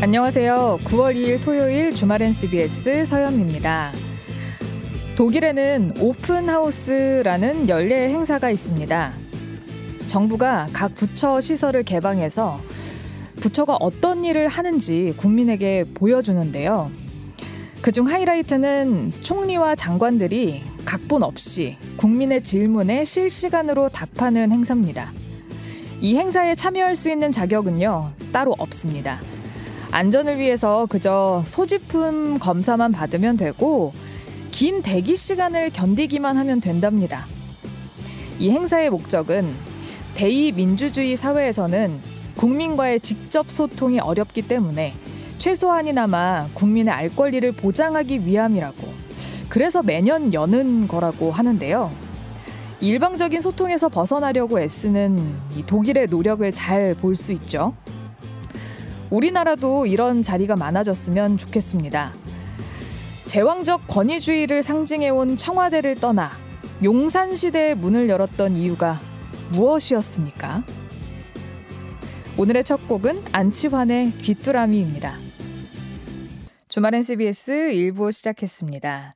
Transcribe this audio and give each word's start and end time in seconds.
안녕하세요. 0.00 0.80
9월 0.84 1.16
2일 1.16 1.42
토요일 1.42 1.94
주말엔 1.94 2.32
CBS 2.34 3.06
서현입니다. 3.06 3.92
독일에는 5.16 5.94
오픈하우스라는 5.98 7.68
연례 7.70 8.10
행사가 8.10 8.50
있습니다. 8.50 9.12
정부가 10.06 10.68
각 10.72 10.94
부처 10.94 11.40
시설을 11.40 11.84
개방해서 11.84 12.60
부처가 13.40 13.76
어떤 13.80 14.24
일을 14.24 14.46
하는지 14.48 15.14
국민에게 15.16 15.84
보여주는데요. 15.94 16.90
그중 17.84 18.08
하이라이트는 18.08 19.12
총리와 19.20 19.74
장관들이 19.74 20.62
각본 20.86 21.22
없이 21.22 21.76
국민의 21.98 22.42
질문에 22.42 23.04
실시간으로 23.04 23.90
답하는 23.90 24.50
행사입니다. 24.52 25.12
이 26.00 26.16
행사에 26.16 26.54
참여할 26.54 26.96
수 26.96 27.10
있는 27.10 27.30
자격은요, 27.30 28.12
따로 28.32 28.54
없습니다. 28.56 29.20
안전을 29.90 30.38
위해서 30.38 30.86
그저 30.88 31.42
소지품 31.44 32.38
검사만 32.38 32.90
받으면 32.90 33.36
되고, 33.36 33.92
긴 34.50 34.80
대기 34.80 35.14
시간을 35.14 35.68
견디기만 35.68 36.38
하면 36.38 36.62
된답니다. 36.62 37.26
이 38.38 38.48
행사의 38.48 38.88
목적은 38.88 39.54
대의 40.14 40.52
민주주의 40.52 41.18
사회에서는 41.18 42.00
국민과의 42.36 43.00
직접 43.00 43.50
소통이 43.50 44.00
어렵기 44.00 44.40
때문에 44.40 44.94
최소한이나마 45.44 46.48
국민의 46.54 46.94
알 46.94 47.14
권리를 47.14 47.52
보장하기 47.52 48.24
위함이라고 48.24 48.88
그래서 49.50 49.82
매년 49.82 50.32
여는 50.32 50.88
거라고 50.88 51.32
하는데요. 51.32 51.92
일방적인 52.80 53.42
소통에서 53.42 53.90
벗어나려고 53.90 54.58
애쓰는 54.58 55.36
이 55.54 55.62
독일의 55.66 56.06
노력을 56.06 56.50
잘 56.50 56.94
볼 56.94 57.14
수 57.14 57.32
있죠. 57.32 57.74
우리나라도 59.10 59.84
이런 59.84 60.22
자리가 60.22 60.56
많아졌으면 60.56 61.36
좋겠습니다. 61.36 62.14
제왕적 63.26 63.86
권위주의를 63.86 64.62
상징해온 64.62 65.36
청와대를 65.36 65.96
떠나 65.96 66.30
용산시대의 66.82 67.74
문을 67.74 68.08
열었던 68.08 68.56
이유가 68.56 68.98
무엇이었습니까? 69.52 70.64
오늘의 72.38 72.64
첫 72.64 72.88
곡은 72.88 73.22
안치환의 73.32 74.12
귀뚜라미입니다. 74.22 75.23
주말엔 76.74 77.04
CBS 77.04 77.52
1부 77.52 78.10
시작했습니다. 78.10 79.14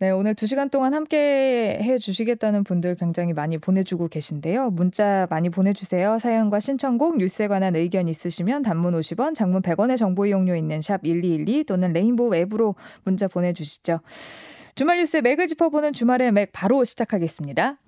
네, 0.00 0.10
오늘 0.10 0.34
2시간 0.34 0.70
동안 0.70 0.92
함께 0.92 1.78
해 1.80 1.96
주시겠다는 1.96 2.62
분들 2.62 2.96
굉장히 2.96 3.32
많이 3.32 3.56
보내주고 3.56 4.08
계신데요. 4.08 4.68
문자 4.68 5.26
많이 5.30 5.48
보내주세요. 5.48 6.18
사연과 6.18 6.60
신청곡, 6.60 7.16
뉴스에 7.16 7.48
관한 7.48 7.74
의견 7.74 8.06
있으시면 8.06 8.60
단문 8.60 8.92
50원, 8.92 9.34
장문 9.34 9.62
100원의 9.62 9.96
정보 9.96 10.26
이용료 10.26 10.54
있는 10.54 10.82
샵 10.82 11.00
1212 11.02 11.64
또는 11.64 11.94
레인보우 11.94 12.34
앱으로 12.34 12.74
문자 13.04 13.28
보내주시죠. 13.28 14.00
주말 14.74 14.98
뉴스의 14.98 15.22
맥을 15.22 15.46
짚어보는 15.46 15.94
주말의 15.94 16.32
맥 16.32 16.50
바로 16.52 16.84
시작하겠습니다. 16.84 17.78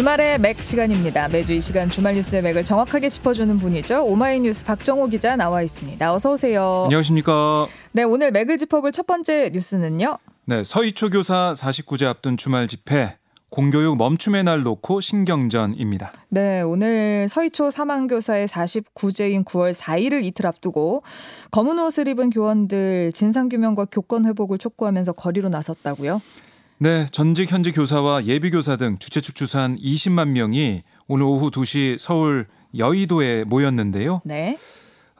주말의 0.00 0.38
맥 0.38 0.62
시간입니다. 0.62 1.28
매주 1.28 1.52
이 1.52 1.60
시간 1.60 1.90
주말 1.90 2.14
뉴스의 2.14 2.40
맥을 2.40 2.64
정확하게 2.64 3.10
짚어주는 3.10 3.58
분이죠. 3.58 4.06
오마이뉴스 4.06 4.64
박정호 4.64 5.08
기자 5.08 5.36
나와 5.36 5.60
있습니다. 5.60 6.14
어서 6.14 6.32
오세요. 6.32 6.84
안녕하십니까. 6.84 7.66
네, 7.92 8.04
오늘 8.04 8.30
맥을 8.30 8.56
짚어볼 8.56 8.92
첫 8.92 9.06
번째 9.06 9.50
뉴스는요. 9.52 10.16
네, 10.46 10.64
서이초 10.64 11.10
교사 11.10 11.52
49제 11.54 12.06
앞둔 12.06 12.38
주말 12.38 12.66
집회 12.66 13.18
공교육 13.50 13.98
멈춤의 13.98 14.44
날 14.44 14.62
놓고 14.62 15.02
신경전입니다. 15.02 16.12
네, 16.30 16.62
오늘 16.62 17.26
서이초 17.28 17.70
사망교사의 17.70 18.48
49제인 18.48 19.44
9월 19.44 19.74
4일을 19.74 20.24
이틀 20.24 20.46
앞두고 20.46 21.02
검은 21.50 21.78
옷을 21.78 22.08
입은 22.08 22.30
교원들 22.30 23.12
진상규명과 23.12 23.88
교권 23.92 24.24
회복을 24.24 24.56
촉구하면서 24.56 25.12
거리로 25.12 25.50
나섰다고요? 25.50 26.22
네, 26.82 27.04
전직 27.12 27.52
현직 27.52 27.72
교사와 27.72 28.24
예비 28.24 28.48
교사 28.48 28.76
등 28.76 28.96
주최 28.98 29.20
측 29.20 29.34
추산 29.34 29.76
20만 29.76 30.28
명이 30.30 30.82
오늘 31.08 31.26
오후 31.26 31.50
2시 31.50 31.98
서울 31.98 32.46
여의도에 32.74 33.44
모였는데요. 33.44 34.22
네. 34.24 34.58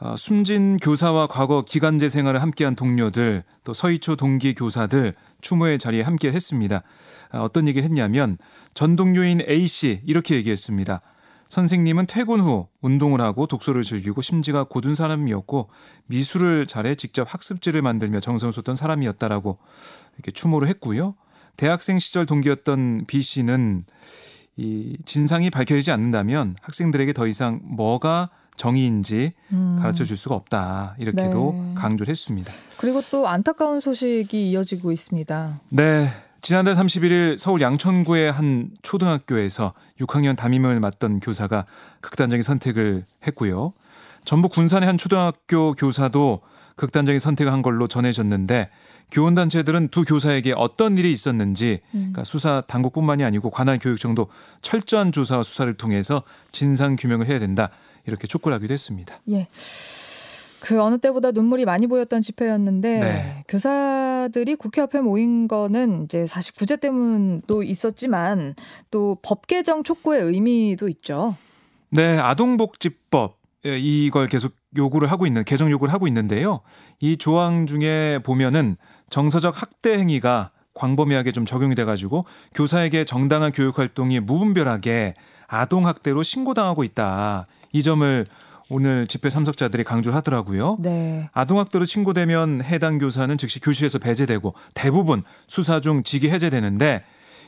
어, 0.01 0.17
숨진 0.17 0.79
교사와 0.79 1.27
과거 1.27 1.63
기간제 1.63 2.09
생활을 2.09 2.41
함께한 2.41 2.77
동료들, 2.77 3.45
또 3.65 3.75
서희초 3.75 4.17
동기 4.17 4.55
교사들 4.55 5.13
추모의 5.43 5.79
자리에 5.79 6.01
함께 6.01 6.33
했습니다. 6.33 6.83
어, 7.35 7.41
어떤 7.41 7.69
얘기를 7.69 7.85
했냐면 7.85 8.39
전 8.73 8.97
동료인 8.97 9.43
A 9.47 9.67
씨 9.67 10.01
이렇게 10.07 10.37
얘기했습니다. 10.37 11.03
선생님은 11.51 12.07
퇴근 12.07 12.41
후 12.41 12.69
운동을 12.81 13.21
하고 13.21 13.47
독서를 13.47 13.83
즐기고 13.83 14.23
심지가 14.23 14.65
고든 14.65 14.95
사람이었고 14.95 15.69
미술을 16.07 16.65
잘해 16.67 16.95
직접 16.95 17.31
학습지를 17.31 17.83
만들며 17.83 18.21
정성을 18.21 18.51
쏟던 18.55 18.77
사람이었다라고 18.77 19.59
이렇게 20.15 20.31
추모를 20.31 20.67
했고요. 20.69 21.17
대학생 21.61 21.99
시절 21.99 22.25
동기였던 22.25 23.05
B 23.07 23.21
씨는 23.21 23.85
이 24.57 24.97
진상이 25.05 25.51
밝혀지지 25.51 25.91
않는다면 25.91 26.57
학생들에게 26.63 27.13
더 27.13 27.27
이상 27.27 27.61
뭐가 27.65 28.31
정의인지 28.57 29.33
음. 29.53 29.77
가르쳐 29.79 30.07
줄 30.07 30.17
수가 30.17 30.35
없다. 30.37 30.97
이렇게도 30.99 31.53
네. 31.55 31.75
강조를 31.75 32.11
했습니다. 32.11 32.51
그리고 32.79 33.03
또 33.11 33.29
안타까운 33.29 33.81
소식이 33.81 34.51
이어지고 34.51 34.91
있습니다. 34.91 35.61
네. 35.69 36.09
지난달 36.41 36.75
31일 36.77 37.37
서울 37.37 37.61
양천구의 37.61 38.33
한 38.33 38.71
초등학교에서 38.81 39.75
6학년 40.01 40.39
담임을 40.39 40.81
맡던 40.81 41.21
교사가 41.21 41.67
극단적인 42.01 42.43
선택을 42.43 43.05
했고요. 43.27 43.75
전북 44.25 44.53
군산의 44.53 44.87
한 44.87 44.97
초등학교 44.97 45.75
교사도 45.75 46.41
극단적인 46.77 47.19
선택을 47.19 47.53
한 47.53 47.61
걸로 47.61 47.87
전해졌는데 47.87 48.71
교원단체들은 49.11 49.89
두 49.89 50.05
교사에게 50.05 50.55
어떤 50.57 50.97
일이 50.99 51.13
있었는지 51.13 51.81
음. 51.95 52.11
그러니까 52.13 52.25
수사 52.25 52.61
당국뿐만이 52.63 53.25
아니고 53.25 53.51
관할 53.51 53.79
교육청도 53.79 54.29
철저한 54.63 55.13
조사와 55.13 55.43
수사를 55.43 55.73
통해서 55.75 56.23
진상 56.53 56.97
규명을 56.97 57.27
해야 57.27 57.39
된다 57.39 57.71
이렇게 58.07 58.27
촉구를 58.27 58.55
하기도 58.57 58.73
했습니다. 58.73 59.21
예. 59.31 59.49
그 60.61 60.81
어느 60.83 60.99
때보다 60.99 61.31
눈물이 61.31 61.65
많이 61.65 61.87
보였던 61.87 62.21
집회였는데 62.21 63.01
네. 63.01 63.45
교사들이 63.49 64.57
국회 64.57 64.83
앞에 64.83 65.01
모인 65.01 65.49
거는 65.49 66.05
이제 66.05 66.27
49제 66.27 66.81
때문도 66.81 67.63
있었지만 67.63 68.55
또 68.91 69.17
법 69.23 69.47
개정 69.47 69.83
촉구의 69.83 70.23
의미도 70.23 70.89
있죠. 70.89 71.37
네, 71.91 72.19
아동복지법 72.19 73.33
예, 73.33 73.40
이걸 73.65 74.27
계속 74.29 74.55
요구를 74.77 75.11
하고 75.11 75.27
있는 75.27 75.45
개정 75.45 75.71
요구를 75.71 75.93
하고 75.93 76.07
있는데요. 76.07 76.61
이 77.01 77.17
조항 77.17 77.67
중에 77.67 78.21
보면은 78.23 78.77
정서적 79.11 79.61
학대 79.61 79.99
행위가 79.99 80.51
광범위하게 80.75 81.33
좀 81.33 81.45
적용이 81.45 81.75
돼가지고 81.75 82.25
교사에게 82.55 83.05
정당한 83.05 83.53
교육 83.53 83.79
활동이 83.79 84.21
무분별하게 84.21 85.15
아동 85.47 85.87
학대로 85.87 86.23
신고당하고 86.23 86.85
있다. 86.85 87.47
이 87.73 87.83
점을 87.83 88.27
오늘 88.71 89.09
집회 89.09 89.29
참석자들이 89.31 89.83
강조하더라고요. 89.83 90.77
네. 90.79 91.29
아동학대로 91.33 91.85
신고되면 91.85 92.63
해당 92.63 92.99
교사는 92.99 93.37
즉시 93.37 93.59
교실에서 93.59 93.99
배제되고 93.99 94.55
대부분 94.75 95.25
수사 95.49 95.81
중 95.81 96.05
직위 96.05 96.31
해제되는데 96.31 97.03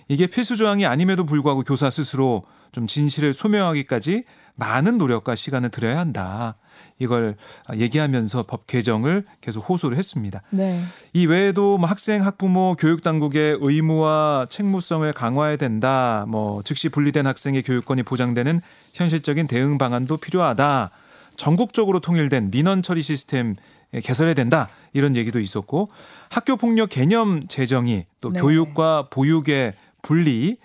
이게 0.08 0.26
필수 0.26 0.56
조항이 0.56 0.84
아님에도 0.84 1.24
불구하고 1.24 1.62
교사 1.62 1.90
스스로 1.90 2.42
좀 2.72 2.88
진실을 2.88 3.32
소명하기까지 3.32 4.24
많은 4.54 4.98
노력과 4.98 5.34
시간을 5.34 5.70
들여야 5.70 5.98
한다. 5.98 6.56
이걸 6.98 7.36
얘기하면서 7.74 8.44
법 8.44 8.66
개정을 8.66 9.24
계속 9.40 9.68
호소를 9.68 9.96
했습니다. 9.96 10.42
네. 10.50 10.82
이 11.12 11.26
외에도 11.26 11.78
뭐 11.78 11.88
학생, 11.88 12.24
학부모, 12.24 12.76
교육 12.78 13.02
당국의 13.02 13.58
의무와 13.60 14.46
책무성을 14.48 15.10
강화해야 15.12 15.56
된다. 15.56 16.24
뭐 16.28 16.62
즉시 16.62 16.88
분리된 16.88 17.26
학생의 17.26 17.62
교육권이 17.62 18.04
보장되는 18.04 18.60
현실적인 18.92 19.46
대응 19.46 19.78
방안도 19.78 20.18
필요하다. 20.18 20.90
전국적으로 21.36 21.98
통일된 22.00 22.50
민원 22.50 22.82
처리 22.82 23.02
시스템 23.02 23.56
개설해야 23.92 24.34
된다. 24.34 24.68
이런 24.92 25.16
얘기도 25.16 25.40
있었고 25.40 25.90
학교 26.28 26.56
폭력 26.56 26.90
개념 26.90 27.46
제정이 27.48 28.04
또 28.20 28.30
네. 28.32 28.40
교육과 28.40 29.08
보육의 29.10 29.74
분리 30.02 30.56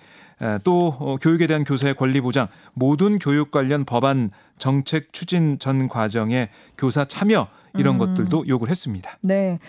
또 0.64 0.96
어, 1.00 1.18
교육에 1.18 1.48
대한 1.48 1.64
교사의 1.64 1.96
권리 1.96 2.22
보장, 2.22 2.48
모든 2.74 3.20
교육 3.20 3.52
관련 3.52 3.86
법안 3.86 4.32
정책 4.58 5.14
추진 5.14 5.60
전 5.60 5.88
과정에 5.88 6.50
교사 6.78 7.06
참여 7.06 7.48
이런 7.76 7.96
음. 7.96 8.00
것들도 8.00 8.48
요구를 8.48 8.72
했습니다. 8.72 9.18
네. 9.22 9.60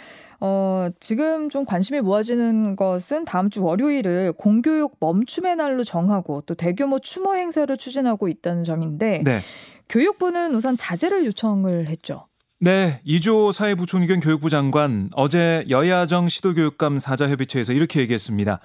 어, 0.41 0.89
지금 1.01 1.49
좀 1.49 1.65
관심이 1.65 2.01
모아지는 2.01 2.77
것은 2.77 3.25
다음 3.25 3.51
주 3.51 3.63
월요일을 3.65 4.35
공교육 4.35 4.97
멈춤의 5.01 5.57
날로 5.57 5.83
정하고 5.83 6.43
또 6.43 6.55
대규모 6.55 7.01
추모 7.01 7.35
행사를 7.35 7.77
추진하고 7.77 8.29
있다는 8.29 8.65
점인데 8.65 9.23
네. 9.25 9.41
교육부는 9.89 10.55
우선 10.55 10.77
자제를 10.77 11.27
요청을 11.27 11.89
했죠. 11.89 12.28
네, 12.61 13.01
이조 13.05 13.53
사회부총리 13.53 14.09
겸 14.09 14.19
교육부 14.19 14.51
장관 14.51 15.11
어제 15.15 15.65
여야정 15.69 16.29
시도교육감 16.29 16.99
사자협의체에서 16.99 17.73
이렇게 17.73 18.01
얘기했습니다. 18.01 18.59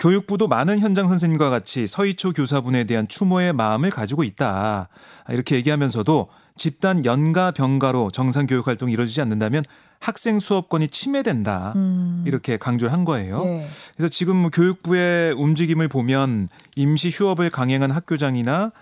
교육부도 0.00 0.48
많은 0.48 0.80
현장 0.80 1.06
선생님과 1.06 1.48
같이 1.48 1.86
서희초 1.86 2.32
교사분에 2.32 2.84
대한 2.84 3.06
추모의 3.06 3.52
마음을 3.52 3.90
가지고 3.90 4.24
있다. 4.24 4.88
이렇게 5.30 5.54
얘기하면서도 5.54 6.28
집단 6.56 7.04
연가 7.04 7.52
병가로 7.52 8.10
정상 8.10 8.48
교육 8.48 8.66
활동이 8.66 8.92
이루어지지 8.92 9.20
않는다면 9.20 9.62
학생 10.00 10.40
수업권이 10.40 10.88
침해된다. 10.88 11.72
음. 11.76 12.24
이렇게 12.26 12.56
강조를 12.56 12.92
한 12.92 13.04
거예요. 13.04 13.44
네. 13.44 13.68
그래서 13.96 14.08
지금 14.08 14.36
뭐 14.36 14.50
교육부의 14.50 15.34
움직임을 15.34 15.86
보면 15.86 16.48
임시 16.74 17.10
휴업을 17.10 17.50
강행한 17.50 17.92
학교장이나 17.92 18.72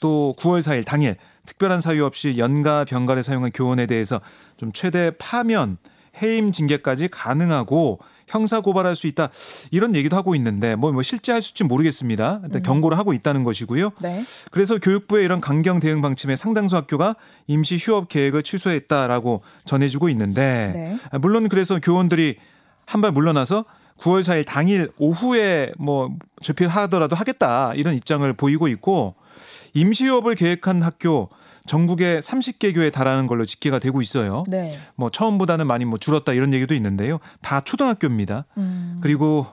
또 0.00 0.36
9월 0.38 0.60
4일 0.60 0.84
당일 0.84 1.16
특별한 1.46 1.80
사유 1.80 2.04
없이 2.04 2.36
연가 2.38 2.84
병가를 2.84 3.22
사용한 3.22 3.50
교원에 3.52 3.86
대해서 3.86 4.20
좀 4.56 4.72
최대 4.72 5.10
파면 5.18 5.78
해임 6.22 6.52
징계까지 6.52 7.08
가능하고 7.08 7.98
형사 8.28 8.60
고발할 8.60 8.96
수 8.96 9.06
있다 9.06 9.28
이런 9.70 9.94
얘기도 9.94 10.16
하고 10.16 10.34
있는데 10.34 10.74
뭐, 10.74 10.90
뭐 10.92 11.02
실제 11.02 11.32
할 11.32 11.42
수있지 11.42 11.64
모르겠습니다. 11.64 12.40
일단 12.44 12.60
음. 12.60 12.62
경고를 12.62 12.96
하고 12.98 13.12
있다는 13.12 13.44
것이고요. 13.44 13.90
네. 14.00 14.24
그래서 14.50 14.78
교육부의 14.78 15.24
이런 15.24 15.40
강경 15.40 15.80
대응 15.80 16.00
방침에 16.00 16.36
상당수 16.36 16.76
학교가 16.76 17.16
임시 17.46 17.76
휴업 17.78 18.08
계획을 18.08 18.42
취소했다라고 18.42 19.42
전해지고 19.64 20.08
있는데 20.10 20.98
네. 21.12 21.18
물론 21.18 21.48
그래서 21.48 21.78
교원들이 21.78 22.36
한 22.86 23.00
발 23.00 23.12
물러나서 23.12 23.64
9월 24.00 24.22
4일 24.22 24.44
당일 24.46 24.90
오후에 24.98 25.72
뭐 25.78 26.10
집필하더라도 26.40 27.16
하겠다 27.16 27.72
이런 27.74 27.94
입장을 27.94 28.30
보이고 28.34 28.68
있고 28.68 29.14
임시휴업을 29.74 30.34
계획한 30.34 30.82
학교 30.82 31.28
전국에 31.66 32.18
30개 32.18 32.74
교에 32.74 32.90
달하는 32.90 33.26
걸로 33.26 33.44
집계가 33.44 33.78
되고 33.78 34.00
있어요. 34.00 34.44
네. 34.48 34.78
뭐 34.96 35.10
처음보다는 35.10 35.66
많이 35.66 35.84
뭐 35.84 35.98
줄었다 35.98 36.32
이런 36.32 36.52
얘기도 36.52 36.74
있는데요. 36.74 37.18
다 37.40 37.60
초등학교입니다. 37.60 38.46
음. 38.58 38.98
그리고 39.00 39.46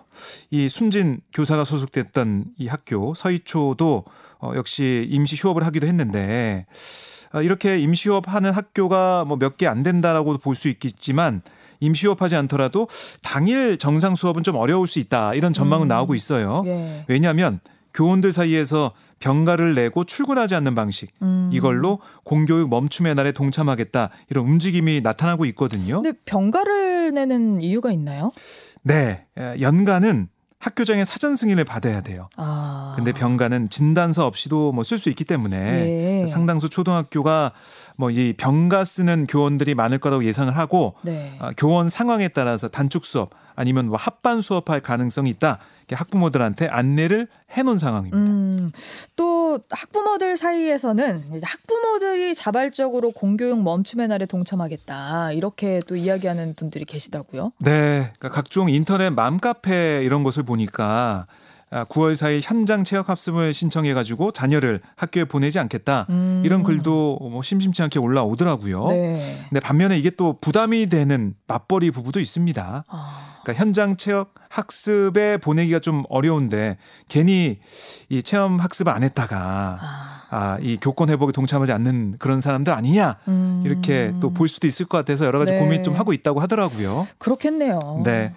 이 0.50 0.68
숨진 0.68 1.22
교사가 1.34 1.64
소속됐던 1.64 2.46
이 2.58 2.68
학교 2.68 3.14
서희초도 3.14 4.06
어, 4.40 4.52
역시 4.56 5.08
임시 5.10 5.36
휴업을 5.38 5.66
하기도 5.66 5.88
했는데 5.88 6.66
어, 7.34 7.42
이렇게 7.42 7.78
임시 7.80 8.10
휴업하는 8.10 8.52
학교가 8.52 9.24
뭐 9.26 9.38
몇 9.38 9.58
개 9.58 9.68
안 9.68 9.84
된다라고 9.84 10.38
볼 10.40 10.56
수 10.56 10.68
있겠지만 10.68 11.42
임시 11.80 12.08
휴업하지 12.08 12.36
않더라도 12.36 12.88
당일 13.24 13.78
정상 13.78 14.16
수업은 14.16 14.44
좀 14.44 14.56
어려울 14.56 14.88
수 14.88 15.00
있다 15.00 15.34
이런 15.36 15.54
전망은 15.54 15.86
음. 15.86 15.90
나오고 15.90 16.14
있어요. 16.16 16.64
예. 16.66 17.06
왜냐하면 17.08 17.60
교원들 17.94 18.32
사이에서 18.34 18.92
병가를 19.20 19.76
내고 19.76 20.04
출근하지 20.04 20.56
않는 20.56 20.76
방식 20.76 21.12
음. 21.22 21.50
이걸로 21.54 22.00
공교육 22.24 22.70
멈춤의 22.70 23.16
날에 23.16 23.32
동참하겠다 23.32 24.10
이런 24.30 24.46
움직임이 24.46 25.02
나타나고 25.02 25.46
있거든요. 25.46 26.02
근데 26.02 26.18
병가를 26.26 27.14
내는 27.14 27.62
이유가 27.62 27.92
있나요? 27.92 28.32
네, 28.82 29.26
연가는 29.60 30.28
학교장의 30.60 31.06
사전 31.06 31.38
승인을 31.38 31.64
받아야 31.64 32.02
돼요. 32.02 32.28
아. 32.36 32.94
근데 32.98 33.14
병가는 33.14 33.70
진단서 33.70 34.26
없이도 34.26 34.74
뭐 34.74 34.84
쓸 34.84 34.98
수 34.98 35.10
있기 35.10 35.24
때문에 35.24 36.22
예. 36.24 36.28
상당수 36.28 36.68
초등학교가 36.70 37.54
뭐 38.00 38.10
이 38.12 38.34
병가 38.34 38.86
쓰는 38.86 39.28
교원들이 39.28 39.76
많을 39.76 40.00
거라고 40.00 40.24
예상을 40.24 40.56
하고 40.56 40.96
네. 41.02 41.36
아, 41.40 41.52
교원 41.58 41.90
상황에 41.90 42.30
따라서 42.30 42.68
단축 42.68 43.06
수업 43.06 43.32
아니면 43.56 43.88
뭐 43.88 43.98
합반 43.98 44.42
수업할 44.42 44.80
가능성이 44.80 45.30
있다. 45.32 45.60
학부모들한테 45.92 46.68
안내를 46.68 47.28
해놓은 47.52 47.80
상황입니다. 47.80 48.18
음, 48.18 48.70
또 49.16 49.60
학부모들 49.72 50.38
사이에서는 50.38 51.42
학부모들이 51.42 52.36
자발적으로 52.36 53.12
공교육 53.12 53.64
멈춤의 53.64 54.08
날에 54.08 54.28
동참하겠다 54.28 55.32
이렇게 55.32 55.80
또 55.88 55.96
이야기하는 55.96 56.54
분들이 56.54 56.86
계시다고요? 56.86 57.54
네, 57.58 58.12
그러니까 58.20 58.30
각종 58.30 58.70
인터넷 58.70 59.10
맘카페 59.10 60.04
이런 60.04 60.24
것을 60.24 60.44
보니까 60.44 61.26
9월 61.72 62.12
아, 62.12 62.14
4일 62.14 62.42
현장 62.44 62.84
체역 62.84 63.10
합습을 63.10 63.54
신청해 63.54 63.94
가지고 63.94 64.32
자녀를 64.32 64.82
학교에 64.96 65.26
보내지 65.26 65.60
않겠다. 65.60 66.08
음. 66.10 66.42
이런 66.44 66.64
글도 66.64 67.20
뭐 67.22 67.42
심심치 67.42 67.82
않게 67.84 68.00
올라오더라고요. 68.00 68.88
네. 68.88 69.46
근데 69.50 69.60
반면에 69.60 69.98
이게 69.98 70.10
또 70.10 70.38
부담이 70.40 70.88
되는 70.88 71.36
맞벌이 71.48 71.92
부부도 71.92 72.20
있습니다. 72.20 72.86
아. 72.88 73.40
그러니까 73.44 73.64
현장 73.64 73.98
체험 73.98 74.26
학습에 74.50 75.38
보내기가 75.38 75.80
좀 75.80 76.04
어려운데 76.10 76.78
괜히 77.08 77.60
이 78.10 78.24
체험 78.24 78.60
학습을 78.60 78.92
안 78.92 79.04
했다가 79.04 79.38
아, 79.82 80.16
아 80.32 80.58
이 80.62 80.78
교권 80.80 81.10
회복에 81.10 81.32
동참하지 81.32 81.72
않는 81.72 82.16
그런 82.20 82.40
사람들 82.42 82.72
아니냐 82.74 83.18
음. 83.28 83.62
이렇게 83.66 84.14
또 84.20 84.30
볼 84.30 84.48
수도 84.48 84.68
있을 84.68 84.86
것 84.86 84.98
같아서 85.00 85.26
여러 85.26 85.40
가지 85.40 85.52
네. 85.52 85.60
고민 85.60 85.84
좀 85.84 85.96
하고 85.96 86.14
있다고 86.14 86.40
하더라고요. 86.40 87.08
그렇겠네요. 87.18 87.80
네. 88.06 88.34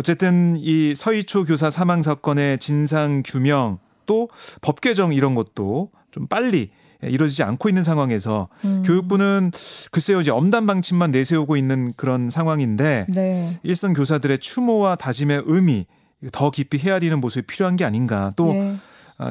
어쨌든 0.00 0.56
이 0.58 0.94
서희초 0.94 1.44
교사 1.44 1.68
사망 1.68 2.00
사건의 2.02 2.56
진상 2.56 3.22
규명 3.22 3.78
또 4.06 4.28
법 4.62 4.80
개정 4.80 5.12
이런 5.12 5.34
것도 5.34 5.90
좀 6.10 6.26
빨리 6.26 6.70
이루어지지 7.02 7.42
않고 7.42 7.68
있는 7.68 7.84
상황에서 7.84 8.48
음. 8.64 8.82
교육부는 8.84 9.52
글쎄요 9.90 10.22
이제 10.22 10.30
엄단 10.30 10.66
방침만 10.66 11.10
내세우고 11.10 11.56
있는 11.58 11.92
그런 11.96 12.30
상황인데 12.30 13.06
네. 13.10 13.60
일선 13.62 13.92
교사들의 13.92 14.38
추모와 14.38 14.96
다짐의 14.96 15.42
의미 15.44 15.86
더 16.32 16.50
깊이 16.50 16.78
헤아리는 16.78 17.20
모습이 17.20 17.46
필요한 17.46 17.76
게 17.76 17.84
아닌가 17.84 18.32
또 18.36 18.52
네. 18.54 18.76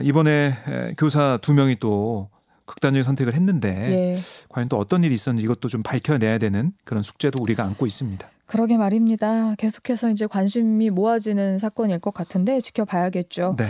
이번에 0.03 0.53
교사 0.97 1.39
두 1.41 1.55
명이 1.55 1.77
또 1.79 2.29
극단적인 2.65 3.03
선택을 3.03 3.33
했는데 3.33 4.15
예. 4.17 4.19
과연 4.49 4.69
또 4.69 4.77
어떤 4.77 5.03
일이 5.03 5.15
있었는지 5.15 5.43
이것도 5.43 5.67
좀 5.67 5.81
밝혀내야 5.81 6.37
되는 6.37 6.71
그런 6.85 7.01
숙제도 7.01 7.41
우리가 7.41 7.63
안고 7.63 7.87
있습니다. 7.87 8.29
그러게 8.49 8.77
말입니다. 8.77 9.53
계속해서 9.59 10.09
이제 10.09 10.25
관심이 10.25 10.89
모아지는 10.89 11.59
사건일 11.59 11.99
것 11.99 12.15
같은데 12.15 12.59
지켜봐야겠죠. 12.59 13.55
네. 13.59 13.65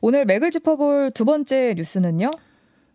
오늘 0.00 0.24
맥을 0.24 0.50
짚어볼 0.50 1.10
두 1.14 1.26
번째 1.26 1.74
뉴스는요. 1.76 2.30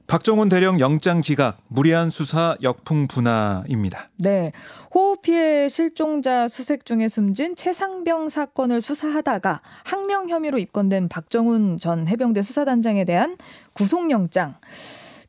박정훈 0.07 0.49
대령 0.49 0.79
영장 0.79 1.21
기각, 1.21 1.59
무리한 1.67 2.09
수사 2.09 2.55
역풍 2.63 3.07
분화입니다. 3.07 4.07
네. 4.17 4.51
호흡 4.95 5.21
피해 5.21 5.69
실종자 5.69 6.47
수색 6.47 6.85
중에 6.85 7.07
숨진 7.07 7.55
최상병 7.55 8.29
사건을 8.29 8.81
수사하다가 8.81 9.61
항명 9.83 10.29
혐의로 10.29 10.57
입건된 10.57 11.07
박정훈 11.07 11.77
전 11.77 12.07
해병대 12.07 12.41
수사단장에 12.41 13.05
대한 13.05 13.37
구속영장 13.73 14.55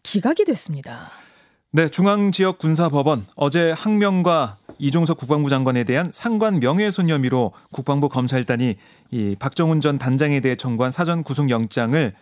기각이 0.02 0.47
됐습니다. 0.47 1.11
네, 1.71 1.88
중앙지역군사법원 1.88 3.26
어제 3.37 3.73
항명과 3.73 4.58
이종석 4.78 5.18
국방부 5.18 5.50
장관에 5.50 5.85
대한 5.85 6.11
상관 6.12 6.61
명예훼손 6.61 7.08
혐의로 7.08 7.52
국방부 7.70 8.08
검찰단이 8.08 8.76
이 9.11 9.37
박정훈 9.38 9.80
전 9.80 9.99
단장에 9.99 10.40
대해 10.40 10.54
청구한 10.54 10.90
사전 10.90 11.23
구속영장을 11.23 12.14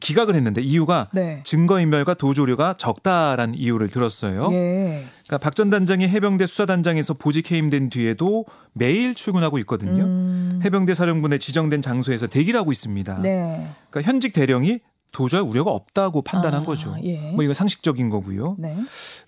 기각을 0.00 0.34
했는데 0.34 0.62
이유가 0.62 1.10
네. 1.12 1.40
증거인멸과 1.44 2.14
도주료가 2.14 2.74
적다라는 2.78 3.54
이유를 3.54 3.88
들었어요. 3.90 4.48
예. 4.52 5.04
그러니까 5.26 5.38
박 5.38 5.54
전 5.54 5.68
단장이 5.68 6.08
해병대 6.08 6.46
수사단장에서 6.46 7.14
보직 7.14 7.50
해임된 7.50 7.90
뒤에도 7.90 8.46
매일 8.72 9.14
출근하고 9.14 9.58
있거든요. 9.58 10.04
음. 10.04 10.60
해병대 10.64 10.94
사령부에 10.94 11.36
지정된 11.36 11.82
장소에서 11.82 12.26
대기를 12.26 12.58
하고 12.58 12.72
있습니다. 12.72 13.20
네. 13.20 13.68
그러니까 13.90 14.10
현직 14.10 14.32
대령이 14.32 14.78
도저히 15.12 15.40
우려가 15.42 15.70
없다고 15.70 16.22
판단한 16.22 16.62
아, 16.62 16.64
거죠. 16.64 16.96
예. 17.04 17.30
뭐 17.32 17.44
이거 17.44 17.54
상식적인 17.54 18.08
거고요. 18.10 18.56
네. 18.58 18.74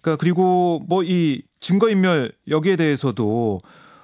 그러니까 0.01 0.17
그리고 0.19 0.81
뭐 0.89 1.05
이 1.05 1.43
증거인멸 1.61 2.33
여기에 2.49 2.77
대해서도 2.77 3.61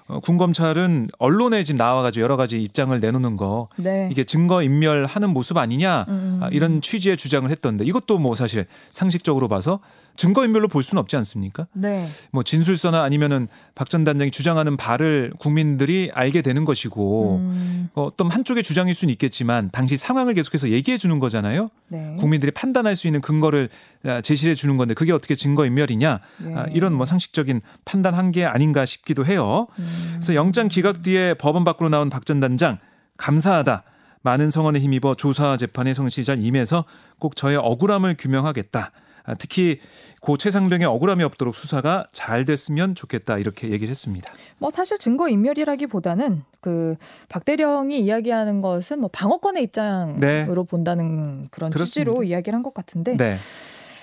어, 0.08 0.20
군검찰은 0.20 1.08
언론에 1.18 1.62
지금 1.62 1.76
나와가지고 1.76 2.22
여러 2.22 2.36
가지 2.36 2.60
입장을 2.60 2.98
내놓는 2.98 3.36
거 3.36 3.68
네. 3.76 4.08
이게 4.10 4.24
증거 4.24 4.62
인멸하는 4.62 5.30
모습 5.30 5.56
아니냐 5.56 6.06
음. 6.08 6.40
아, 6.42 6.48
이런 6.50 6.80
취지의 6.80 7.16
주장을 7.16 7.48
했던데 7.48 7.84
이것도 7.84 8.18
뭐 8.18 8.34
사실 8.34 8.66
상식적으로 8.92 9.46
봐서 9.48 9.80
증거인멸로 10.16 10.68
볼 10.68 10.82
수는 10.82 11.00
없지 11.00 11.16
않습니까? 11.16 11.66
네. 11.72 12.08
뭐 12.32 12.42
진술서나 12.42 13.02
아니면은 13.02 13.48
박 13.74 13.88
전 13.90 14.04
단장이 14.04 14.30
주장하는 14.30 14.76
바를 14.76 15.32
국민들이 15.38 16.10
알게 16.14 16.42
되는 16.42 16.64
것이고 16.64 17.36
음. 17.38 17.90
어, 17.94 18.04
어떤 18.04 18.30
한쪽의 18.30 18.62
주장일 18.62 18.94
수는 18.94 19.12
있겠지만 19.12 19.70
당시 19.72 19.96
상황을 19.96 20.34
계속해서 20.34 20.70
얘기해 20.70 20.96
주는 20.98 21.18
거잖아요. 21.18 21.70
네. 21.88 22.16
국민들이 22.20 22.50
판단할 22.52 22.96
수 22.96 23.06
있는 23.06 23.20
근거를 23.20 23.68
아, 24.04 24.20
제시해 24.20 24.54
주는 24.54 24.76
건데 24.76 24.94
그게 24.94 25.12
어떻게 25.12 25.34
증거인멸이냐 25.34 26.20
네. 26.38 26.54
아, 26.54 26.66
이런 26.72 26.94
뭐 26.94 27.04
상식적인 27.06 27.60
판단 27.84 28.14
한 28.14 28.30
게 28.30 28.44
아닌가 28.44 28.84
싶기도 28.84 29.26
해요. 29.26 29.66
음. 29.80 30.08
그래서 30.12 30.34
영장 30.36 30.68
기각 30.68 31.02
뒤에 31.02 31.34
법원 31.34 31.64
밖으로 31.64 31.88
나온 31.88 32.08
박 32.10 32.24
전 32.24 32.38
단장 32.40 32.78
감사하다. 33.16 33.82
많은 34.22 34.50
성원에 34.50 34.78
힘입어 34.78 35.14
조사 35.14 35.56
재판에 35.56 35.94
성실히 35.94 36.24
잘 36.24 36.38
임해서 36.44 36.84
꼭 37.18 37.34
저의 37.36 37.56
억울함을 37.56 38.16
규명하겠다. 38.18 38.92
아, 39.24 39.34
특히 39.34 39.80
고 40.20 40.36
최상병의 40.36 40.86
억울함이 40.86 41.22
없도록 41.24 41.54
수사가 41.54 42.06
잘 42.12 42.44
됐으면 42.44 42.94
좋겠다 42.94 43.38
이렇게 43.38 43.70
얘기를 43.70 43.90
했습니다. 43.90 44.32
뭐 44.58 44.70
사실 44.70 44.98
증거 44.98 45.28
인멸이라기보다는 45.28 46.42
그 46.60 46.96
박대령이 47.28 48.00
이야기하는 48.00 48.60
것은 48.60 49.00
뭐 49.00 49.08
방어권의 49.12 49.62
입장으로 49.64 50.20
네. 50.20 50.46
본다는 50.68 51.48
그런 51.50 51.70
그렇습니다. 51.70 51.84
취지로 51.86 52.22
이야기를 52.22 52.54
한 52.54 52.62
것 52.62 52.74
같은데 52.74 53.16
네. 53.16 53.36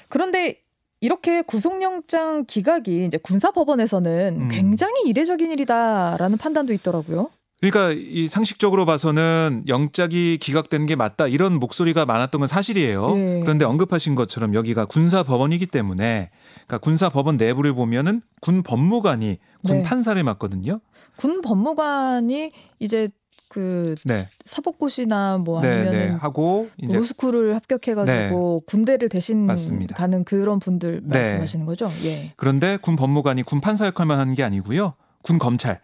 그런데 0.09 0.61
이렇게 0.99 1.43
구속영장 1.43 2.45
기각이 2.45 3.05
이제 3.05 3.19
군사법원에서는 3.19 4.37
음. 4.41 4.49
굉장히 4.49 5.01
이례적인 5.05 5.51
일이다라는 5.51 6.37
판단도 6.39 6.73
있더라고요. 6.73 7.29
그러니까 7.59 7.91
이 7.91 8.27
상식적으로 8.27 8.85
봐서는 8.85 9.63
영장이 9.67 10.37
기각되는 10.37 10.85
게 10.85 10.95
맞다 10.95 11.27
이런 11.27 11.59
목소리가 11.59 12.05
많았던 12.05 12.39
건 12.39 12.47
사실이에요. 12.47 13.15
네. 13.15 13.39
그런데 13.41 13.65
언급하신 13.65 14.13
것처럼 14.13 14.53
여기가 14.53 14.85
군사 14.85 15.23
법원이기 15.23 15.65
때문에 15.65 16.29
그러니까 16.53 16.77
군사 16.77 17.09
법원 17.09 17.37
내부를 17.37 17.73
보면은 17.73 18.21
군 18.41 18.61
법무관이 18.61 19.39
군 19.65 19.77
네. 19.77 19.83
판사를 19.83 20.21
맡거든요. 20.23 20.81
군 21.15 21.41
법무관이 21.41 22.51
이제 22.79 23.09
그 23.49 23.95
네. 24.05 24.27
사법고시나 24.45 25.39
뭐 25.39 25.61
네, 25.61 25.69
아니면 25.69 25.91
네, 25.93 26.07
하고 26.09 26.69
이제 26.77 26.95
로스쿨을 26.95 27.55
합격해가지고 27.55 28.61
네. 28.61 28.65
군대를 28.71 29.09
대신 29.09 29.45
맞습니다. 29.45 29.95
가는 29.95 30.23
그런 30.25 30.59
분들 30.59 31.01
네. 31.05 31.19
말씀하시는 31.19 31.65
거죠? 31.65 31.89
예. 32.03 32.33
그런데 32.35 32.77
군 32.77 32.95
법무관이 32.95 33.43
군 33.43 33.61
판사 33.61 33.87
역할만 33.87 34.19
하는 34.19 34.35
게 34.35 34.43
아니고요. 34.43 34.93
군 35.23 35.39
검찰, 35.39 35.79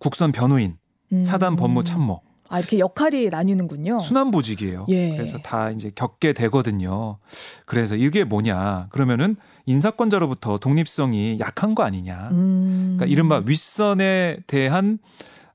국선 0.00 0.32
변호인, 0.32 0.76
음. 1.12 1.24
사단 1.24 1.56
법무 1.56 1.84
참모. 1.84 2.20
아 2.48 2.58
이렇게 2.58 2.80
역할이 2.80 3.30
나뉘는군요. 3.30 4.00
순환보직이에요. 4.00 4.86
예. 4.88 5.16
그래서 5.16 5.38
다 5.38 5.70
이제 5.70 5.92
겪게 5.94 6.32
되거든요. 6.32 7.18
그래서 7.64 7.94
이게 7.94 8.24
뭐냐? 8.24 8.88
그러면은 8.90 9.36
인사권자로부터 9.66 10.58
독립성이 10.58 11.38
약한 11.38 11.76
거 11.76 11.84
아니냐? 11.84 12.30
음. 12.32 12.96
그러니까 12.96 13.06
이른바 13.06 13.42
윗선에 13.46 14.38
대한 14.48 14.98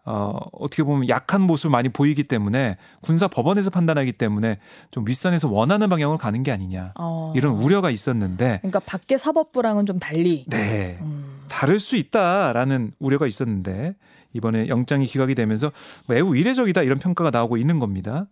어, 0.05 0.37
어떻게 0.53 0.83
보면 0.83 1.09
약한 1.09 1.41
모습을 1.41 1.71
많이 1.71 1.89
보이기 1.89 2.23
때문에 2.23 2.77
군사 3.01 3.27
법원에서 3.27 3.71
판단하기 3.71 4.13
때문에 4.13 4.59
좀 4.91 5.05
윗선에서 5.05 5.49
원하는 5.49 5.89
방향으로 5.89 6.19
가는 6.19 6.43
게 6.43 6.51
아니냐 6.51 6.93
어. 6.99 7.33
이런 7.35 7.55
우려가 7.55 7.89
있었는데 7.89 8.59
그러니까 8.61 8.79
밖에 8.81 9.17
사법부랑은 9.17 9.87
좀 9.87 9.97
달리 9.97 10.45
네 10.47 10.99
음. 11.01 11.41
다를 11.47 11.79
수 11.79 11.95
있다라는 11.95 12.91
우려가 12.99 13.25
있었는데 13.25 13.95
이번에 14.35 14.67
영장이 14.67 15.05
기각이 15.05 15.33
되면서 15.33 15.71
매우 16.07 16.35
이례적이다 16.35 16.83
이런 16.83 16.99
평가가 16.99 17.31
나오고 17.31 17.57
있는 17.57 17.79
겁니다. 17.79 18.27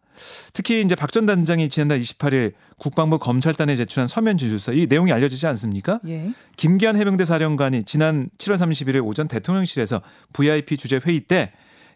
특히 0.54 0.82
이제 0.82 0.96
박 0.96 1.12
전 1.14 1.26
단장이 1.26 1.70
지난달 1.70 2.00
28일 2.00 2.54
국방부 2.78 3.20
검찰단에 3.20 3.76
제출한 3.76 4.08
서면 4.08 4.38
진술서 4.38 4.74
이 4.74 4.88
내용이 4.88 5.12
알려지지 5.12 5.46
않습니까? 5.48 6.00
예. 6.08 6.34
김기한 6.58 6.96
해병대 6.98 7.26
사령관이 7.26 7.84
지난 7.84 8.30
7월 8.38 8.58
31일 8.58 9.06
오전 9.06 9.28
대통령실에서 9.28 10.02
VIP 10.34 10.78
주재 10.78 11.00
회의 11.06 11.20
때 11.22 11.52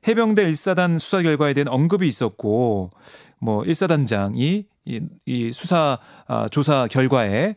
해병대 0.08 0.50
1사단 0.52 1.00
수사 1.00 1.22
결과에 1.24 1.54
대한 1.54 1.68
언급이 1.68 2.08
있었고 2.08 2.92
뭐 3.40 3.64
1사단장이 3.64 4.66
이, 4.86 5.02
이 5.26 5.52
수사 5.52 5.98
아, 6.28 6.48
조사 6.50 6.88
결과에 6.88 7.56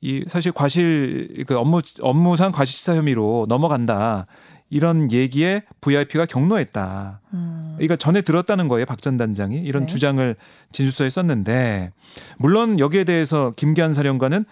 이 0.00 0.24
사실 0.26 0.52
과실 0.52 1.44
그 1.46 1.56
업무 1.56 1.80
업무상 2.00 2.52
과실치사 2.52 2.96
혐의로 2.96 3.46
넘어간다. 3.48 4.26
이런 4.70 5.10
얘기에 5.12 5.62
VIP가 5.80 6.26
경로했다. 6.26 7.20
음. 7.32 7.76
이거 7.80 7.96
전에 7.96 8.20
들었다는 8.22 8.68
거예요. 8.68 8.84
박 8.86 9.00
전 9.00 9.16
단장이 9.16 9.56
이런 9.58 9.86
네. 9.86 9.92
주장을 9.92 10.36
진술서에 10.72 11.08
썼는데 11.10 11.92
물론 12.38 12.78
여기에 12.78 13.04
대해서 13.04 13.52
김기한 13.56 13.92
사령관은 13.92 14.44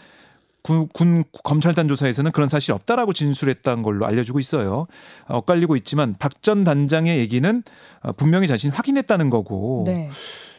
군, 0.63 0.89
군 0.93 1.23
검찰단 1.45 1.87
조사에서는 1.87 2.33
그런 2.33 2.49
사실이 2.49 2.73
없다라고 2.75 3.13
진술했던 3.13 3.83
걸로 3.83 4.05
알려지고 4.07 4.41
있어요. 4.41 4.87
엇갈리고 5.29 5.77
있지만 5.77 6.15
박 6.19 6.43
전 6.43 6.65
단장의 6.65 7.19
얘기는 7.19 7.63
어, 8.03 8.13
분명히 8.13 8.47
자신이 8.49 8.73
확인했다는 8.73 9.31
거고 9.31 9.85
네. 9.87 10.11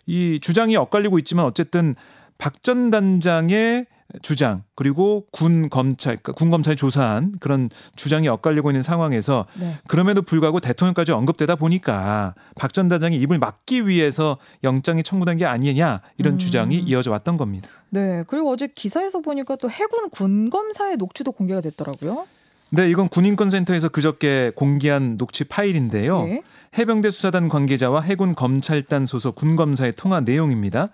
이 0.06 0.40
주장이 0.42 0.76
엇갈리고 0.78 1.18
있지만 1.20 1.46
어쨌든 1.46 1.96
박 2.38 2.62
전 2.64 2.90
단장의 2.90 3.86
주장 4.22 4.64
그리고 4.76 5.26
군 5.32 5.70
검찰 5.70 6.16
그러니까 6.16 6.32
군 6.32 6.50
검찰이 6.50 6.78
조사한 6.78 7.34
그런 7.40 7.70
주장이 7.96 8.28
엇갈리고 8.30 8.72
있는 8.72 8.82
상황에서 8.82 9.46
네. 9.60 9.78
그럼에도 9.88 10.22
불구하고 10.22 10.60
대통령까지 10.62 11.12
언급되다 11.12 11.56
보니까 11.56 12.34
박 12.56 12.72
전 12.72 12.88
단장이 12.88 13.18
입을 13.18 13.38
막기 13.40 13.88
위해서 13.88 14.38
영장이 14.64 15.04
청구된 15.04 15.38
게 15.38 15.46
아니냐 15.46 16.02
이런 16.18 16.36
음. 16.36 16.38
주장이 16.38 16.78
이어져 16.80 17.12
왔던 17.12 17.38
겁니다. 17.38 17.68
네. 17.90 18.24
그리고 18.28 18.50
어제 18.50 18.68
기사에서 18.68 19.20
보니까 19.20 19.56
또 19.56 19.70
해군 19.70 20.10
군 20.10 20.50
검사의 20.50 20.98
녹취도 20.98 21.32
공개가 21.32 21.60
됐더라고요. 21.62 22.28
네, 22.70 22.90
이건 22.90 23.08
군인권센터에서 23.08 23.90
그저께 23.90 24.52
공개한 24.56 25.18
녹취 25.18 25.44
파일인데요. 25.46 26.24
네. 26.24 26.44
해병대 26.78 27.12
수사단 27.12 27.48
관계자와 27.50 28.02
해군 28.02 28.36
검찰단 28.36 29.06
소속 29.06 29.36
군검사의 29.36 29.94
통화 29.96 30.20
내용입니다. 30.20 30.90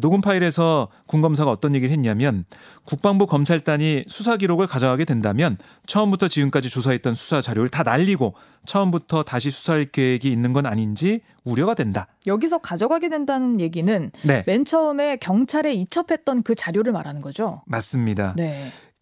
녹음 0.00 0.20
파일에서 0.20 0.88
군 1.06 1.20
검사가 1.20 1.50
어떤 1.50 1.74
얘기를 1.74 1.92
했냐면 1.92 2.44
국방부 2.84 3.26
검찰단이 3.26 4.04
수사 4.06 4.36
기록을 4.36 4.66
가져가게 4.66 5.04
된다면 5.04 5.58
처음부터 5.86 6.28
지금까지 6.28 6.70
조사했던 6.70 7.14
수사 7.14 7.40
자료를 7.40 7.68
다 7.68 7.82
날리고 7.82 8.34
처음부터 8.66 9.22
다시 9.22 9.50
수사할 9.50 9.86
계획이 9.86 10.30
있는 10.30 10.52
건 10.52 10.66
아닌지 10.66 11.20
우려가 11.44 11.74
된다. 11.74 12.06
여기서 12.26 12.58
가져가게 12.58 13.08
된다는 13.08 13.60
얘기는 13.60 14.10
네. 14.22 14.44
맨 14.46 14.64
처음에 14.64 15.16
경찰에 15.16 15.74
이첩했던 15.74 16.42
그 16.42 16.54
자료를 16.54 16.92
말하는 16.92 17.20
거죠. 17.20 17.62
맞습니다. 17.66 18.34
네. 18.36 18.54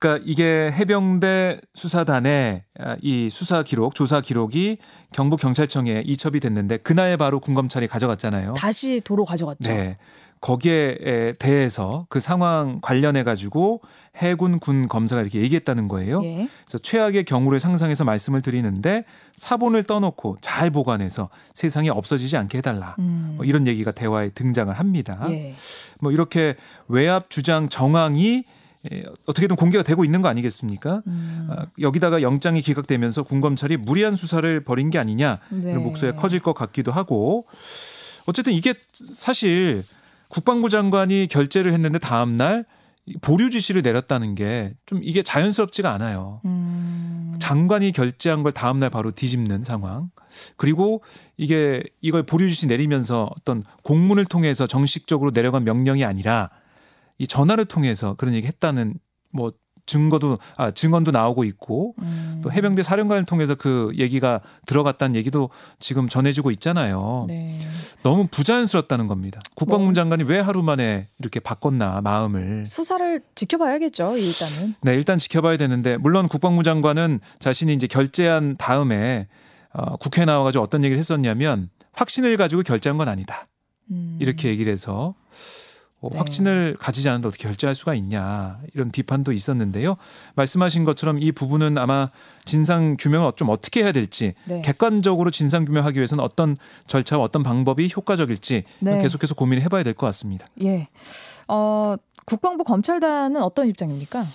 그러니까 0.02 0.24
이게 0.26 0.72
해병대 0.72 1.60
수사단의 1.74 2.64
아, 2.80 2.96
이 3.00 3.30
수사 3.30 3.62
기록, 3.62 3.94
조사 3.94 4.20
기록이 4.20 4.78
경북 5.12 5.38
경찰청에 5.40 6.02
이첩이 6.04 6.40
됐는데 6.40 6.78
그날 6.78 7.16
바로 7.16 7.38
군검찰이 7.38 7.86
가져갔잖아요. 7.86 8.54
다시 8.54 9.00
도로 9.04 9.24
가져갔죠. 9.24 9.70
네. 9.70 9.98
거기에 10.42 11.34
대해서 11.38 12.04
그 12.10 12.20
상황 12.20 12.80
관련해 12.82 13.22
가지고 13.22 13.80
해군 14.16 14.58
군 14.58 14.88
검사가 14.88 15.22
이렇게 15.22 15.40
얘기했다는 15.40 15.86
거예요. 15.88 16.20
예. 16.24 16.48
그래서 16.64 16.78
최악의 16.78 17.24
경우를 17.24 17.60
상상해서 17.60 18.04
말씀을 18.04 18.42
드리는데 18.42 19.04
사본을 19.36 19.84
떠놓고 19.84 20.38
잘 20.40 20.70
보관해서 20.70 21.30
세상에 21.54 21.88
없어지지 21.88 22.36
않게 22.36 22.58
해달라. 22.58 22.96
음. 22.98 23.34
뭐 23.36 23.46
이런 23.46 23.68
얘기가 23.68 23.92
대화에 23.92 24.30
등장을 24.30 24.74
합니다. 24.74 25.18
예. 25.30 25.54
뭐 26.00 26.10
이렇게 26.10 26.56
외압 26.88 27.30
주장 27.30 27.68
정황이 27.68 28.44
예, 28.92 29.04
어떻게든 29.26 29.54
공개가 29.54 29.84
되고 29.84 30.04
있는 30.04 30.22
거 30.22 30.28
아니겠습니까? 30.28 31.02
음. 31.06 31.48
아, 31.50 31.66
여기다가 31.80 32.20
영장이 32.20 32.62
기각되면서 32.62 33.22
군검찰이 33.22 33.76
무리한 33.76 34.16
수사를 34.16 34.64
벌인 34.64 34.90
게 34.90 34.98
아니냐 34.98 35.38
네. 35.50 35.70
이런 35.70 35.84
목소리가 35.84 36.20
커질 36.20 36.40
것 36.40 36.52
같기도 36.52 36.90
하고 36.90 37.46
어쨌든 38.26 38.52
이게 38.52 38.74
사실 39.12 39.84
국방부 40.32 40.70
장관이 40.70 41.26
결재를 41.30 41.74
했는데 41.74 41.98
다음 41.98 42.32
날 42.32 42.64
보류 43.20 43.50
지시를 43.50 43.82
내렸다는 43.82 44.34
게 44.34 44.74
좀 44.86 45.00
이게 45.02 45.22
자연스럽지가 45.22 45.92
않아요. 45.92 46.40
음. 46.46 47.34
장관이 47.38 47.92
결재한 47.92 48.42
걸 48.42 48.52
다음 48.52 48.78
날 48.78 48.88
바로 48.88 49.10
뒤집는 49.10 49.62
상황. 49.62 50.10
그리고 50.56 51.02
이게 51.36 51.82
이걸 52.00 52.22
보류 52.22 52.48
지시 52.48 52.66
내리면서 52.66 53.28
어떤 53.36 53.62
공문을 53.82 54.24
통해서 54.24 54.66
정식적으로 54.66 55.32
내려간 55.32 55.64
명령이 55.64 56.04
아니라 56.04 56.48
이 57.18 57.26
전화를 57.26 57.66
통해서 57.66 58.14
그런 58.14 58.32
얘기 58.32 58.46
했다는 58.46 58.94
뭐 59.32 59.52
증거도 59.86 60.38
아 60.56 60.70
증언도 60.70 61.10
나오고 61.10 61.44
있고 61.44 61.94
음. 62.00 62.40
또 62.42 62.52
해병대 62.52 62.82
사령관을 62.82 63.24
통해서 63.24 63.54
그 63.54 63.92
얘기가 63.96 64.40
들어갔다는 64.66 65.14
얘기도 65.16 65.50
지금 65.78 66.08
전해지고 66.08 66.50
있잖아요. 66.52 67.26
네. 67.28 67.58
너무 68.02 68.26
부자연스럽다는 68.30 69.06
겁니다. 69.06 69.40
국방부 69.54 69.86
뭐. 69.86 69.94
장관이 69.94 70.24
왜 70.24 70.38
하루 70.38 70.62
만에 70.62 71.08
이렇게 71.18 71.40
바꿨나 71.40 72.00
마음을 72.02 72.64
수사를 72.66 73.20
지켜봐야겠죠 73.34 74.16
일단은. 74.16 74.74
네 74.82 74.94
일단 74.94 75.18
지켜봐야 75.18 75.56
되는데 75.56 75.96
물론 75.96 76.28
국방부 76.28 76.62
장관은 76.62 77.20
자신이 77.38 77.72
이제 77.74 77.86
결재한 77.86 78.56
다음에 78.56 79.26
어, 79.72 79.96
국회에 79.96 80.24
나와가지고 80.24 80.62
어떤 80.62 80.84
얘기를 80.84 80.98
했었냐면 80.98 81.70
확신을 81.92 82.36
가지고 82.36 82.62
결재한 82.62 82.98
건 82.98 83.08
아니다. 83.08 83.46
음. 83.90 84.16
이렇게 84.20 84.48
얘기를 84.48 84.72
해서 84.72 84.92
뭐 84.92 85.14
네. 86.10 86.18
확신을 86.18 86.76
가지지 86.78 87.08
않는데 87.08 87.28
어떻게 87.28 87.46
결제할 87.46 87.74
수가 87.74 87.94
있냐 87.94 88.58
이런 88.74 88.90
비판도 88.90 89.32
있었는데요. 89.32 89.96
말씀하신 90.34 90.84
것처럼 90.84 91.18
이 91.20 91.30
부분은 91.32 91.78
아마 91.78 92.10
진상 92.44 92.96
규명을 92.98 93.32
좀 93.36 93.48
어떻게 93.50 93.82
해야 93.84 93.92
될지 93.92 94.34
네. 94.44 94.62
객관적으로 94.62 95.30
진상 95.30 95.64
규명하기 95.64 95.96
위해서는 95.98 96.24
어떤 96.24 96.56
절차와 96.86 97.22
어떤 97.22 97.42
방법이 97.42 97.90
효과적일지 97.94 98.64
네. 98.80 99.02
계속해서 99.02 99.34
고민을 99.34 99.62
해봐야 99.64 99.82
될 99.84 99.92
것 99.94 100.06
같습니다. 100.06 100.46
예. 100.62 100.88
어, 101.48 101.96
국방부 102.24 102.64
검찰단은 102.64 103.42
어떤 103.42 103.68
입장입니까? 103.68 104.26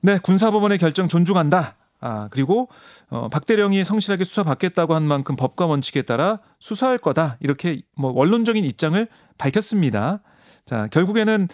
네, 0.00 0.18
군사법원의 0.18 0.78
결정 0.78 1.08
존중한다. 1.08 1.76
아, 2.00 2.28
그리고 2.30 2.68
어, 3.08 3.28
박 3.28 3.46
대령이 3.46 3.82
성실하게 3.84 4.24
수사받겠다고 4.24 4.94
한 4.94 5.02
만큼 5.04 5.34
법과 5.36 5.66
원칙에 5.66 6.02
따라 6.02 6.40
수사할 6.58 6.98
거다. 6.98 7.36
이렇게 7.40 7.80
뭐 7.96 8.12
원론적인 8.12 8.64
입장을 8.64 9.08
밝혔습니다. 9.38 10.20
자, 10.66 10.88
결국에는 10.88 11.46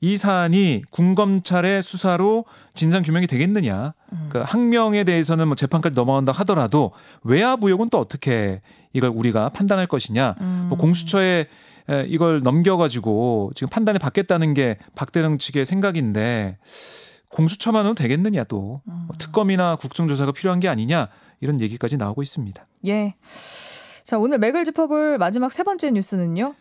이 0.00 0.16
사안이 0.16 0.82
군검찰의 0.90 1.84
수사로 1.84 2.44
진상 2.74 3.04
규명이 3.04 3.28
되겠느냐. 3.28 3.94
음. 4.12 4.28
그 4.28 4.38
항명에 4.44 5.04
대해서는 5.04 5.46
뭐 5.46 5.54
재판까지 5.54 5.94
넘어간다 5.94 6.32
하더라도 6.32 6.90
외화부역은 7.22 7.90
또 7.90 7.98
어떻게 7.98 8.60
이걸 8.92 9.10
우리가 9.10 9.50
판단할 9.50 9.86
것이냐. 9.86 10.34
음. 10.40 10.66
뭐 10.68 10.78
공수처에 10.78 11.46
에, 11.88 12.04
이걸 12.08 12.42
넘겨가지고 12.42 13.52
지금 13.54 13.68
판단을 13.68 14.00
받겠다는 14.00 14.54
게 14.54 14.78
박대령 14.96 15.38
측의 15.38 15.64
생각인데 15.64 16.58
공수처만은 17.28 17.94
되겠느냐 17.94 18.42
또 18.44 18.80
음. 18.88 19.04
뭐 19.06 19.16
특검이나 19.16 19.76
국정조사가 19.76 20.32
필요한 20.32 20.58
게 20.58 20.68
아니냐 20.68 21.06
이런 21.40 21.60
얘기까지 21.60 21.98
나오고 21.98 22.20
있습니다. 22.20 22.64
예. 22.88 23.14
자, 24.02 24.18
오늘 24.18 24.38
맥을 24.38 24.64
짚어볼 24.64 25.18
마지막 25.18 25.52
세 25.52 25.62
번째 25.62 25.92
뉴스는요. 25.92 26.54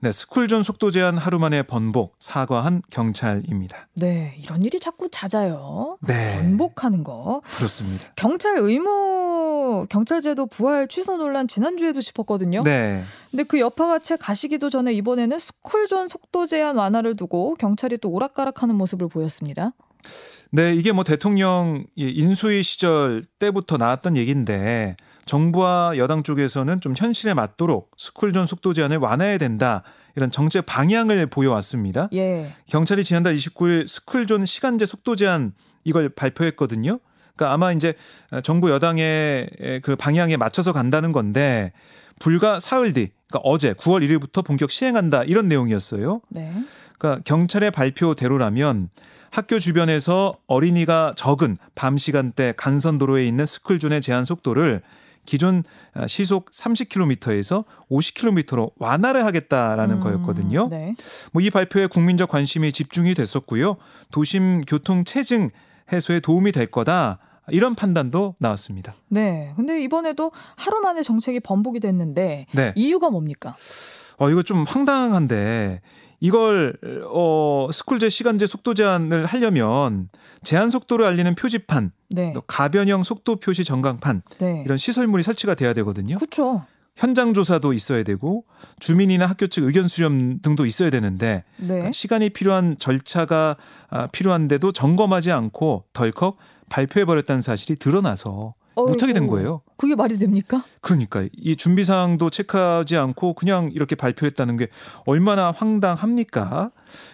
네, 0.00 0.12
스쿨존 0.12 0.62
속도 0.62 0.92
제한 0.92 1.18
하루 1.18 1.40
만에 1.40 1.62
번복 1.62 2.14
사과한 2.20 2.82
경찰입니다. 2.88 3.88
네, 3.96 4.36
이런 4.40 4.62
일이 4.62 4.78
자꾸 4.78 5.08
잦아요. 5.10 5.98
네, 6.06 6.36
번복하는 6.36 7.02
거. 7.02 7.42
그렇습니다. 7.56 8.04
경찰 8.14 8.58
의무 8.58 9.86
경찰제도 9.88 10.46
부활 10.46 10.86
취소 10.86 11.16
논란 11.16 11.48
지난주에도 11.48 12.00
짚었거든요. 12.00 12.62
네, 12.62 13.02
근데 13.32 13.42
그 13.42 13.58
여파가 13.58 13.98
채 13.98 14.16
가시기도 14.16 14.70
전에 14.70 14.92
이번에는 14.92 15.36
스쿨존 15.36 16.06
속도 16.06 16.46
제한 16.46 16.76
완화를 16.76 17.16
두고 17.16 17.56
경찰이 17.56 17.98
또 17.98 18.10
오락가락하는 18.10 18.76
모습을 18.76 19.08
보였습니다. 19.08 19.72
네 20.50 20.74
이게 20.74 20.92
뭐 20.92 21.02
대통령 21.04 21.84
이 21.96 22.08
인수위 22.08 22.62
시절 22.62 23.24
때부터 23.40 23.76
나왔던 23.76 24.16
얘기인데 24.16 24.94
정부와 25.28 25.92
여당 25.96 26.24
쪽에서는 26.24 26.80
좀 26.80 26.94
현실에 26.96 27.34
맞도록 27.34 27.92
스쿨존 27.96 28.46
속도 28.46 28.72
제한을 28.72 28.96
완화해야 28.96 29.38
된다 29.38 29.84
이런 30.16 30.32
정책 30.32 30.66
방향을 30.66 31.26
보여왔습니다. 31.26 32.08
예. 32.14 32.50
경찰이 32.66 33.04
지난달 33.04 33.36
29일 33.36 33.86
스쿨존 33.86 34.46
시간제 34.46 34.86
속도 34.86 35.14
제한 35.14 35.52
이걸 35.84 36.08
발표했거든요. 36.08 36.98
그러니까 37.36 37.54
아마 37.54 37.70
이제 37.70 37.94
정부 38.42 38.70
여당의 38.70 39.80
그 39.82 39.94
방향에 39.94 40.36
맞춰서 40.36 40.72
간다는 40.72 41.12
건데 41.12 41.72
불과 42.18 42.58
사흘 42.58 42.92
뒤, 42.92 43.10
그러니까 43.28 43.48
어제 43.48 43.74
9월 43.74 44.04
1일부터 44.04 44.44
본격 44.44 44.72
시행한다 44.72 45.22
이런 45.22 45.46
내용이었어요. 45.46 46.20
네. 46.30 46.52
그러니까 46.98 47.22
경찰의 47.24 47.70
발표대로라면 47.70 48.88
학교 49.30 49.60
주변에서 49.60 50.34
어린이가 50.48 51.12
적은 51.16 51.58
밤 51.76 51.96
시간대 51.96 52.54
간선 52.56 52.98
도로에 52.98 53.24
있는 53.26 53.46
스쿨존의 53.46 54.00
제한 54.00 54.24
속도를 54.24 54.82
기존 55.28 55.62
시속 56.06 56.50
30km에서 56.52 57.64
50km로 57.90 58.72
완화를 58.78 59.26
하겠다라는 59.26 59.96
음, 59.96 60.00
거였거든요. 60.00 60.68
네. 60.70 60.94
뭐이 61.34 61.50
발표에 61.50 61.86
국민적 61.86 62.30
관심이 62.30 62.72
집중이 62.72 63.12
됐었고요. 63.12 63.76
도심 64.10 64.62
교통 64.62 65.04
체증 65.04 65.50
해소에 65.92 66.20
도움이 66.20 66.52
될 66.52 66.68
거다. 66.68 67.18
이런 67.50 67.74
판단도 67.74 68.36
나왔습니다. 68.38 68.94
네. 69.08 69.52
근데 69.56 69.82
이번에도 69.82 70.32
하루 70.56 70.80
만에 70.80 71.02
정책이 71.02 71.40
번복이 71.40 71.80
됐는데 71.80 72.46
네. 72.54 72.72
이유가 72.74 73.10
뭡니까? 73.10 73.54
어 74.16 74.30
이거 74.30 74.42
좀 74.42 74.64
황당한데 74.64 75.82
이걸 76.20 76.76
어 77.06 77.68
스쿨제 77.72 78.08
시간제 78.08 78.46
속도 78.46 78.74
제한을 78.74 79.26
하려면 79.26 80.08
제한 80.42 80.70
속도를 80.70 81.04
알리는 81.04 81.34
표지판, 81.34 81.92
네. 82.10 82.32
또 82.32 82.40
가변형 82.42 83.02
속도 83.02 83.36
표시 83.36 83.64
전광판 83.64 84.22
네. 84.38 84.62
이런 84.64 84.78
시설물이 84.78 85.22
설치가 85.22 85.54
돼야 85.54 85.72
되거든요. 85.74 86.16
그렇죠. 86.16 86.64
현장 86.96 87.32
조사도 87.32 87.72
있어야 87.72 88.02
되고 88.02 88.44
주민이나 88.80 89.26
학교 89.26 89.46
측 89.46 89.62
의견 89.62 89.86
수렴 89.86 90.40
등도 90.42 90.66
있어야 90.66 90.90
되는데 90.90 91.44
네. 91.58 91.68
그러니까 91.68 91.92
시간이 91.92 92.30
필요한 92.30 92.76
절차가 92.76 93.56
아, 93.88 94.08
필요한데도 94.08 94.72
점검하지 94.72 95.30
않고 95.30 95.84
덜컥 95.92 96.36
발표해 96.68 97.04
버렸다는 97.04 97.40
사실이 97.40 97.76
드러나서 97.78 98.54
못하게 98.86 99.12
된 99.12 99.26
거예요. 99.26 99.62
그게 99.76 99.94
말이 99.94 100.18
됩니까? 100.18 100.64
그러니까 100.80 101.26
이 101.36 101.56
준비 101.56 101.84
사항도 101.84 102.30
체크하지 102.30 102.96
않고 102.96 103.34
그냥 103.34 103.70
이렇게 103.72 103.94
발표했다는 103.94 104.56
게 104.56 104.68
얼마나 105.06 105.50
황당합니까? 105.50 106.70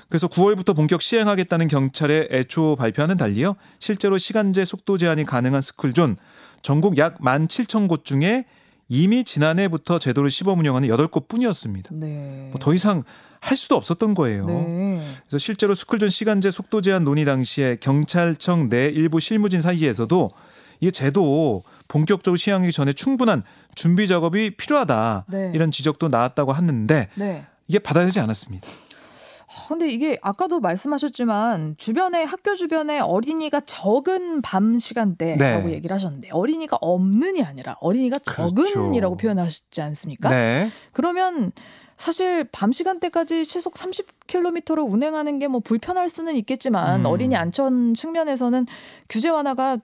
그래서 0.08 0.28
9월부터 0.28 0.76
본격 0.76 1.02
시행하겠다는 1.02 1.68
경찰의 1.68 2.28
애초 2.30 2.76
발표와는 2.76 3.16
달리요. 3.16 3.56
실제로 3.78 4.18
시간제 4.18 4.64
속도 4.64 4.98
제한이 4.98 5.24
가능한 5.24 5.62
스쿨존 5.62 6.16
전국 6.62 6.98
약 6.98 7.20
17,000곳 7.20 8.04
중에 8.04 8.46
이미 8.88 9.24
지난해부터 9.24 9.98
제도를 9.98 10.30
시범 10.30 10.58
운영하는 10.60 10.88
8곳 10.88 11.28
뿐이었습니다. 11.28 11.90
네. 11.92 12.50
뭐 12.50 12.58
더 12.60 12.74
이상 12.74 13.02
할 13.40 13.56
수도 13.58 13.76
없었던 13.76 14.14
거예요. 14.14 14.46
네. 14.46 15.06
그래서 15.26 15.38
실제로 15.38 15.74
스쿨존 15.74 16.08
시간제 16.08 16.50
속도 16.50 16.80
제한 16.80 17.04
논의 17.04 17.26
당시에 17.26 17.76
경찰청 17.80 18.70
내 18.70 18.86
일부 18.86 19.20
실무진 19.20 19.60
사이에서도 19.60 20.30
이 20.80 20.90
제도 20.92 21.62
본격적으로 21.88 22.36
시행하기 22.36 22.72
전에 22.72 22.92
충분한 22.92 23.42
준비 23.74 24.06
작업이 24.08 24.56
필요하다 24.56 25.26
네. 25.28 25.50
이런 25.54 25.70
지적도 25.70 26.08
나왔다고 26.08 26.52
하는데 26.52 27.08
네. 27.14 27.44
이게 27.68 27.78
받아들이지 27.78 28.20
않았습니다. 28.20 28.68
아, 28.68 29.68
근데 29.68 29.88
이게 29.88 30.18
아까도 30.20 30.58
말씀하셨지만 30.60 31.76
주변에 31.78 32.24
학교 32.24 32.54
주변에 32.56 32.98
어린이가 32.98 33.60
적은 33.60 34.42
밤 34.42 34.78
시간대라고 34.78 35.68
네. 35.68 35.74
얘기를 35.74 35.94
하셨는데 35.94 36.30
어린이가 36.32 36.78
없는이 36.80 37.42
아니라 37.44 37.76
어린이가 37.80 38.18
그렇죠. 38.18 38.54
적은이라고 38.54 39.16
표현하셨지 39.16 39.80
않습니까? 39.80 40.28
네, 40.30 40.70
그러면 40.92 41.52
사실 41.96 42.44
밤 42.50 42.72
시간대까지 42.72 43.44
시속 43.44 43.74
30km로 43.74 44.90
운행하는 44.90 45.38
게 45.38 45.46
뭐 45.46 45.60
불편할 45.60 46.08
수는 46.08 46.34
있겠지만 46.36 47.02
음. 47.02 47.06
어린이 47.06 47.36
안전 47.36 47.94
측면에서는 47.94 48.66
규제 49.08 49.28
완화가 49.28 49.78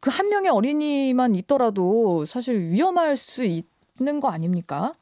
그 0.00 0.10
한 0.10 0.28
명의 0.28 0.50
어린이만 0.50 1.34
있더라도 1.36 2.24
사실 2.26 2.70
위험할 2.70 3.16
수 3.16 3.44
있는 3.44 4.20
거 4.20 4.28
아닙니까? 4.28 4.94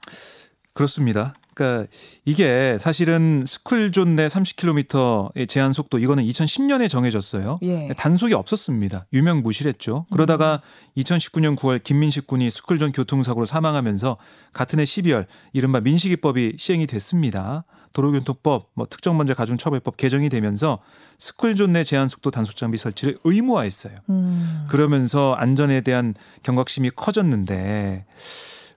그렇습니다. 0.73 1.35
그러니까 1.55 1.87
이게 2.25 2.79
사실은 2.79 3.45
스쿨존 3.47 4.17
내 4.17 4.27
30km의 4.27 5.47
제한 5.49 5.75
속도 5.75 5.99
이거는 5.99 6.25
2010년에 6.25 6.89
정해졌어요. 6.89 7.59
예. 7.63 7.91
단속이 7.97 8.33
없었습니다. 8.33 9.05
유명 9.13 9.43
무실했죠. 9.43 10.07
그러다가 10.11 10.63
2019년 10.97 11.57
9월 11.57 11.83
김민식 11.83 12.27
군이 12.27 12.51
스쿨존 12.51 12.93
교통사고로 12.93 13.45
사망하면서 13.45 14.17
같은 14.55 14.79
해 14.79 14.85
12월 14.85 15.27
이른바 15.53 15.81
민식이법이 15.81 16.55
시행이 16.57 16.87
됐습니다. 16.87 17.65
도로교통법, 17.93 18.71
뭐 18.75 18.87
특정범죄 18.89 19.35
가중처벌법 19.35 19.97
개정이 19.97 20.29
되면서 20.29 20.81
스쿨존 21.19 21.73
내 21.73 21.85
제한 21.85 22.09
속도 22.09 22.31
단속 22.31 22.57
장비 22.57 22.79
설치를 22.79 23.19
의무화했어요. 23.25 23.95
음. 24.11 24.67
그러면서 24.69 25.35
안전에 25.35 25.81
대한 25.81 26.15
경각심이 26.43 26.91
커졌는데 26.91 28.07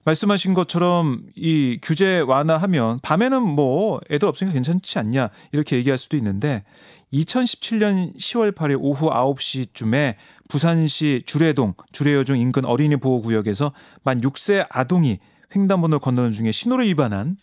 말씀하신 0.05 0.53
것처럼 0.53 1.23
이 1.35 1.79
규제 1.81 2.19
완화하면 2.19 2.99
밤에는 3.01 3.41
뭐 3.41 3.99
애들 4.11 4.27
없으니까 4.27 4.53
괜찮지 4.53 4.99
않냐 4.99 5.29
이렇게 5.51 5.75
얘기할 5.77 5.97
수도 5.97 6.15
있는데 6.17 6.63
2017년 7.11 8.15
10월 8.15 8.53
8일 8.53 8.77
오후 8.79 9.09
9시쯤에 9.09 10.15
부산시 10.47 11.23
주례동 11.25 11.73
주례여중 11.91 12.37
인근 12.37 12.65
어린이 12.65 12.97
보호구역에서 12.97 13.71
만 14.03 14.21
6세 14.21 14.67
아동이 14.69 15.19
횡단보도를 15.55 15.99
건너는 15.99 16.33
중에 16.33 16.51
신호를 16.51 16.85
위반한 16.85 17.37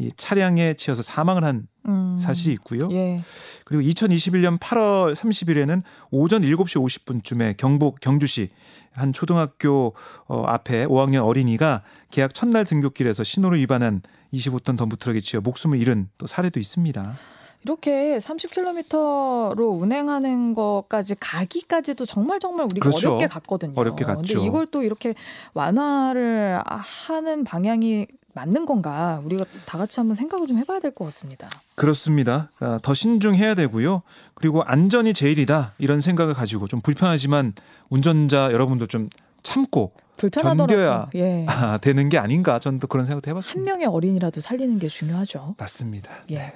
이 0.00 0.10
차량에 0.16 0.74
치여서 0.74 1.02
사망을 1.02 1.44
한 1.44 1.66
음. 1.86 2.16
사실이 2.18 2.54
있고요. 2.54 2.88
예. 2.90 3.20
그리고 3.64 3.82
2021년 3.82 4.58
8월 4.58 5.14
30일에는 5.14 5.82
오전 6.10 6.40
7시 6.42 6.82
50분쯤에 6.82 7.56
경북 7.58 8.00
경주시 8.00 8.48
한 8.92 9.12
초등학교 9.12 9.94
어, 10.26 10.42
앞에 10.46 10.86
5학년 10.86 11.26
어린이가 11.26 11.82
계약 12.10 12.32
첫날 12.32 12.64
등굣길에서 12.64 13.24
신호를 13.24 13.58
위반한 13.58 14.00
25톤 14.32 14.78
덤프트럭에 14.78 15.20
치여 15.20 15.42
목숨을 15.42 15.78
잃은 15.78 16.08
또 16.16 16.26
사례도 16.26 16.58
있습니다. 16.58 17.18
이렇게 17.62 18.16
30km로 18.18 19.80
운행하는 19.80 20.54
것까지 20.54 21.14
가기까지도 21.20 22.06
정말 22.06 22.40
정말 22.40 22.64
우리가 22.64 22.88
그렇죠. 22.88 23.08
어렵게 23.10 23.26
갔거든요. 23.26 23.74
어렵게 23.76 24.04
갔죠. 24.04 24.22
근데 24.22 24.46
이걸 24.46 24.66
또 24.66 24.82
이렇게 24.82 25.14
완화를 25.52 26.58
하는 26.64 27.44
방향이 27.44 28.06
맞는 28.34 28.66
건가? 28.66 29.20
우리가 29.24 29.44
다 29.66 29.78
같이 29.78 29.98
한번 30.00 30.14
생각을 30.14 30.46
좀 30.46 30.58
해봐야 30.58 30.78
될 30.80 30.90
것 30.92 31.04
같습니다. 31.06 31.48
그렇습니다. 31.74 32.50
아, 32.60 32.78
더 32.82 32.94
신중해야 32.94 33.54
되고요. 33.54 34.02
그리고 34.34 34.62
안전이 34.62 35.12
제일이다 35.14 35.74
이런 35.78 36.00
생각을 36.00 36.34
가지고 36.34 36.66
좀 36.68 36.80
불편하지만 36.80 37.54
운전자 37.88 38.50
여러분도 38.52 38.86
좀 38.86 39.08
참고 39.42 39.92
불편하더라도 40.16 40.66
견뎌야 40.74 41.08
예. 41.14 41.46
아, 41.48 41.78
되는 41.78 42.08
게 42.10 42.18
아닌가 42.18 42.58
저는 42.58 42.78
또 42.78 42.86
그런 42.86 43.06
생각도 43.06 43.30
한 43.30 43.32
해봤습니다. 43.36 43.70
명의 43.72 43.86
어린이라도 43.86 44.40
살리는 44.42 44.78
게 44.78 44.88
중요하죠. 44.88 45.54
맞습니다. 45.58 46.10
네. 46.28 46.36
예. 46.36 46.52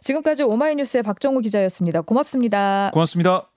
지금까지 0.00 0.44
오마이뉴스의 0.44 1.02
박정우 1.02 1.40
기자였습니다. 1.42 2.00
고맙습니다. 2.00 2.90
고맙습니다. 2.94 3.51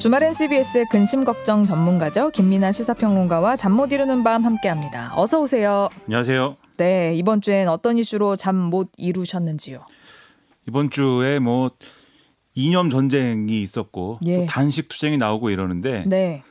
주말엔 0.00 0.32
CBS의 0.34 0.86
근심 0.90 1.24
걱정 1.24 1.62
전문가죠. 1.62 2.30
김민아 2.30 2.72
시사평론가와 2.72 3.56
잠 3.56 3.72
못 3.72 3.92
이루는 3.92 4.24
밤 4.24 4.44
함께합니다. 4.44 5.12
어서 5.16 5.40
오세요. 5.40 5.88
안녕하세요. 6.06 6.56
네, 6.78 7.14
이번 7.14 7.40
주엔 7.40 7.68
어떤 7.68 7.98
이슈로 7.98 8.36
잠 8.36 8.56
못 8.56 8.90
이루셨는지요? 8.96 9.84
이번 10.66 10.90
주에 10.90 11.38
뭐 11.38 11.70
이념 12.54 12.88
전쟁이 12.90 13.62
있었고 13.62 14.18
예. 14.26 14.40
또 14.40 14.46
단식 14.46 14.88
투쟁이 14.88 15.16
나오고 15.18 15.50
이러는데 15.50 16.04
네, 16.06 16.42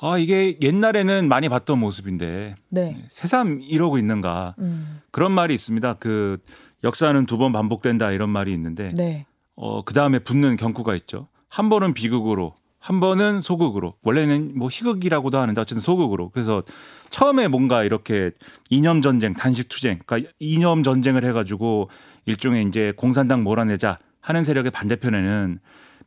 아 0.00 0.18
이게 0.18 0.58
옛날에는 0.60 1.28
많이 1.28 1.48
봤던 1.48 1.78
모습인데 1.78 2.54
네, 2.68 3.04
새삼 3.10 3.60
이러고 3.62 3.98
있는가 3.98 4.54
음, 4.58 5.00
그런 5.10 5.32
말이 5.32 5.54
있습니다. 5.54 5.94
그 5.94 6.38
역사는 6.84 7.26
두 7.26 7.38
번 7.38 7.52
반복된다 7.52 8.10
이런 8.10 8.30
말이 8.30 8.52
있는데 8.52 8.92
네, 8.94 9.26
어그 9.54 9.94
다음에 9.94 10.18
붙는 10.18 10.56
경구가 10.56 10.94
있죠. 10.96 11.28
한 11.48 11.68
번은 11.68 11.94
비극으로 11.94 12.54
한 12.86 13.00
번은 13.00 13.40
소극으로. 13.40 13.94
원래는 14.02 14.52
뭐 14.56 14.68
희극이라고도 14.70 15.38
하는데 15.38 15.60
어쨌든 15.60 15.80
소극으로. 15.80 16.30
그래서 16.30 16.62
처음에 17.10 17.48
뭔가 17.48 17.82
이렇게 17.82 18.30
이념 18.70 19.02
전쟁 19.02 19.34
단식 19.34 19.68
투쟁 19.68 19.98
그러니까 20.06 20.30
이념 20.38 20.82
전쟁을 20.82 21.24
해가지고 21.24 21.90
일종의 22.26 22.64
이제 22.68 22.92
공산당 22.96 23.42
몰아내자 23.42 23.98
하는 24.20 24.42
세력의 24.44 24.70
반대편에는 24.70 25.58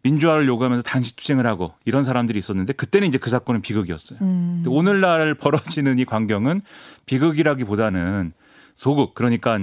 민주화를 0.04 0.48
요구하면서 0.48 0.84
단식 0.84 1.18
투쟁을 1.18 1.46
하고 1.46 1.74
이런 1.84 2.06
사람들이 2.06 2.40
있었는데 2.40 2.72
그때는 2.74 3.10
이제 3.10 3.18
그 3.18 3.30
사건은 3.30 3.62
비극이었어요. 3.62 4.20
음, 4.22 4.64
오늘날 4.68 5.34
벌어지는 5.36 6.00
이 6.00 6.06
광경은 6.06 6.62
비극이라기보다는 7.06 8.32
소극. 8.76 9.14
그러니까 9.14 9.60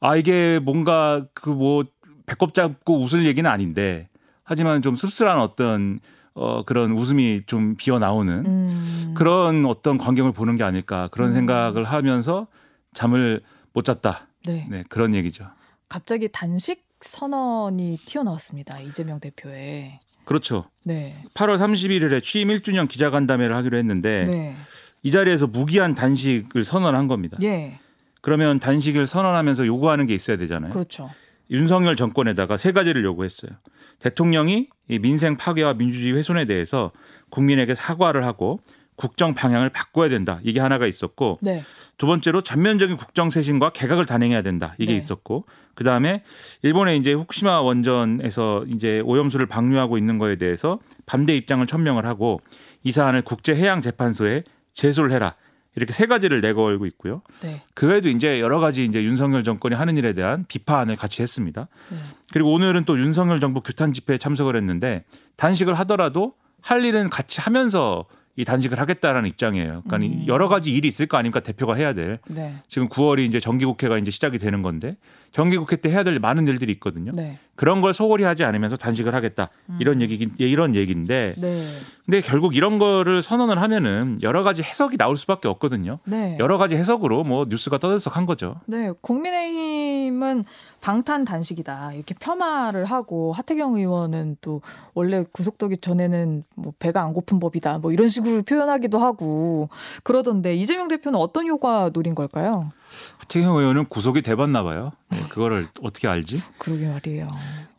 아 0.00 0.16
이게 0.16 0.60
뭔가 0.60 1.26
그 1.34 1.50
뭐 1.50 1.84
배꼽 2.26 2.54
잡고 2.54 3.00
웃을 3.00 3.26
얘기는 3.26 3.48
아닌데 3.50 4.08
하지만 4.42 4.82
좀 4.82 4.96
씁쓸한 4.96 5.40
어떤 5.40 6.00
어 6.34 6.64
그런 6.64 6.92
웃음이 6.92 7.42
좀 7.46 7.76
비어 7.76 7.98
나오는 7.98 8.44
음, 8.44 9.14
그런 9.16 9.64
어떤 9.66 9.98
광경을 9.98 10.32
보는 10.32 10.56
게 10.56 10.64
아닐까 10.64 11.08
그런 11.12 11.30
음. 11.30 11.34
생각을 11.34 11.84
하면서 11.84 12.48
잠을 12.92 13.40
못 13.72 13.84
잤다. 13.84 14.26
네. 14.46 14.66
네, 14.68 14.84
그런 14.88 15.14
얘기죠. 15.14 15.46
갑자기 15.88 16.28
단식 16.30 16.84
선언이 17.00 17.98
튀어나왔습니다. 18.04 18.80
이재명 18.80 19.20
대표의. 19.20 20.00
그렇죠. 20.24 20.64
네, 20.84 21.22
8월 21.34 21.58
31일에 21.58 22.22
취임 22.22 22.48
1주년 22.48 22.88
기자간담회를 22.88 23.54
하기로 23.56 23.76
했는데 23.76 24.24
네, 24.24 24.56
이 25.02 25.10
자리에서 25.10 25.46
무기한 25.46 25.94
단식을 25.94 26.64
선언한 26.64 27.08
겁니다. 27.08 27.36
예, 27.42 27.78
그러면 28.22 28.58
단식을 28.58 29.06
선언하면서 29.06 29.66
요구하는 29.66 30.06
게 30.06 30.14
있어야 30.14 30.38
되잖아요. 30.38 30.72
그렇죠. 30.72 31.10
윤석열 31.50 31.94
정권에다가 31.94 32.56
세 32.56 32.72
가지를 32.72 33.04
요구했어요. 33.04 33.52
대통령이 33.98 34.68
이 34.88 34.98
민생 34.98 35.36
파괴와 35.36 35.74
민주주의 35.74 36.14
훼손에 36.14 36.44
대해서 36.44 36.90
국민에게 37.30 37.74
사과를 37.74 38.24
하고 38.24 38.60
국정 38.96 39.34
방향을 39.34 39.70
바꿔야 39.70 40.08
된다. 40.08 40.38
이게 40.44 40.60
하나가 40.60 40.86
있었고 40.86 41.38
네, 41.42 41.62
두 41.98 42.06
번째로 42.06 42.42
전면적인 42.42 42.96
국정 42.96 43.28
쇄신과 43.30 43.70
개각을 43.70 44.06
단행해야 44.06 44.42
된다. 44.42 44.74
이게 44.78 44.92
네. 44.92 44.98
있었고 44.98 45.46
그 45.74 45.82
다음에 45.84 46.22
일본의 46.62 46.98
이제 46.98 47.12
후쿠시마 47.12 47.60
원전에서 47.60 48.64
이제 48.68 49.00
오염수를 49.04 49.46
방류하고 49.46 49.98
있는 49.98 50.18
거에 50.18 50.36
대해서 50.36 50.78
반대 51.06 51.36
입장을 51.36 51.66
천명을 51.66 52.06
하고 52.06 52.40
이 52.84 52.92
사안을 52.92 53.22
국제 53.22 53.54
해양 53.56 53.80
재판소에 53.80 54.44
제소를 54.72 55.12
해라. 55.12 55.34
이렇게 55.76 55.92
세 55.92 56.06
가지를 56.06 56.40
내걸고 56.40 56.86
있고요. 56.86 57.22
네, 57.40 57.62
그 57.74 57.88
외에도 57.88 58.08
이제 58.08 58.40
여러 58.40 58.60
가지 58.60 58.84
이제 58.84 59.02
윤석열 59.02 59.44
정권이 59.44 59.74
하는 59.74 59.96
일에 59.96 60.12
대한 60.12 60.44
비판을 60.46 60.96
같이 60.96 61.22
했습니다. 61.22 61.68
네. 61.90 61.98
그리고 62.32 62.52
오늘은 62.52 62.84
또 62.84 62.98
윤석열 62.98 63.40
정부 63.40 63.60
규탄 63.60 63.92
집회에 63.92 64.18
참석을 64.18 64.56
했는데 64.56 65.04
단식을 65.36 65.74
하더라도 65.74 66.34
할 66.60 66.84
일은 66.84 67.10
같이 67.10 67.40
하면서 67.40 68.06
이 68.36 68.44
단식을 68.44 68.80
하겠다라는 68.80 69.28
입장이에요. 69.28 69.82
그러니까 69.86 69.96
음. 69.98 70.24
여러 70.26 70.48
가지 70.48 70.72
일이 70.72 70.88
있을 70.88 71.06
거 71.06 71.16
아닙니까 71.16 71.40
대표가 71.40 71.74
해야 71.74 71.92
될. 71.92 72.18
네, 72.26 72.56
지금 72.68 72.88
9월이 72.88 73.20
이제 73.20 73.38
정기국회가 73.38 73.98
이제 73.98 74.10
시작이 74.10 74.38
되는 74.38 74.62
건데 74.62 74.96
정기국회 75.34 75.76
때 75.76 75.90
해야 75.90 76.04
될 76.04 76.18
많은 76.20 76.46
일들이 76.46 76.72
있거든요. 76.74 77.10
네, 77.12 77.38
그런 77.56 77.80
걸 77.80 77.92
소홀히 77.92 78.24
하지 78.24 78.44
않으면서 78.44 78.76
단식을 78.76 79.14
하겠다 79.14 79.50
이런 79.80 80.00
얘기 80.00 80.28
이런 80.38 80.74
얘기인데 80.74 81.34
네, 81.36 81.58
근데 82.04 82.20
결국 82.20 82.54
이런 82.54 82.78
거를 82.78 83.22
선언을 83.22 83.60
하면은 83.60 84.18
여러 84.22 84.42
가지 84.42 84.62
해석이 84.62 84.96
나올 84.96 85.16
수밖에 85.16 85.48
없거든요. 85.48 85.98
네. 86.04 86.36
여러 86.38 86.56
가지 86.56 86.76
해석으로 86.76 87.24
뭐 87.24 87.44
뉴스가 87.48 87.78
떠들썩한 87.78 88.26
거죠. 88.26 88.60
네, 88.66 88.92
국민의힘은 89.00 90.44
방탄 90.80 91.24
단식이다 91.24 91.94
이렇게 91.94 92.14
폄하를 92.14 92.84
하고 92.84 93.32
하태경 93.32 93.76
의원은 93.76 94.36
또 94.40 94.62
원래 94.94 95.24
구속되기 95.32 95.78
전에는 95.78 96.44
뭐 96.54 96.72
배가 96.78 97.02
안 97.02 97.12
고픈 97.12 97.40
법이다 97.40 97.78
뭐 97.78 97.90
이런 97.90 98.08
식으로 98.08 98.42
표현하기도 98.42 98.98
하고 98.98 99.68
그러던데 100.04 100.54
이재명 100.54 100.86
대표는 100.86 101.18
어떤 101.18 101.48
효과 101.48 101.90
노린 101.90 102.14
걸까요? 102.14 102.70
하태경 103.18 103.56
의원은 103.56 103.86
구속이 103.86 104.22
돼봤나 104.22 104.62
봐요. 104.62 104.92
네, 105.10 105.18
그거를 105.28 105.66
어떻게 105.82 106.08
알지? 106.08 106.42
그러게 106.58 106.86
말이에요. 106.88 107.28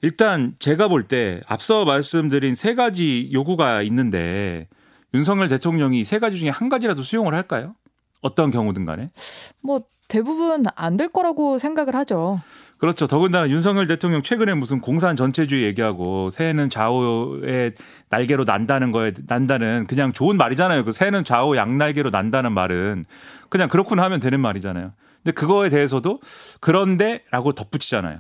일단 0.02 0.54
제가 0.60 0.88
볼 0.88 1.08
때 1.08 1.42
앞서 1.48 1.86
말씀드린 1.86 2.56
세 2.56 2.76
가지 2.76 3.30
요구가 3.34 3.82
있는데 3.84 4.68
윤석열 5.14 5.48
대통령이 5.50 6.04
세 6.04 6.20
가지 6.20 6.38
중에 6.40 6.50
한 6.50 6.70
가지라도 6.70 7.04
수용을 7.04 7.34
할까요? 7.34 7.76
어떤 8.22 8.50
경우든 8.52 8.86
간에. 8.86 9.10
뭐 9.62 9.82
대부분 10.08 10.64
안 10.76 10.98
될 10.98 11.10
거라고 11.10 11.58
생각을 11.58 11.96
하죠. 11.96 12.42
그렇죠. 12.78 13.08
더군다나 13.08 13.50
윤석열 13.50 13.88
대통령 13.88 14.22
최근에 14.22 14.54
무슨 14.54 14.82
공산 14.82 15.16
전체주의 15.16 15.64
얘기하고 15.64 16.30
새는 16.30 16.70
좌우의 16.70 17.74
날개로 18.10 18.44
난다는 18.44 18.92
거에 18.92 19.14
난다는 19.28 19.88
그냥 19.88 20.12
좋은 20.12 20.36
말이잖아요. 20.38 20.84
그 20.84 20.92
새는 20.92 21.24
좌우 21.24 21.56
양날개로 21.56 22.10
난다는 22.10 22.52
말은 22.52 23.06
그냥 23.50 23.70
그렇구나 23.70 24.04
하면 24.04 24.20
되는 24.20 24.40
말이잖아요. 24.42 24.92
근데 25.26 25.34
그거에 25.34 25.70
대해서도 25.70 26.22
그런데라고 26.62 27.54
덧붙이잖아요. 27.54 28.20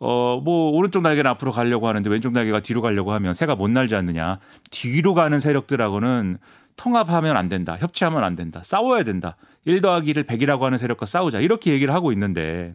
어, 0.00 0.40
뭐, 0.42 0.70
오른쪽 0.70 1.02
날개는 1.02 1.30
앞으로 1.32 1.52
가려고 1.52 1.88
하는데 1.88 2.08
왼쪽 2.08 2.32
날개가 2.32 2.60
뒤로 2.60 2.80
가려고 2.80 3.12
하면 3.12 3.34
새가 3.34 3.54
못 3.54 3.68
날지 3.68 3.94
않느냐. 3.94 4.38
뒤로 4.70 5.12
가는 5.14 5.38
세력들하고는 5.38 6.38
통합하면 6.76 7.36
안 7.36 7.48
된다. 7.48 7.76
협치하면 7.78 8.24
안 8.24 8.34
된다. 8.34 8.62
싸워야 8.64 9.02
된다. 9.02 9.36
1 9.66 9.80
더하기를 9.82 10.24
100이라고 10.24 10.60
하는 10.62 10.78
세력과 10.78 11.04
싸우자. 11.04 11.40
이렇게 11.40 11.72
얘기를 11.72 11.92
하고 11.92 12.12
있는데 12.12 12.72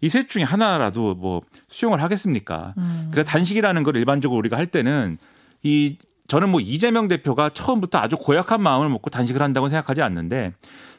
이 0.00 0.08
셋 0.08 0.26
중에 0.28 0.42
하나라도 0.42 1.14
뭐 1.14 1.42
수용을 1.68 2.02
하겠습니까? 2.02 2.74
음. 2.78 3.08
그러니까 3.10 3.30
단식이라는 3.30 3.82
걸 3.84 3.96
일반적으로 3.96 4.38
우리가 4.38 4.56
할 4.56 4.66
때는 4.66 5.18
이 5.62 5.96
저는 6.28 6.48
뭐 6.48 6.60
이재명 6.60 7.08
대표가 7.08 7.50
처음부터 7.50 7.98
아주 7.98 8.16
고약한 8.16 8.60
마음을 8.62 8.88
먹고 8.88 9.10
단식을 9.10 9.40
한다고 9.42 9.68
생각하지 9.68 10.02
않는데 10.02 10.52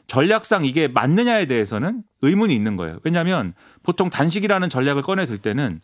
전략상 0.06 0.64
이게 0.64 0.88
맞느냐에 0.88 1.46
대해서는 1.46 2.02
의문이 2.22 2.54
있는 2.54 2.76
거예요. 2.76 2.98
왜냐하면 3.02 3.54
보통 3.82 4.10
단식이라는 4.10 4.68
전략을 4.68 5.02
꺼내 5.02 5.26
들 5.26 5.38
때는 5.38 5.80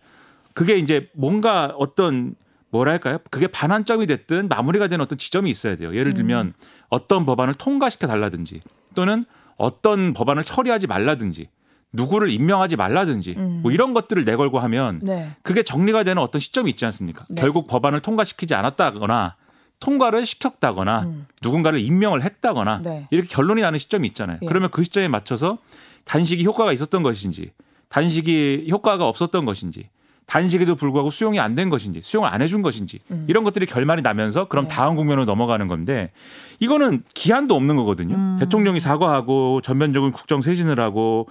그게 0.54 0.76
이제 0.76 1.10
뭔가 1.14 1.74
어떤 1.76 2.34
뭐랄까요? 2.70 3.18
그게 3.30 3.46
반환점이 3.46 4.06
됐든 4.06 4.48
마무리가 4.48 4.88
되는 4.88 5.02
어떤 5.02 5.18
지점이 5.18 5.50
있어야 5.50 5.76
돼요. 5.76 5.94
예를 5.94 6.14
들면 6.14 6.54
어떤 6.88 7.26
법안을 7.26 7.54
통과시켜 7.54 8.06
달라든지 8.06 8.60
또는 8.94 9.24
어떤 9.56 10.14
법안을 10.14 10.44
처리하지 10.44 10.86
말라든지 10.86 11.48
누구를 11.92 12.30
임명하지 12.30 12.76
말라든지 12.76 13.34
음. 13.36 13.60
뭐 13.62 13.70
이런 13.70 13.92
것들을 13.92 14.24
내걸고 14.24 14.58
하면 14.60 15.00
네. 15.02 15.36
그게 15.42 15.62
정리가 15.62 16.04
되는 16.04 16.22
어떤 16.22 16.40
시점이 16.40 16.70
있지 16.70 16.84
않습니까? 16.86 17.26
네. 17.28 17.40
결국 17.40 17.66
법안을 17.66 18.00
통과시키지 18.00 18.54
않았다거나 18.54 19.36
통과를 19.82 20.24
시켰다거나 20.26 21.02
음. 21.02 21.26
누군가를 21.42 21.80
임명을 21.80 22.22
했다거나 22.22 22.80
네. 22.84 23.08
이렇게 23.10 23.26
결론이 23.28 23.62
나는 23.62 23.80
시점이 23.80 24.06
있잖아요. 24.08 24.38
예. 24.40 24.46
그러면 24.46 24.70
그 24.70 24.84
시점에 24.84 25.08
맞춰서 25.08 25.58
단식이 26.04 26.44
효과가 26.44 26.72
있었던 26.72 27.02
것인지 27.02 27.50
단식이 27.88 28.68
효과가 28.70 29.04
없었던 29.06 29.44
것인지 29.44 29.88
단식에도 30.26 30.76
불구하고 30.76 31.10
수용이 31.10 31.40
안 31.40 31.56
된 31.56 31.68
것인지 31.68 32.00
수용을 32.00 32.28
안 32.32 32.40
해준 32.42 32.62
것인지 32.62 33.00
음. 33.10 33.26
이런 33.28 33.42
것들이 33.42 33.66
결말이 33.66 34.02
나면서 34.02 34.46
그럼 34.46 34.68
네. 34.68 34.74
다음 34.74 34.94
국면으로 34.94 35.24
넘어가는 35.24 35.66
건데 35.66 36.12
이거는 36.60 37.02
기한도 37.12 37.56
없는 37.56 37.74
거거든요. 37.74 38.14
음. 38.14 38.36
대통령이 38.38 38.78
사과하고 38.78 39.62
전면적인 39.62 40.12
국정 40.12 40.42
쇄신을 40.42 40.78
하고 40.78 41.28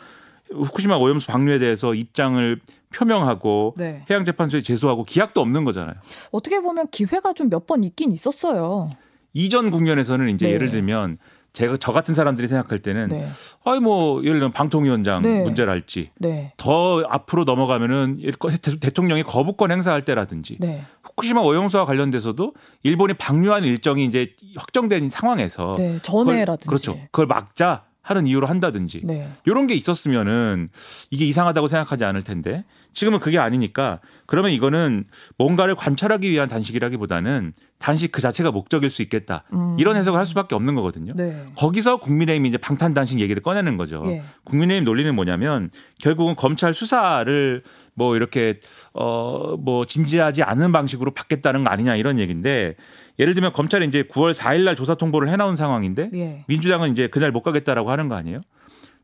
후쿠시마 0.51 0.97
오염수 0.97 1.27
방류에 1.27 1.57
대해서 1.57 1.95
입장을 1.95 2.59
표명하고 2.93 3.75
네. 3.77 4.03
해양재판소에 4.09 4.61
제소하고 4.61 5.03
기약도 5.03 5.41
없는 5.41 5.63
거잖아요. 5.65 5.95
어떻게 6.31 6.59
보면 6.61 6.87
기회가 6.91 7.33
좀 7.33 7.49
몇 7.49 7.65
번 7.65 7.83
있긴 7.83 8.11
있었어요. 8.11 8.89
이전 9.33 9.71
국면에서는 9.71 10.29
이제 10.29 10.47
네. 10.47 10.53
예를 10.53 10.71
들면 10.71 11.17
제가 11.53 11.75
저 11.77 11.91
같은 11.91 12.13
사람들이 12.13 12.47
생각할 12.47 12.79
때는 12.79 13.09
네. 13.09 13.27
아니 13.65 13.79
뭐 13.81 14.19
예를 14.23 14.39
들면 14.39 14.51
방통위원장 14.53 15.21
네. 15.21 15.41
문제랄지 15.41 16.11
네. 16.17 16.53
더 16.57 17.01
앞으로 17.09 17.43
넘어가면은 17.43 18.19
대- 18.61 18.79
대통령이 18.79 19.23
거부권 19.23 19.69
행사할 19.71 20.03
때라든지 20.05 20.57
네. 20.59 20.83
후쿠시마 21.03 21.41
오염수와 21.41 21.83
관련돼서도 21.85 22.53
일본이 22.83 23.13
방류한 23.15 23.63
일정이 23.65 24.05
이제 24.05 24.33
확정된 24.55 25.09
상황에서 25.09 25.75
네. 25.77 25.99
전에라든지. 26.01 26.67
그렇죠. 26.67 26.97
그걸 27.11 27.25
막자 27.27 27.83
하는 28.01 28.25
이유로 28.25 28.47
한다든지 28.47 29.01
네. 29.03 29.29
이런 29.45 29.67
게 29.67 29.75
있었으면은 29.75 30.69
이게 31.11 31.25
이상하다고 31.25 31.67
생각하지 31.67 32.03
않을 32.03 32.23
텐데 32.23 32.65
지금은 32.93 33.19
그게 33.19 33.37
아니니까 33.37 33.99
그러면 34.25 34.51
이거는 34.51 35.05
뭔가를 35.37 35.75
관찰하기 35.75 36.29
위한 36.29 36.49
단식이라기보다는 36.49 37.53
단식 37.77 38.11
그 38.11 38.21
자체가 38.21 38.51
목적일 38.51 38.89
수 38.89 39.01
있겠다. 39.01 39.43
음. 39.53 39.75
이런 39.79 39.95
해석을 39.95 40.17
할 40.19 40.25
수밖에 40.25 40.55
없는 40.55 40.75
거거든요. 40.75 41.13
네. 41.15 41.45
거기서 41.57 41.97
국민의힘이 41.97 42.49
이제 42.49 42.57
방탄 42.57 42.93
단식 42.93 43.19
얘기를 43.19 43.41
꺼내는 43.41 43.77
거죠. 43.77 44.03
예. 44.07 44.23
국민의힘 44.43 44.83
논리는 44.83 45.13
뭐냐면 45.13 45.69
결국은 45.99 46.35
검찰 46.35 46.73
수사를 46.73 47.63
뭐 48.01 48.15
이렇게 48.15 48.59
어 48.93 49.41
뭐 49.59 49.85
진지하지 49.85 50.43
않은 50.43 50.71
방식으로 50.71 51.11
받겠다는 51.11 51.63
거 51.63 51.69
아니냐 51.69 51.95
이런 51.95 52.17
얘기인데 52.19 52.75
예를 53.19 53.33
들면 53.35 53.53
검찰이 53.53 53.85
이제 53.87 54.03
9월 54.03 54.33
4일 54.33 54.63
날 54.63 54.75
조사 54.75 54.95
통보를 54.95 55.29
해 55.29 55.35
나온 55.35 55.55
상황인데 55.55 56.09
예. 56.15 56.43
민주당은 56.47 56.91
이제 56.91 57.07
그날 57.07 57.31
못 57.31 57.41
가겠다라고 57.41 57.91
하는 57.91 58.07
거 58.07 58.15
아니에요? 58.15 58.41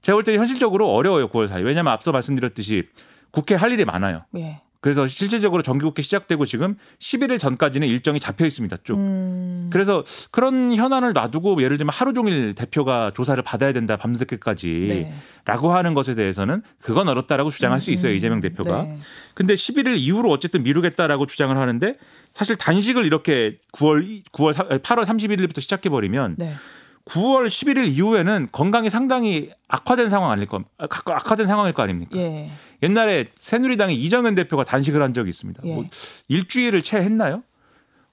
제가 0.02 0.16
볼 0.16 0.24
때는 0.24 0.40
현실적으로 0.40 0.90
어려워요. 0.94 1.28
9월 1.30 1.50
4일. 1.50 1.66
왜냐하면 1.66 1.94
앞서 1.94 2.12
말씀드렸듯이 2.12 2.88
국회 3.32 3.56
할 3.56 3.72
일이 3.72 3.86
많아요. 3.86 4.24
예. 4.38 4.62
그래서 4.88 5.06
실질적으로 5.06 5.62
정기국회 5.64 6.02
시작되고 6.02 6.46
지금 6.46 6.78
11일 7.00 7.42
전까지는 7.42 7.90
일정이 7.90 8.22
잡혀 8.22 8.46
있습니다. 8.46 8.78
쭉. 8.86 8.96
음. 8.96 9.70
그래서 9.70 10.06
그런 10.32 10.74
현안을 10.74 11.12
놔두고 11.12 11.62
예를 11.62 11.76
들면 11.76 11.92
하루 11.94 12.14
종일 12.14 12.54
대표가 12.54 13.12
조사를 13.14 13.44
받아야 13.44 13.74
된다 13.74 13.98
밤늦게까지 13.98 14.86
네. 14.88 15.14
라고 15.44 15.74
하는 15.74 15.94
것에 15.94 16.16
대해서는 16.16 16.62
그건 16.80 17.10
어렵다라고 17.10 17.50
주장할 17.50 17.82
수 17.82 17.92
있어요. 17.92 18.14
음. 18.14 18.16
이재명 18.16 18.40
대표가. 18.40 18.84
네. 18.84 18.98
근데 19.34 19.56
11일 19.56 19.98
이후로 19.98 20.32
어쨌든 20.32 20.64
미루겠다라고 20.64 21.26
주장을 21.26 21.58
하는데 21.58 21.98
사실 22.32 22.56
단식을 22.56 23.06
이렇게 23.06 23.58
9월 23.74 24.24
9월 24.32 24.82
8월 24.82 25.04
31일부터 25.04 25.60
시작해 25.60 25.90
버리면 25.90 26.36
네. 26.38 26.54
9월 27.08 27.48
11일 27.48 27.88
이후에는 27.88 28.50
건강이 28.52 28.90
상당히 28.90 29.52
악화된 29.68 30.10
상황 30.10 30.32
아닐 30.32 30.46
거 30.46 30.64
악- 30.78 31.10
악화된 31.10 31.48
상황일 31.48 31.74
거 31.74 31.84
아닙니까? 31.84 32.18
예. 32.18 32.52
옛날에 32.84 33.32
새누리당의 33.36 33.96
이정현 33.96 34.36
대표가 34.36 34.64
단식을 34.64 35.02
한 35.02 35.14
적이 35.14 35.30
있습니다. 35.30 35.62
예. 35.66 35.74
뭐 35.74 35.86
일주일을 36.28 36.82
채 36.82 36.98
했나요? 36.98 37.44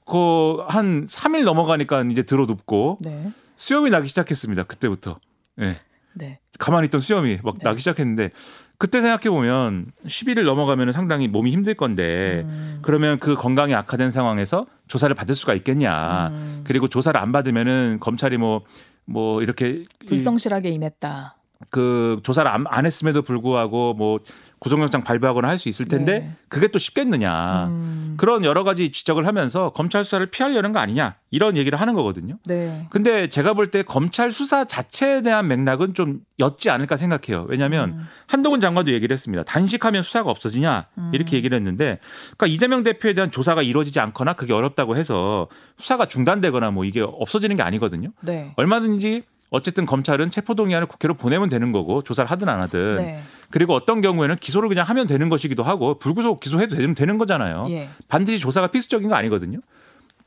그한 0.07 1.07
3일 1.07 1.44
넘어가니까 1.44 2.02
이제 2.11 2.22
들어 2.22 2.44
눕고 2.46 2.98
네. 3.00 3.30
수염이 3.57 3.90
나기 3.90 4.09
시작했습니다. 4.09 4.64
그때부터. 4.64 5.18
예. 5.61 5.76
네. 6.14 6.38
가만히 6.59 6.87
있던 6.87 7.00
수염이 7.00 7.38
막 7.42 7.54
네. 7.59 7.61
나기 7.64 7.80
시작했는데 7.80 8.30
그때 8.79 9.01
생각해 9.01 9.31
보면 9.31 9.87
11일 10.07 10.45
넘어가면 10.45 10.93
상당히 10.93 11.29
몸이 11.29 11.51
힘들 11.53 11.75
건데 11.75 12.43
음. 12.45 12.79
그러면 12.83 13.19
그 13.19 13.35
건강이 13.37 13.75
악화된 13.75 14.11
상황에서 14.11 14.67
조사를 14.89 15.15
받을 15.15 15.35
수가 15.35 15.55
있겠냐. 15.55 16.29
음. 16.29 16.61
그리고 16.65 16.89
조사를 16.89 17.19
안 17.19 17.33
받으면은 17.33 17.99
검찰이 18.01 18.37
뭐뭐 18.37 19.43
이렇게 19.43 19.83
이- 20.03 20.07
불성실하게 20.07 20.71
임했다. 20.71 21.37
그 21.71 22.21
조사를 22.25 22.51
안, 22.51 22.65
안 22.69 22.85
했음에도 22.85 23.23
불구하고 23.23 23.95
뭐 23.95 24.19
구속영장 24.59 25.05
발부하거나 25.05 25.49
할 25.49 25.59
수 25.59 25.69
있을 25.69 25.87
텐데 25.87 26.19
네. 26.21 26.37
그게 26.49 26.69
또 26.69 26.79
쉽겠느냐. 26.79 27.67
음. 27.67 28.14
그런 28.17 28.45
여러 28.45 28.64
가지 28.64 28.90
지적을 28.90 29.27
하면서 29.27 29.71
검찰 29.71 30.05
수사를 30.05 30.25
피하려는 30.27 30.73
거 30.73 30.79
아니냐 30.79 31.17
이런 31.31 31.57
얘기를 31.57 31.81
하는 31.81 31.95
거거든요. 31.95 32.38
네. 32.47 32.87
근데 32.90 33.29
제가 33.29 33.55
볼 33.55 33.71
때 33.71 33.83
검찰 33.83 34.31
수사 34.33 34.64
자체에 34.64 35.23
대한 35.23 35.49
맥락은 35.49 35.95
좀 35.95 36.21
였지 36.38 36.71
않을까 36.71 36.97
생각해요. 36.97 37.47
왜냐하면 37.49 37.90
음. 37.90 38.09
한동훈 38.27 38.61
장관도 38.61 38.93
얘기를 38.93 39.12
했습니다. 39.12 39.43
단식하면 39.45 40.03
수사가 40.03 40.31
없어지냐 40.31 40.87
이렇게 41.12 41.37
얘기를 41.37 41.57
했는데, 41.57 41.99
그러니까 42.37 42.47
이재명 42.47 42.83
대표에 42.83 43.14
대한 43.14 43.31
조사가 43.31 43.62
이루어지지 43.62 44.01
않거나 44.01 44.35
그게 44.35 44.53
어렵다고 44.53 44.97
해서 44.97 45.49
수사가 45.79 46.07
중단되거나 46.07 46.71
뭐 46.71 46.85
이게 46.85 47.01
없어지는 47.01 47.57
게 47.57 47.62
아니거든요. 47.62 48.11
네. 48.23 48.53
얼마든지 48.57 49.23
어쨌든 49.55 49.87
검찰은 49.87 50.31
체포동의안을 50.31 50.88
국회로 50.88 51.14
보내면 51.14 51.49
되는 51.49 51.71
거고 51.71 52.03
조사를 52.03 52.29
하든 52.29 52.49
안 52.49 52.61
하든 52.62 52.97
네. 52.97 53.21
그리고 53.51 53.73
어떤 53.75 54.01
경우에는 54.01 54.35
기소를 54.37 54.69
그냥 54.69 54.85
하면 54.85 55.07
되는 55.07 55.29
것이기도 55.29 55.62
하고 55.62 55.97
불구속 55.97 56.40
기소해도 56.40 56.75
되는, 56.75 56.97
되는 56.97 57.19
거잖아요. 57.19 57.67
예. 57.69 57.88
반드시 58.09 58.40
조사가 58.40 58.67
필수적인 58.67 59.09
거 59.09 59.14
아니거든요. 59.14 59.61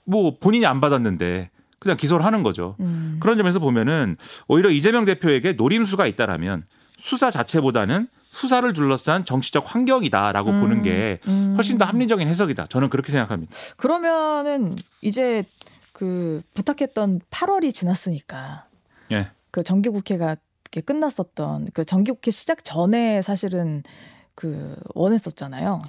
뭐 0.05 0.37
본인이 0.39 0.65
안 0.65 0.79
받았는데 0.79 1.49
그냥 1.77 1.97
기소를 1.97 2.23
하는 2.25 2.41
거죠. 2.41 2.77
음. 2.79 3.17
그런 3.19 3.37
점에서 3.37 3.59
보면은 3.59 4.15
오히려 4.47 4.69
이재명 4.69 5.03
대표에게 5.03 5.53
노림수가 5.53 6.07
있다라면 6.07 6.63
수사 6.97 7.29
자체보다는 7.29 8.07
수사를 8.31 8.71
둘러싼 8.71 9.25
정치적 9.25 9.75
환경이다라고 9.75 10.51
음. 10.51 10.61
보는 10.61 10.81
게 10.83 11.19
음. 11.27 11.53
훨씬 11.57 11.77
더 11.77 11.83
합리적인 11.83 12.29
해석이다. 12.29 12.67
저는 12.67 12.87
그렇게 12.87 13.11
생각합니다. 13.11 13.51
그러면은 13.75 14.73
이제 15.01 15.43
그 15.91 16.41
부탁했던 16.53 17.19
8월이 17.29 17.73
지났으니까 17.73 18.63
예. 18.63 18.66
그 19.51 19.63
정기국회가 19.63 20.35
끝났었던 20.85 21.69
그 21.73 21.85
정기국회 21.85 22.31
시작 22.31 22.63
전에 22.63 23.21
사실은 23.21 23.83
그 24.35 24.75
원했었잖아요. 24.93 25.81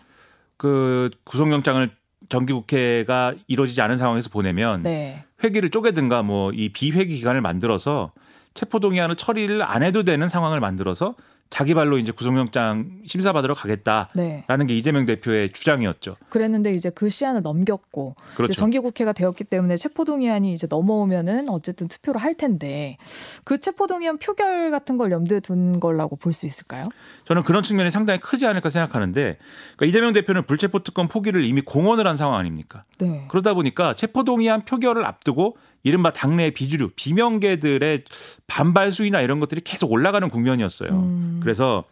그 0.56 1.10
구속영장을 1.24 1.90
정기국회가 2.28 3.34
이루어지지 3.46 3.80
않은 3.80 3.96
상황에서 3.98 4.28
보내면 4.30 4.82
네. 4.82 5.24
회기를 5.42 5.70
쪼개든가 5.70 6.22
뭐 6.22 6.50
이 6.52 6.70
비회기 6.72 7.16
기간을 7.16 7.40
만들어서 7.40 8.12
체포동의안을 8.54 9.16
처리를 9.16 9.62
안 9.62 9.82
해도 9.82 10.02
되는 10.02 10.28
상황을 10.28 10.60
만들어서 10.60 11.14
자기 11.50 11.72
발로 11.74 11.98
이제 11.98 12.12
구속영장 12.12 13.00
심사받으러 13.06 13.54
가겠다라는 13.54 14.08
네. 14.14 14.66
게 14.66 14.76
이재명 14.76 15.06
대표의 15.06 15.52
주장이었죠. 15.52 16.16
그랬는데 16.28 16.74
이제 16.74 16.90
그 16.90 17.08
시한을 17.08 17.42
넘겼고 17.42 18.14
그렇죠. 18.34 18.52
정기국회가 18.52 19.12
되었기 19.12 19.44
때문에 19.44 19.76
체포동의안이 19.76 20.52
이제 20.52 20.66
넘어오면은 20.68 21.48
어쨌든 21.48 21.88
투표를 21.88 22.20
할 22.20 22.34
텐데 22.34 22.98
그 23.44 23.58
체포동의안 23.58 24.18
표결 24.18 24.70
같은 24.70 24.96
걸 24.98 25.10
염두에 25.10 25.40
둔 25.40 25.80
걸라고 25.80 26.16
볼 26.16 26.32
수 26.38 26.46
있을까요? 26.46 26.88
저는 27.24 27.42
그런 27.42 27.62
측면이 27.62 27.90
상당히 27.90 28.20
크지 28.20 28.46
않을까 28.46 28.68
생각하는데 28.70 29.38
그러니까 29.76 29.86
이재명 29.86 30.12
대표는 30.12 30.44
불체포 30.46 30.84
특권 30.84 31.08
포기를 31.08 31.42
이미 31.44 31.62
공언을 31.62 32.06
한 32.06 32.16
상황 32.16 32.38
아닙니까? 32.38 32.82
네. 32.98 33.24
그러다 33.28 33.54
보니까 33.54 33.94
체포동의안 33.94 34.64
표결을 34.66 35.04
앞두고 35.04 35.56
이른바 35.88 36.12
당내 36.12 36.50
비주류 36.50 36.90
비명계들의 36.94 38.04
반발 38.46 38.92
수위나 38.92 39.22
이런 39.22 39.40
것들이 39.40 39.62
계속 39.62 39.90
올라가는 39.90 40.28
국면이었어요. 40.28 40.90
음. 40.90 41.40
그래서 41.42 41.84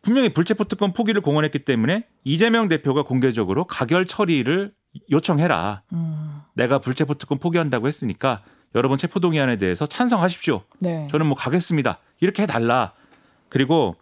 분명히 0.00 0.30
불체포 0.30 0.64
특권 0.64 0.92
포기를 0.92 1.20
공언했기 1.20 1.60
때문에 1.60 2.06
이재명 2.24 2.68
대표가 2.68 3.02
공개적으로 3.02 3.64
가결 3.66 4.06
처리를 4.06 4.72
요청해라. 5.10 5.82
음. 5.92 6.40
내가 6.54 6.78
불체포 6.78 7.14
특권 7.14 7.38
포기한다고 7.38 7.86
했으니까 7.86 8.42
여러분 8.74 8.98
체포 8.98 9.20
동의안에 9.20 9.56
대해서 9.58 9.86
찬성하십시오. 9.86 10.62
네. 10.78 11.06
저는 11.10 11.26
뭐 11.26 11.36
가겠습니다. 11.36 11.98
이렇게 12.20 12.42
해달라. 12.42 12.92
그리고 13.48 13.96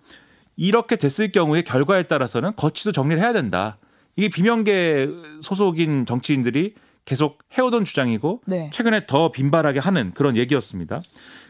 이렇게 0.57 0.97
됐을 0.97 1.33
경우에 1.33 1.63
결과에 1.63 2.05
따라서는 2.05 2.55
거치도 2.57 2.93
정리를 2.93 3.23
해야 3.23 3.33
된다. 3.33 3.79
이게 4.17 4.29
비명계 4.29 5.09
소속인 5.41 6.07
정치인들이 6.07 6.75
계속 7.05 7.39
해오던 7.57 7.85
주장이고 7.85 8.43
네. 8.47 8.71
최근에 8.73 9.07
더 9.07 9.33
빈발하게 9.33 9.81
하는 9.81 10.13
그런 10.15 10.37
얘기였습니다. 10.37 11.03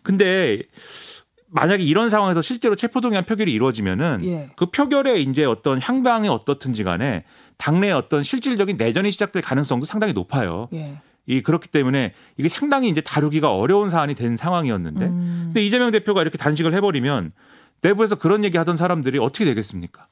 근데 0.02 0.62
만약에 1.48 1.82
이런 1.82 2.08
상황에서 2.08 2.40
실제로 2.40 2.74
체포동의안 2.74 3.26
표결이 3.26 3.52
이루어지면은 3.52 4.20
예. 4.24 4.50
그 4.56 4.66
표결에 4.66 5.20
이제 5.20 5.44
어떤 5.44 5.80
향방이 5.80 6.28
어떻든지 6.28 6.82
간에 6.82 7.24
당내에 7.58 7.92
어떤 7.92 8.22
실질적인 8.22 8.78
내전이 8.78 9.10
시작될 9.10 9.42
가능성도 9.42 9.84
상당히 9.84 10.14
높아요. 10.14 10.68
예. 10.72 10.98
이 11.26 11.42
그렇기 11.42 11.68
때문에 11.68 12.14
이게 12.36 12.48
상당히 12.48 12.88
이제 12.88 13.00
다루기가 13.00 13.54
어려운 13.54 13.88
사안이 13.88 14.14
된 14.14 14.36
상황이었는데 14.36 15.04
음. 15.04 15.42
근데 15.46 15.62
이재명 15.62 15.90
대표가 15.90 16.22
이렇게 16.22 16.38
단식을 16.38 16.74
해버리면 16.74 17.32
내부에서 17.82 18.16
그런 18.16 18.44
얘기 18.44 18.56
하던 18.56 18.76
사람들이 18.76 19.18
어떻게 19.18 19.44
되겠습니까? 19.44 20.06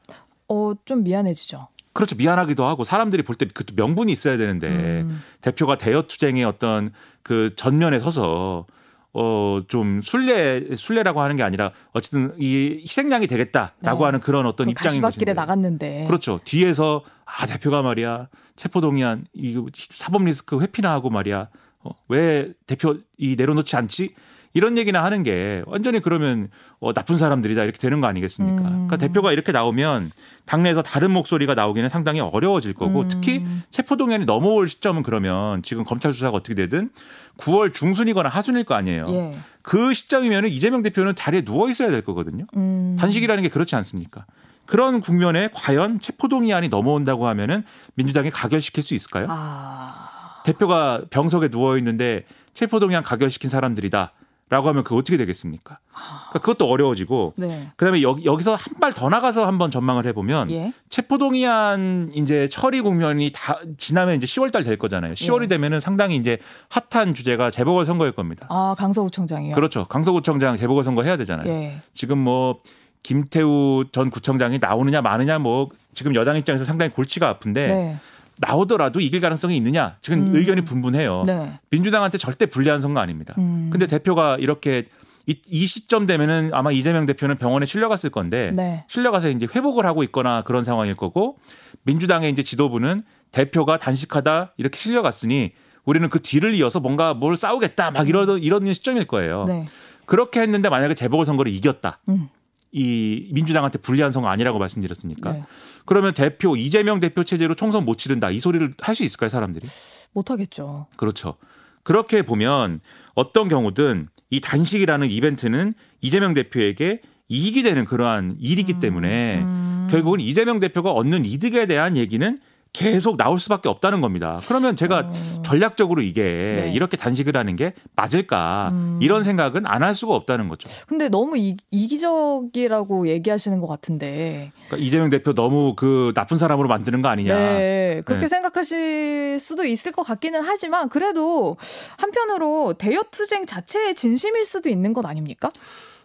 어, 0.48 0.72
좀 0.84 1.02
미안해지죠. 1.02 1.68
그렇죠 1.92 2.16
미안하기도 2.16 2.64
하고 2.64 2.84
사람들이 2.84 3.22
볼 3.24 3.36
때 3.36 3.46
그 3.52 3.64
명분이 3.74 4.12
있어야 4.12 4.36
되는데 4.36 4.68
음. 5.02 5.22
대표가 5.40 5.76
대여 5.78 6.02
투쟁의 6.02 6.44
어떤 6.44 6.92
그 7.22 7.54
전면에 7.56 7.98
서서 8.00 8.66
어 9.12 9.60
좀 9.66 10.00
순례 10.02 10.76
순례라고 10.76 11.20
하는 11.20 11.34
게 11.36 11.42
아니라 11.42 11.72
어쨌든 11.92 12.32
이 12.38 12.78
희생양이 12.82 13.26
되겠다라고 13.26 13.98
네. 13.98 14.04
하는 14.04 14.20
그런 14.20 14.46
어떤 14.46 14.66
그 14.66 14.70
입장인 14.70 15.00
가시밭길에 15.02 15.32
것인데 15.32 15.40
나갔는데. 15.40 16.04
그렇죠 16.06 16.40
뒤에서 16.44 17.02
아 17.24 17.46
대표가 17.46 17.82
말이야 17.82 18.28
체포 18.56 18.80
동의안 18.80 19.24
이 19.32 19.60
사법 19.92 20.24
리스크 20.24 20.60
회피나 20.60 20.90
하고 20.92 21.10
말이야 21.10 21.48
어, 21.82 21.90
왜 22.08 22.52
대표 22.66 22.96
이 23.18 23.34
내려놓지 23.36 23.74
않지 23.76 24.14
이런 24.52 24.76
얘기나 24.78 25.04
하는 25.04 25.22
게 25.22 25.62
완전히 25.66 26.00
그러면 26.00 26.48
어, 26.80 26.92
나쁜 26.92 27.18
사람들이다 27.18 27.62
이렇게 27.62 27.78
되는 27.78 28.00
거 28.00 28.06
아니겠습니까? 28.08 28.62
음. 28.62 28.88
그러니까 28.88 28.96
대표가 28.96 29.32
이렇게 29.32 29.52
나오면 29.52 30.10
당내에서 30.44 30.82
다른 30.82 31.12
목소리가 31.12 31.54
나오기는 31.54 31.88
상당히 31.88 32.20
어려워질 32.20 32.74
거고 32.74 33.02
음. 33.02 33.08
특히 33.08 33.44
체포동의안이 33.70 34.24
넘어올 34.24 34.68
시점은 34.68 35.02
그러면 35.02 35.62
지금 35.62 35.84
검찰 35.84 36.12
수사가 36.12 36.36
어떻게 36.36 36.54
되든 36.54 36.90
9월 37.38 37.72
중순이거나 37.72 38.28
하순일 38.28 38.64
거 38.64 38.74
아니에요. 38.74 39.06
예. 39.08 39.38
그 39.62 39.94
시점이면 39.94 40.46
이재명 40.48 40.82
대표는 40.82 41.14
자리에 41.14 41.42
누워 41.42 41.70
있어야 41.70 41.90
될 41.90 42.02
거거든요. 42.02 42.46
음. 42.56 42.96
단식이라는 42.98 43.42
게 43.42 43.48
그렇지 43.48 43.76
않습니까? 43.76 44.26
그런 44.66 45.00
국면에 45.00 45.48
과연 45.52 46.00
체포동의안이 46.00 46.68
넘어온다고 46.68 47.26
하면은 47.28 47.64
민주당이 47.94 48.30
가결시킬 48.30 48.82
수 48.82 48.94
있을까요? 48.94 49.26
아. 49.28 50.42
대표가 50.44 51.02
병석에 51.10 51.48
누워 51.48 51.76
있는데 51.78 52.24
체포동의안 52.54 53.02
가결시킨 53.02 53.50
사람들이다. 53.50 54.12
라고 54.50 54.68
하면 54.68 54.82
그거 54.82 54.96
어떻게 54.96 55.16
되겠습니까? 55.16 55.78
그러니까 55.92 56.38
그것도 56.40 56.68
어려워지고 56.68 57.34
네. 57.36 57.68
그다음에 57.76 58.02
여기, 58.02 58.24
여기서 58.24 58.54
한 58.56 58.80
발 58.80 58.92
더 58.92 59.08
나가서 59.08 59.46
한번 59.46 59.70
전망을 59.70 60.04
해보면 60.06 60.50
예. 60.50 60.72
체포동의안 60.88 62.10
이제 62.14 62.48
처리 62.48 62.80
국면이 62.80 63.30
다 63.32 63.58
지나면 63.78 64.16
이제 64.16 64.26
10월 64.26 64.50
달 64.52 64.64
될 64.64 64.76
거잖아요. 64.76 65.14
10월이 65.14 65.44
예. 65.44 65.46
되면은 65.46 65.80
상당히 65.80 66.16
이제 66.16 66.38
핫한 66.68 67.14
주제가 67.14 67.50
재보궐 67.50 67.84
선거일 67.84 68.12
겁니다. 68.12 68.46
아 68.50 68.74
강서구청장이요. 68.76 69.54
그렇죠. 69.54 69.84
강서구청장 69.84 70.56
재보궐 70.56 70.82
선거 70.84 71.02
해야 71.04 71.16
되잖아요. 71.16 71.48
예. 71.48 71.80
지금 71.94 72.18
뭐 72.18 72.58
김태우 73.02 73.84
전 73.92 74.10
구청장이 74.10 74.58
나오느냐 74.60 75.00
마느냐 75.00 75.38
뭐 75.38 75.68
지금 75.94 76.14
여당 76.14 76.36
입장에서 76.36 76.64
상당히 76.64 76.90
골치가 76.92 77.28
아픈데 77.28 77.66
네. 77.66 77.96
나오더라도 78.40 79.00
이길 79.00 79.20
가능성이 79.20 79.56
있느냐 79.56 79.96
지금 80.00 80.30
음. 80.30 80.36
의견이 80.36 80.62
분분해요. 80.62 81.22
네. 81.26 81.58
민주당한테 81.70 82.18
절대 82.18 82.46
불리한 82.46 82.80
선거 82.80 83.00
아닙니다. 83.00 83.34
음. 83.38 83.68
근데 83.70 83.86
대표가 83.86 84.36
이렇게 84.38 84.86
이, 85.26 85.36
이 85.48 85.66
시점 85.66 86.06
되면은 86.06 86.50
아마 86.54 86.72
이재명 86.72 87.06
대표는 87.06 87.36
병원에 87.36 87.66
실려갔을 87.66 88.10
건데 88.10 88.52
네. 88.54 88.84
실려가서 88.88 89.28
이제 89.28 89.46
회복을 89.54 89.84
하고 89.84 90.02
있거나 90.04 90.42
그런 90.42 90.64
상황일 90.64 90.94
거고 90.94 91.36
민주당의 91.84 92.30
이제 92.30 92.42
지도부는 92.42 93.04
대표가 93.30 93.78
단식하다 93.78 94.54
이렇게 94.56 94.78
실려갔으니 94.78 95.52
우리는 95.84 96.08
그 96.08 96.20
뒤를 96.20 96.54
이어서 96.54 96.80
뭔가 96.80 97.14
뭘 97.14 97.36
싸우겠다 97.36 97.90
막 97.90 98.08
이런 98.08 98.42
이런 98.42 98.72
시점일 98.72 99.06
거예요. 99.06 99.44
네. 99.46 99.66
그렇게 100.06 100.40
했는데 100.40 100.68
만약에 100.68 100.94
재보궐 100.94 101.26
선거를 101.26 101.52
이겼다. 101.52 102.00
음. 102.08 102.28
이 102.72 103.28
민주당한테 103.32 103.78
불리한 103.78 104.12
선거 104.12 104.28
아니라고 104.28 104.58
말씀드렸으니까. 104.58 105.32
네. 105.32 105.44
그러면 105.86 106.14
대표 106.14 106.56
이재명 106.56 107.00
대표 107.00 107.24
체제로 107.24 107.54
총선 107.54 107.84
못 107.84 107.98
치른다. 107.98 108.30
이 108.30 108.38
소리를 108.38 108.74
할 108.80 108.94
수 108.94 109.04
있을까요, 109.04 109.28
사람들이? 109.28 109.66
못하겠죠. 110.12 110.86
그렇죠. 110.96 111.36
그렇게 111.82 112.22
보면 112.22 112.80
어떤 113.14 113.48
경우든 113.48 114.08
이 114.30 114.40
단식이라는 114.40 115.10
이벤트는 115.10 115.74
이재명 116.00 116.34
대표에게 116.34 117.00
이익이 117.28 117.62
되는 117.62 117.84
그러한 117.84 118.36
일이기 118.40 118.80
때문에 118.80 119.38
음. 119.42 119.88
결국은 119.90 120.20
이재명 120.20 120.60
대표가 120.60 120.90
얻는 120.92 121.24
이득에 121.24 121.66
대한 121.66 121.96
얘기는 121.96 122.38
계속 122.72 123.16
나올 123.16 123.38
수밖에 123.38 123.68
없다는 123.68 124.00
겁니다. 124.00 124.38
그러면 124.46 124.76
제가 124.76 125.10
어. 125.12 125.42
전략적으로 125.44 126.02
이게 126.02 126.22
네. 126.66 126.72
이렇게 126.72 126.96
단식을 126.96 127.36
하는 127.36 127.56
게 127.56 127.74
맞을까 127.96 128.70
음. 128.72 128.98
이런 129.02 129.24
생각은 129.24 129.66
안 129.66 129.80
할 129.82 129.94
수가 129.94 130.14
없다는 130.14 130.48
거죠. 130.48 130.68
근데 130.86 131.08
너무 131.08 131.36
이, 131.38 131.56
이기적이라고 131.70 133.08
얘기하시는 133.08 133.58
것 133.60 133.66
같은데. 133.66 134.52
그러니까 134.68 134.86
이재명 134.86 135.10
대표 135.10 135.32
너무 135.34 135.74
그 135.74 136.12
나쁜 136.14 136.38
사람으로 136.38 136.68
만드는 136.68 137.02
거 137.02 137.08
아니냐. 137.08 137.34
네, 137.34 138.02
그렇게 138.04 138.26
네. 138.26 138.28
생각하실 138.28 139.38
수도 139.40 139.64
있을 139.64 139.90
것 139.92 140.02
같기는 140.02 140.40
하지만 140.42 140.88
그래도 140.88 141.56
한편으로 141.98 142.74
대여 142.74 143.04
투쟁 143.10 143.46
자체의 143.46 143.94
진심일 143.94 144.44
수도 144.44 144.68
있는 144.68 144.92
것 144.92 145.04
아닙니까? 145.06 145.50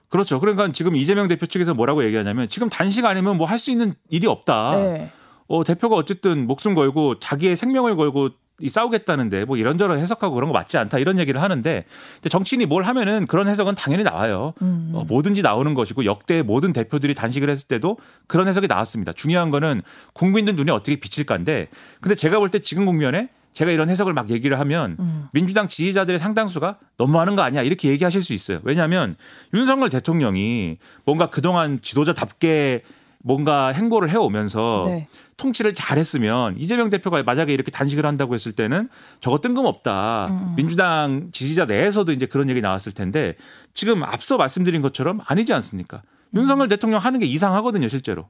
그렇죠. 0.09 0.39
그러니까 0.39 0.71
지금 0.71 0.95
이재명 0.95 1.27
대표 1.27 1.45
측에서 1.45 1.73
뭐라고 1.73 2.05
얘기하냐면 2.05 2.47
지금 2.47 2.69
단식 2.69 3.05
아니면 3.05 3.37
뭐 3.37 3.45
할 3.45 3.59
수 3.59 3.71
있는 3.71 3.93
일이 4.09 4.27
없다. 4.27 4.75
네. 4.77 5.11
어, 5.47 5.63
대표가 5.63 5.95
어쨌든 5.95 6.47
목숨 6.47 6.73
걸고 6.73 7.19
자기의 7.19 7.55
생명을 7.55 7.95
걸고 7.95 8.29
이 8.61 8.69
싸우겠다는데 8.69 9.43
뭐 9.43 9.57
이런저런 9.57 9.99
해석하고 9.99 10.33
그런 10.33 10.49
거 10.49 10.53
맞지 10.53 10.77
않다 10.77 10.97
이런 10.97 11.19
얘기를 11.19 11.41
하는데 11.41 11.83
근데 12.15 12.29
정치인이 12.29 12.65
뭘 12.67 12.83
하면은 12.83 13.27
그런 13.27 13.49
해석은 13.49 13.75
당연히 13.75 14.03
나와요. 14.03 14.53
음. 14.61 14.91
어, 14.93 15.03
뭐든지 15.03 15.41
나오는 15.41 15.73
것이고 15.73 16.05
역대 16.05 16.41
모든 16.41 16.71
대표들이 16.71 17.15
단식을 17.15 17.49
했을 17.49 17.67
때도 17.67 17.97
그런 18.27 18.47
해석이 18.47 18.67
나왔습니다. 18.67 19.11
중요한 19.11 19.49
거는 19.49 19.81
국민들 20.13 20.55
눈에 20.55 20.71
어떻게 20.71 20.95
비칠까인데 20.95 21.67
근데 21.99 22.15
제가 22.15 22.39
볼 22.39 22.47
때 22.47 22.59
지금 22.59 22.85
국면에 22.85 23.27
제가 23.51 23.71
이런 23.71 23.89
해석을 23.89 24.13
막 24.13 24.29
얘기를 24.29 24.57
하면 24.59 24.95
음. 24.99 25.27
민주당 25.33 25.67
지지자들의 25.67 26.19
상당수가 26.19 26.77
너무하는 26.97 27.35
거 27.35 27.41
아니야 27.41 27.61
이렇게 27.61 27.89
얘기하실 27.89 28.23
수 28.23 28.31
있어요. 28.33 28.59
왜냐하면 28.63 29.15
윤석열 29.53 29.89
대통령이 29.89 30.77
뭔가 31.03 31.29
그동안 31.29 31.79
지도자답게 31.81 32.83
뭔가 33.25 33.69
행보를 33.69 34.11
해오면서 34.11 34.83
네. 34.85 35.07
통치를 35.37 35.73
잘했으면 35.73 36.57
이재명 36.59 36.91
대표가 36.91 37.23
만약에 37.23 37.51
이렇게 37.51 37.71
단식을 37.71 38.05
한다고 38.05 38.35
했을 38.35 38.51
때는 38.51 38.87
저거 39.19 39.39
뜬금없다. 39.39 40.27
음. 40.29 40.53
민주당 40.55 41.29
지지자 41.31 41.65
내에서도 41.65 42.11
이제 42.11 42.27
그런 42.27 42.51
얘기 42.51 42.61
나왔을 42.61 42.91
텐데 42.91 43.35
지금 43.73 44.03
앞서 44.03 44.37
말씀드린 44.37 44.83
것처럼 44.83 45.21
아니지 45.25 45.53
않습니까? 45.53 46.03
음. 46.35 46.41
윤석열 46.41 46.67
대통령 46.67 46.99
하는 46.99 47.19
게 47.19 47.25
이상하거든요, 47.25 47.89
실제로. 47.89 48.27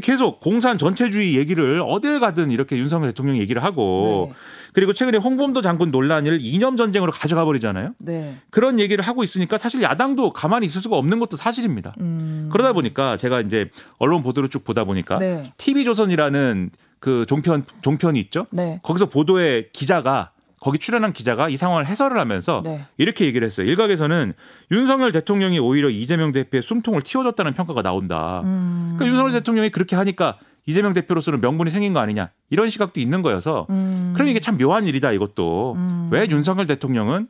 계속 0.00 0.38
공산 0.38 0.78
전체주의 0.78 1.36
얘기를 1.36 1.82
어딜 1.84 2.20
가든 2.20 2.52
이렇게 2.52 2.76
윤석열 2.76 3.10
대통령이 3.10 3.40
얘기를 3.40 3.64
하고 3.64 4.28
네. 4.28 4.34
그리고 4.72 4.92
최근에 4.92 5.18
홍범도 5.18 5.62
장군 5.62 5.90
논란을 5.90 6.38
이념 6.40 6.76
전쟁으로 6.76 7.10
가져가 7.10 7.44
버리잖아요. 7.44 7.94
네. 7.98 8.36
그런 8.50 8.78
얘기를 8.78 9.04
하고 9.04 9.24
있으니까 9.24 9.58
사실 9.58 9.82
야당도 9.82 10.32
가만히 10.32 10.66
있을 10.66 10.80
수가 10.80 10.96
없는 10.96 11.18
것도 11.18 11.36
사실입니다. 11.36 11.94
음. 12.00 12.48
그러다 12.52 12.72
보니까 12.72 13.16
제가 13.16 13.40
이제 13.40 13.68
언론 13.98 14.22
보도를 14.22 14.48
쭉 14.48 14.62
보다 14.62 14.84
보니까 14.84 15.18
네. 15.18 15.52
TV조선이라는 15.56 16.70
그 17.00 17.26
종편 17.26 17.64
종편이 17.82 18.20
있죠. 18.20 18.46
네. 18.50 18.78
거기서 18.84 19.06
보도에 19.06 19.70
기자가 19.72 20.30
거기 20.60 20.78
출연한 20.78 21.14
기자가 21.14 21.48
이 21.48 21.56
상황을 21.56 21.86
해설을 21.86 22.18
하면서 22.18 22.60
네. 22.62 22.84
이렇게 22.98 23.24
얘기를 23.24 23.44
했어요. 23.46 23.66
일각에서는 23.66 24.34
윤석열 24.70 25.10
대통령이 25.10 25.58
오히려 25.58 25.88
이재명 25.88 26.32
대표의 26.32 26.62
숨통을 26.62 27.00
틔워줬다는 27.00 27.54
평가가 27.54 27.80
나온다. 27.80 28.42
음. 28.44 28.94
그러니까 28.96 29.06
윤석열 29.06 29.32
대통령이 29.32 29.70
그렇게 29.70 29.96
하니까 29.96 30.38
이재명 30.66 30.92
대표로서는 30.92 31.40
명분이 31.40 31.70
생긴 31.70 31.94
거 31.94 32.00
아니냐 32.00 32.30
이런 32.50 32.68
시각도 32.68 33.00
있는 33.00 33.22
거여서 33.22 33.66
음. 33.70 34.12
그럼 34.14 34.28
이게 34.28 34.38
참 34.38 34.58
묘한 34.58 34.86
일이다 34.86 35.12
이것도 35.12 35.72
음. 35.76 36.08
왜 36.12 36.28
윤석열 36.30 36.66
대통령은 36.66 37.28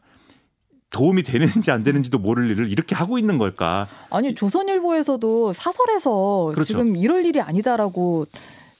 도움이 0.90 1.22
되는지 1.22 1.70
안 1.70 1.84
되는지도 1.84 2.18
모를 2.18 2.50
일을 2.50 2.68
이렇게 2.68 2.96
하고 2.96 3.16
있는 3.16 3.38
걸까? 3.38 3.86
아니 4.10 4.34
조선일보에서도 4.34 5.52
사설에서 5.52 6.50
그렇죠. 6.52 6.64
지금 6.64 6.96
이럴 6.96 7.24
일이 7.24 7.40
아니다라고 7.40 8.26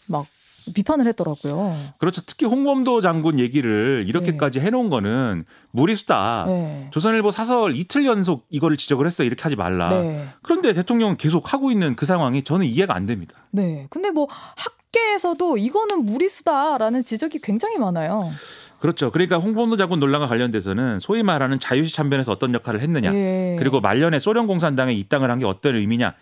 막 0.09 0.27
비판을 0.73 1.07
했더라고요. 1.09 1.75
그렇죠. 1.99 2.21
특히 2.27 2.47
홍범도 2.47 3.01
장군 3.01 3.39
얘기를 3.39 4.05
이렇게까지 4.07 4.61
해놓은 4.61 4.91
거는 4.91 5.45
무리수다. 5.73 6.45
네. 6.47 6.89
조선일보 6.91 7.31
사설 7.31 7.75
이틀 7.75 8.07
연속 8.07 8.47
이거를 8.51 8.77
지적을 8.77 9.07
했어요. 9.07 9.27
이렇게 9.27 9.43
하지 9.43 9.57
말라. 9.57 9.91
네. 9.91 10.27
그런데 10.43 10.73
대통령은 10.73 11.17
계속 11.17 11.53
하고 11.53 11.71
있는 11.71 11.97
그 11.97 12.07
상황이 12.07 12.43
저는 12.43 12.67
이해가 12.67 12.95
안 12.95 13.07
됩니다. 13.07 13.37
네. 13.51 13.87
근데 13.91 14.11
뭐 14.11 14.27
학계에서도 14.31 15.57
이거는 15.59 16.05
무리수다라는 16.07 17.03
지적이 17.05 17.41
굉장히 17.43 17.79
많아요. 17.79 18.31
그렇죠. 18.79 19.11
그러니까 19.11 19.37
홍범도 19.39 19.77
장군 19.77 20.01
논란과 20.01 20.27
관련돼서는 20.27 21.01
소위 21.01 21.23
말하는 21.23 21.61
자유시 21.61 21.95
참변에서 21.95 22.33
어떤 22.33 22.55
역할을 22.55 22.81
했느냐. 22.81 23.13
예. 23.15 23.57
그리고 23.59 23.81
말년에 23.81 24.19
소련 24.19 24.47
공산당에 24.47 24.95
입당을 24.95 25.31
한 25.31 25.39
게 25.39 25.45
어떤 25.47 25.75
의미냐. 25.77 26.15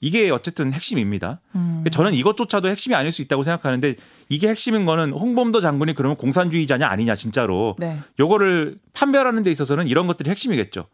이게 0.00 0.30
어쨌든 0.30 0.72
핵심입니다. 0.72 1.40
음. 1.54 1.84
저는 1.90 2.12
이것조차도 2.12 2.68
핵심이 2.68 2.94
아닐 2.94 3.10
수 3.12 3.22
있다고 3.22 3.42
생각하는데 3.42 3.94
이게 4.28 4.48
핵심인 4.48 4.84
거는 4.84 5.12
홍범도 5.12 5.60
장군이 5.60 5.94
그러면 5.94 6.16
공산주의자냐 6.16 6.86
아니냐 6.86 7.14
진짜로 7.14 7.76
네. 7.78 7.98
요거를 8.18 8.78
판별하는 8.92 9.42
데 9.42 9.50
있어서는 9.50 9.88
이런 9.88 10.06
것들이 10.06 10.28
핵심이겠죠. 10.30 10.86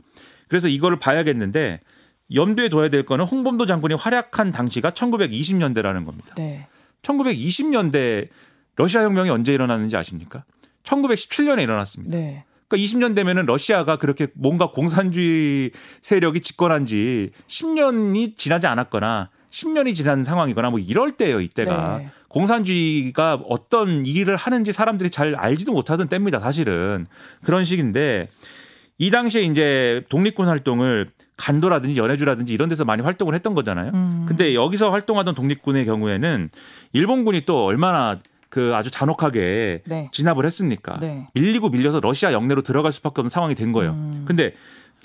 그래서 0.49 0.69
이거를 0.69 0.99
봐야겠는데 0.99 1.81
염두에 2.35 2.69
둬야 2.69 2.89
될 2.89 3.05
거는 3.05 3.25
홍범도 3.25 3.67
장군이 3.67 3.95
활약한 3.95 4.53
당시가 4.53 4.91
1920년대라는 4.91 6.05
겁니다. 6.05 6.35
네. 6.37 6.67
1920년대 7.03 8.29
러시아 8.77 9.03
혁명이 9.03 9.31
언제 9.31 9.53
일어났는지 9.53 9.97
아십니까? 9.97 10.45
1917년에 10.85 11.63
일어났습니다. 11.63 12.17
네. 12.17 12.45
그러니까 12.73 12.77
20년 12.77 13.15
되면은 13.15 13.47
러시아가 13.47 13.97
그렇게 13.97 14.29
뭔가 14.35 14.71
공산주의 14.71 15.71
세력이 16.01 16.41
집권한 16.41 16.87
지 16.87 17.31
10년이 17.47 18.39
지나지 18.39 18.67
않았거나 18.67 19.29
10년이 19.51 19.95
지난 19.95 20.25
상황이거나 20.25 20.71
뭐 20.71 20.79
이럴 20.79 21.13
때예요, 21.13 21.41
이때가. 21.41 21.99
네. 21.99 22.09
공산주의가 22.29 23.35
어떤 23.47 24.07
일을 24.07 24.37
하는지 24.37 24.73
사람들이 24.73 25.11
잘 25.11 25.35
알지도 25.35 25.73
못하던 25.73 26.09
때입니다, 26.09 26.41
사실은. 26.41 27.07
그런 27.45 27.63
식인데 27.63 28.31
이 28.97 29.11
당시에 29.11 29.43
이제 29.43 30.05
독립군 30.09 30.49
활동을 30.49 31.11
간도라든지 31.37 31.99
연해주라든지 31.99 32.55
이런 32.55 32.71
데서 32.71 32.87
많이 32.87 33.03
활동을 33.03 33.35
했던 33.35 33.53
거잖아요. 33.53 33.91
음. 33.93 34.25
근데 34.27 34.55
여기서 34.55 34.91
활동하던 34.91 35.35
독립군의 35.35 35.85
경우에는 35.85 36.49
일본군이 36.95 37.43
또 37.45 37.67
얼마나 37.67 38.19
그 38.53 38.75
아주 38.75 38.91
잔혹하게 38.91 39.81
네. 39.87 40.11
진압을 40.13 40.45
했습니까? 40.45 41.01
네. 41.01 41.27
밀리고 41.33 41.71
밀려서 41.71 42.01
러시아 42.01 42.35
영내로 42.35 42.61
들어갈 42.61 42.93
수밖에 42.93 43.23
없는 43.23 43.31
상황이 43.31 43.55
된 43.55 43.73
거예요. 43.73 43.93
음. 43.93 44.25
근데 44.27 44.53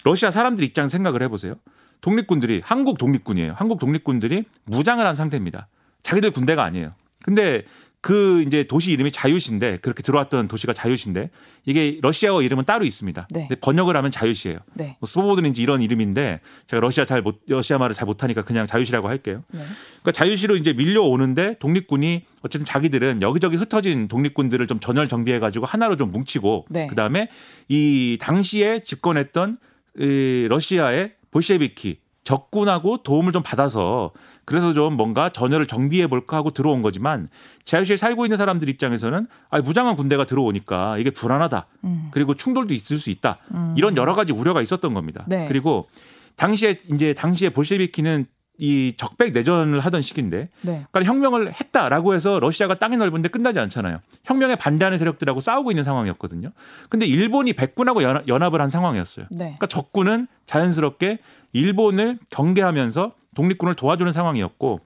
러시아 0.04 0.32
사람들 0.32 0.66
입장 0.66 0.90
생각을 0.90 1.22
해보세요. 1.24 1.56
독립군들이 2.02 2.62
한국 2.66 2.98
독립군이에요. 2.98 3.54
한국 3.56 3.80
독립군들이 3.80 4.44
무장을 4.66 5.06
한 5.06 5.16
상태입니다. 5.16 5.70
자기들 6.04 6.32
군대가 6.32 6.66
아니에요. 6.66 6.92
근데 7.24 7.64
그 8.00 8.44
이제 8.46 8.64
도시 8.64 8.92
이름이 8.92 9.12
자유시인데 9.12 9.78
그렇게 9.78 10.04
들어왔던 10.04 10.48
도시가 10.48 10.72
자유시인데 10.72 11.30
이게 11.66 11.98
러시아어 12.02 12.42
이름은 12.42 12.66
따로 12.66 12.86
있습니다. 12.86 13.28
네. 13.32 13.48
근데 13.48 13.56
번역을 13.60 13.98
하면 13.98 14.12
자유시예요. 14.12 14.60
네. 14.76 14.98
뭐 15.00 15.08
스보보드인지 15.08 15.62
이런 15.62 15.82
이름인데 15.82 16.40
제가 16.68 16.80
러시아 16.80 17.06
잘 17.06 17.22
못 17.22 17.42
러시아 17.48 17.78
말을 17.78 17.96
잘 17.96 18.06
못하니까 18.06 18.44
그냥 18.44 18.68
자유시라고 18.68 19.10
할게요. 19.10 19.44
네. 19.52 19.60
그러니까 20.02 20.12
자유시로 20.12 20.56
이제 20.56 20.74
밀려오는데 20.74 21.58
독립군이 21.60 22.22
어쨌든 22.44 22.66
자기들은 22.66 23.22
여기저기 23.22 23.58
흩어진 23.58 24.08
독립군들을 24.08 24.66
좀 24.68 24.80
전열 24.80 25.08
정비해 25.08 25.40
가지고 25.40 25.66
하나로 25.66 25.98
좀 25.98 26.12
뭉치고 26.12 26.68
네. 26.70 26.88
그다음에 26.88 27.30
이 27.68 28.18
당시에 28.22 28.84
집권했던 28.84 29.58
이 30.00 30.48
러시아의 30.50 31.14
볼셰비키 31.32 32.00
적군하고 32.28 33.04
도움을 33.04 33.32
좀 33.32 33.42
받아서 33.42 34.12
그래서 34.44 34.74
좀 34.74 34.98
뭔가 34.98 35.30
전열을 35.30 35.66
정비해 35.66 36.08
볼까 36.08 36.36
하고 36.36 36.52
들어온 36.52 36.82
거지만 36.82 37.30
자유시에 37.64 37.96
살고 37.96 38.26
있는 38.26 38.36
사람들 38.36 38.68
입장에서는 38.68 39.28
아 39.50 39.62
무장한 39.62 39.96
군대가 39.96 40.26
들어오니까 40.26 40.98
이게 40.98 41.10
불안하다. 41.10 41.68
음. 41.86 42.10
그리고 42.12 42.34
충돌도 42.34 42.74
있을 42.74 43.00
수 43.00 43.12
있다. 43.12 43.38
음. 43.54 43.76
이런 43.78 43.96
여러 43.96 44.12
가지 44.12 44.34
우려가 44.34 44.62
있었던 44.62 44.94
겁니다. 44.94 45.24
네. 45.26 45.48
그리고 45.48 45.88
당시에 46.36 46.76
이제 46.94 47.14
당시에 47.14 47.50
볼셰비키는 47.50 48.26
이 48.60 48.94
적백 48.98 49.34
내전을 49.34 49.80
하던 49.82 50.02
시기인데 50.02 50.50
네. 50.62 50.86
그러니까 50.92 51.04
혁명을 51.04 51.54
했다라고 51.54 52.14
해서 52.16 52.40
러시아가 52.40 52.76
땅이 52.80 52.98
넓은데 52.98 53.30
끝나지 53.30 53.60
않잖아요. 53.60 54.00
혁명에 54.24 54.56
반대하는 54.56 54.98
세력들하고 54.98 55.40
싸우고 55.40 55.72
있는 55.72 55.84
상황이었거든요. 55.84 56.50
근데 56.90 57.06
일본이 57.06 57.54
백군하고 57.54 58.02
연합- 58.04 58.28
연합 58.28 58.54
을 58.56 58.62
한 58.62 58.70
상황이었어요. 58.72 59.28
네. 59.30 59.38
그러니까 59.46 59.68
적군은 59.68 60.28
자연스럽게 60.48 61.20
일본을 61.54 62.18
경계하면서 62.32 63.12
독립군을 63.36 63.76
도와주는 63.76 64.12
상황이었고 64.14 64.80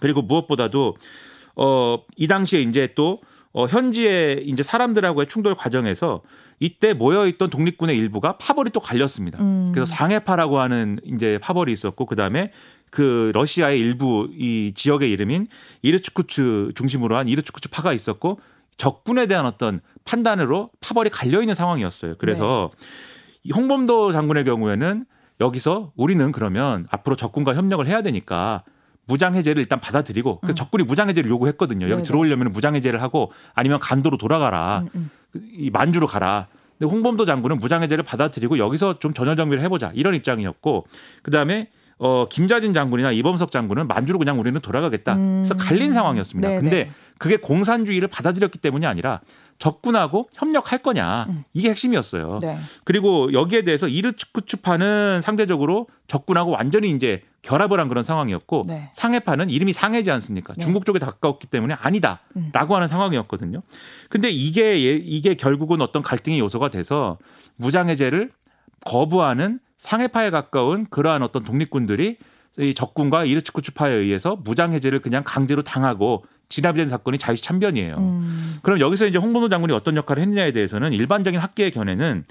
그리고 0.00 0.22
무엇보다도 0.22 0.96
어이 1.56 2.26
당시에 2.28 2.60
이제 2.62 2.92
또 2.94 3.20
어, 3.52 3.66
현지의 3.66 4.42
이제 4.48 4.64
사람들하고의 4.64 5.28
충돌 5.28 5.54
과정에서 5.54 6.22
이때 6.58 6.92
모여 6.92 7.26
있던 7.28 7.50
독립군의 7.50 7.96
일부가 7.96 8.36
파벌이 8.36 8.70
또 8.70 8.80
갈렸습니다. 8.80 9.38
음. 9.40 9.70
그래서 9.72 9.94
상해파라고 9.94 10.58
하는 10.58 10.98
이제 11.04 11.38
파벌이 11.40 11.72
있었고 11.72 12.06
그 12.06 12.16
다음에 12.16 12.50
그 12.94 13.32
러시아의 13.34 13.80
일부 13.80 14.28
이 14.38 14.70
지역의 14.72 15.10
이름인 15.10 15.48
이르츠쿠츠 15.82 16.74
중심으로 16.76 17.16
한 17.16 17.26
이르츠쿠츠 17.26 17.70
파가 17.70 17.92
있었고 17.92 18.38
적군에 18.76 19.26
대한 19.26 19.46
어떤 19.46 19.80
판단으로 20.04 20.70
파벌이 20.80 21.10
갈려 21.10 21.40
있는 21.40 21.56
상황이었어요. 21.56 22.14
그래서 22.18 22.70
이 23.42 23.50
홍범도 23.50 24.12
장군의 24.12 24.44
경우에는 24.44 25.06
여기서 25.40 25.90
우리는 25.96 26.30
그러면 26.30 26.86
앞으로 26.88 27.16
적군과 27.16 27.56
협력을 27.56 27.84
해야 27.84 28.00
되니까 28.00 28.62
무장 29.06 29.34
해제를 29.34 29.60
일단 29.60 29.80
받아들이고 29.80 30.38
그 30.38 30.48
음. 30.50 30.54
적군이 30.54 30.84
무장 30.84 31.08
해제를 31.08 31.28
요구했거든요. 31.32 31.86
여기 31.86 31.96
네네. 31.96 32.04
들어오려면 32.04 32.52
무장 32.52 32.76
해제를 32.76 33.02
하고 33.02 33.32
아니면 33.54 33.80
간도로 33.80 34.18
돌아가라. 34.18 34.84
음, 34.94 35.10
음. 35.34 35.40
이 35.56 35.68
만주로 35.70 36.06
가라. 36.06 36.46
근데 36.78 36.88
홍범도 36.88 37.24
장군은 37.24 37.58
무장해제를 37.58 38.04
받아들이고 38.04 38.58
여기서 38.58 39.00
좀 39.00 39.14
전열 39.14 39.34
정비를 39.34 39.64
해보자 39.64 39.90
이런 39.94 40.14
입장이었고 40.14 40.86
그 41.24 41.32
다음에 41.32 41.70
어 42.04 42.26
김자진 42.28 42.74
장군이나 42.74 43.12
이범석 43.12 43.50
장군은 43.50 43.88
만주로 43.88 44.18
그냥 44.18 44.38
우리는 44.38 44.60
돌아가겠다. 44.60 45.16
그래서 45.16 45.54
음. 45.54 45.58
갈린 45.58 45.94
상황이었습니다. 45.94 46.46
네네. 46.46 46.60
근데 46.60 46.90
그게 47.16 47.38
공산주의를 47.38 48.08
받아들였기 48.08 48.58
때문이 48.58 48.84
아니라 48.84 49.22
적군하고 49.58 50.28
협력할 50.34 50.80
거냐 50.80 51.24
음. 51.30 51.44
이게 51.54 51.70
핵심이었어요. 51.70 52.40
네. 52.42 52.58
그리고 52.84 53.32
여기에 53.32 53.62
대해서 53.62 53.88
이르츠쿠츠파는 53.88 55.22
상대적으로 55.22 55.86
적군하고 56.06 56.50
완전히 56.50 56.90
이제 56.90 57.22
결합을 57.40 57.80
한 57.80 57.88
그런 57.88 58.04
상황이었고 58.04 58.64
네. 58.66 58.90
상해파는 58.92 59.48
이름이 59.48 59.72
상해지 59.72 60.10
않습니까? 60.10 60.52
네. 60.52 60.62
중국 60.62 60.84
쪽에 60.84 60.98
더 60.98 61.06
가까웠기 61.06 61.46
때문에 61.46 61.72
음. 61.72 61.78
아니다라고 61.80 62.74
하는 62.74 62.86
상황이었거든요. 62.86 63.62
근데 64.10 64.28
이게 64.28 64.62
예- 64.84 65.00
이게 65.02 65.32
결국은 65.36 65.80
어떤 65.80 66.02
갈등의 66.02 66.38
요소가 66.38 66.68
돼서 66.68 67.16
무장해제를 67.56 68.30
거부하는 68.84 69.60
상해파에 69.84 70.30
가까운 70.30 70.86
그러한 70.88 71.22
어떤 71.22 71.44
독립군들이 71.44 72.16
이 72.58 72.74
적군과 72.74 73.26
이르츠쿠츠파에 73.26 73.92
의해서 73.92 74.34
무장해제를 74.36 75.00
그냥 75.00 75.22
강제로 75.26 75.62
당하고 75.62 76.24
진압이 76.48 76.78
된 76.78 76.88
사건이 76.88 77.18
자유시 77.18 77.42
참변이에요. 77.42 77.96
음. 77.98 78.56
그럼 78.62 78.80
여기서 78.80 79.06
이제 79.06 79.18
홍범도 79.18 79.50
장군이 79.50 79.74
어떤 79.74 79.96
역할을 79.96 80.22
했느냐에 80.22 80.52
대해서는 80.52 80.94
일반적인 80.94 81.38
학계의 81.38 81.70
견해는 81.70 82.24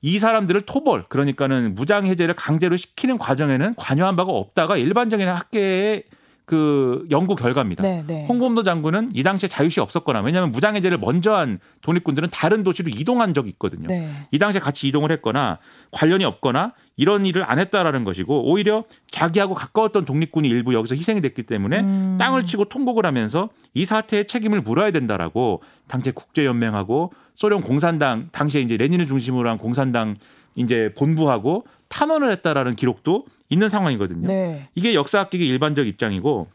이 0.00 0.18
사람들을 0.18 0.62
토벌 0.62 1.04
그러니까는 1.08 1.74
무장 1.74 2.06
해제를 2.06 2.34
강제로 2.34 2.76
시키는 2.76 3.18
과정에는 3.18 3.74
관여한 3.76 4.16
바가 4.16 4.32
없다가 4.32 4.78
일반적인 4.78 5.28
학계의 5.28 6.04
그 6.46 7.06
연구 7.10 7.36
결과입니다. 7.36 7.82
네, 7.82 8.04
네. 8.06 8.26
홍범도 8.26 8.62
장군은 8.62 9.10
이 9.14 9.22
당시에 9.22 9.48
자유시 9.48 9.80
없었거나 9.80 10.20
왜냐하면 10.20 10.52
무장 10.52 10.76
해제를 10.76 10.98
먼저 10.98 11.32
한 11.32 11.58
독립군들은 11.80 12.28
다른 12.30 12.62
도시로 12.62 12.90
이동한 12.94 13.32
적이 13.32 13.50
있거든요. 13.50 13.88
네. 13.88 14.10
이 14.30 14.38
당시에 14.38 14.60
같이 14.60 14.86
이동을 14.88 15.10
했거나 15.12 15.58
관련이 15.90 16.24
없거나 16.24 16.74
이런 16.96 17.24
일을 17.24 17.50
안 17.50 17.58
했다라는 17.58 18.04
것이고 18.04 18.50
오히려 18.50 18.84
자기하고 19.10 19.54
가까웠던 19.54 20.04
독립군이 20.04 20.48
일부 20.48 20.74
여기서 20.74 20.96
희생이 20.96 21.22
됐기 21.22 21.44
때문에 21.44 21.80
음. 21.80 22.16
땅을 22.18 22.44
치고 22.44 22.66
통곡을 22.66 23.06
하면서 23.06 23.48
이 23.72 23.86
사태의 23.86 24.26
책임을 24.26 24.60
물어야 24.60 24.90
된다라고 24.90 25.62
당시에 25.88 26.12
국제연맹하고 26.12 27.12
소련 27.34 27.62
공산당 27.62 28.28
당시에 28.32 28.60
이제 28.60 28.76
레닌을 28.76 29.06
중심으로 29.06 29.48
한 29.48 29.56
공산당 29.56 30.16
이제 30.56 30.92
본부하고 30.96 31.64
탄원을 31.94 32.32
했다라는 32.32 32.74
기록도 32.74 33.24
있는 33.48 33.68
상황이거든요. 33.68 34.26
네. 34.26 34.68
이게 34.74 34.94
역사학계의 34.94 35.46
일반적 35.46 35.86
입장이고 35.86 36.48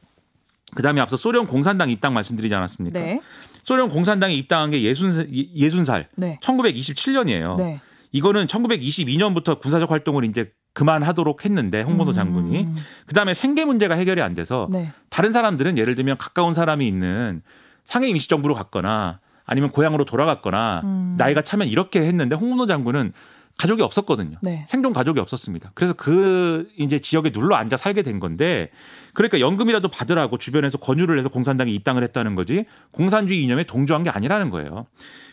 그다음에 0.76 1.00
앞서 1.00 1.16
소련 1.16 1.48
공산당 1.48 1.90
입당 1.90 2.14
말씀드리지 2.14 2.54
않았습니까? 2.54 3.00
네. 3.00 3.22
소련 3.64 3.88
공산당에 3.88 4.34
입당한 4.34 4.70
게 4.70 4.82
예순 4.84 5.30
예순 5.32 5.86
살 5.86 6.10
네. 6.16 6.38
1927년이에요. 6.44 7.56
네. 7.56 7.80
이거는 8.12 8.48
1922년부터 8.48 9.60
군사적 9.60 9.90
활동을 9.92 10.26
이제 10.26 10.52
그만하도록 10.74 11.46
했는데 11.46 11.84
홍범도 11.84 12.12
장군이 12.12 12.64
음. 12.64 12.76
그다음에 13.06 13.34
생계 13.34 13.64
문제가 13.64 13.96
해결이 13.96 14.22
안 14.22 14.36
돼서 14.36 14.68
네. 14.70 14.92
다른 15.10 15.32
사람들은 15.32 15.78
예를 15.78 15.96
들면 15.96 16.18
가까운 16.18 16.54
사람이 16.54 16.86
있는 16.86 17.42
상해 17.86 18.10
임시정부로 18.10 18.56
갔거나 18.56 19.20
아니면 19.46 19.70
고향으로 19.70 20.04
돌아갔거나 20.04 20.82
음. 20.84 21.16
나이가 21.18 21.42
차면 21.42 21.70
이렇게 21.70 22.02
했는데 22.02 22.36
홍문호 22.36 22.66
장군은 22.66 23.14
가족이 23.60 23.82
없었거든요. 23.82 24.38
네. 24.42 24.66
생존 24.70 24.94
가족이 24.94 25.20
없었습니다. 25.20 25.72
그래서 25.76 25.94
그 25.94 26.70
이제 26.78 26.98
지역에 26.98 27.30
눌러 27.32 27.56
앉아 27.56 27.76
살게 27.76 28.04
된 28.04 28.20
건데 28.20 28.72
그러니까 29.14 29.42
연금이라도 29.42 29.90
받으라고 29.90 30.38
주변에서 30.38 30.78
권유를 30.78 31.20
해서 31.20 31.28
공산당에 31.28 31.70
입당을 31.72 32.02
했다는 32.04 32.36
거지 32.36 32.66
공산주의 32.92 33.44
이념에 33.44 33.66
동조한 33.66 34.04
게 34.04 34.10
아니라는 34.10 34.50
거예요. 34.50 34.88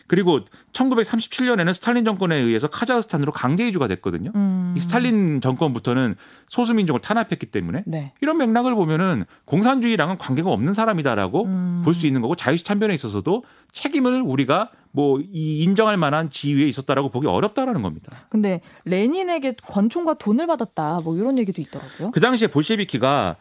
그리고 0.07 0.41
1937년에는 0.73 1.73
스탈린 1.73 2.05
정권에 2.05 2.35
의해서 2.35 2.67
카자흐스탄으로 2.67 3.31
강제 3.31 3.67
이주가 3.67 3.87
됐거든요. 3.87 4.31
음. 4.35 4.73
이 4.75 4.79
스탈린 4.79 5.41
정권부터는 5.41 6.15
소수민족을 6.47 7.01
탄압했기 7.01 7.47
때문에 7.47 7.83
네. 7.85 8.13
이런 8.21 8.37
맥락을 8.37 8.73
보면은 8.75 9.25
공산주의랑은 9.45 10.17
관계가 10.17 10.49
없는 10.49 10.73
사람이다라고 10.73 11.45
음. 11.45 11.81
볼수 11.83 12.07
있는 12.07 12.21
거고 12.21 12.35
자유시 12.35 12.63
참변에 12.63 12.93
있어서도 12.93 13.43
책임을 13.73 14.21
우리가 14.21 14.71
뭐 14.91 15.19
이 15.33 15.59
인정할 15.63 15.97
만한 15.97 16.29
지위에 16.29 16.67
있었다라고 16.67 17.09
보기 17.09 17.27
어렵다라는 17.27 17.81
겁니다. 17.81 18.11
근데 18.29 18.61
레닌에게 18.85 19.55
권총과 19.67 20.15
돈을 20.15 20.47
받았다. 20.47 21.01
뭐 21.03 21.15
이런 21.17 21.37
얘기도 21.37 21.61
있더라고요. 21.61 22.11
그 22.11 22.19
당시에 22.19 22.47
볼셰비키가 22.47 23.35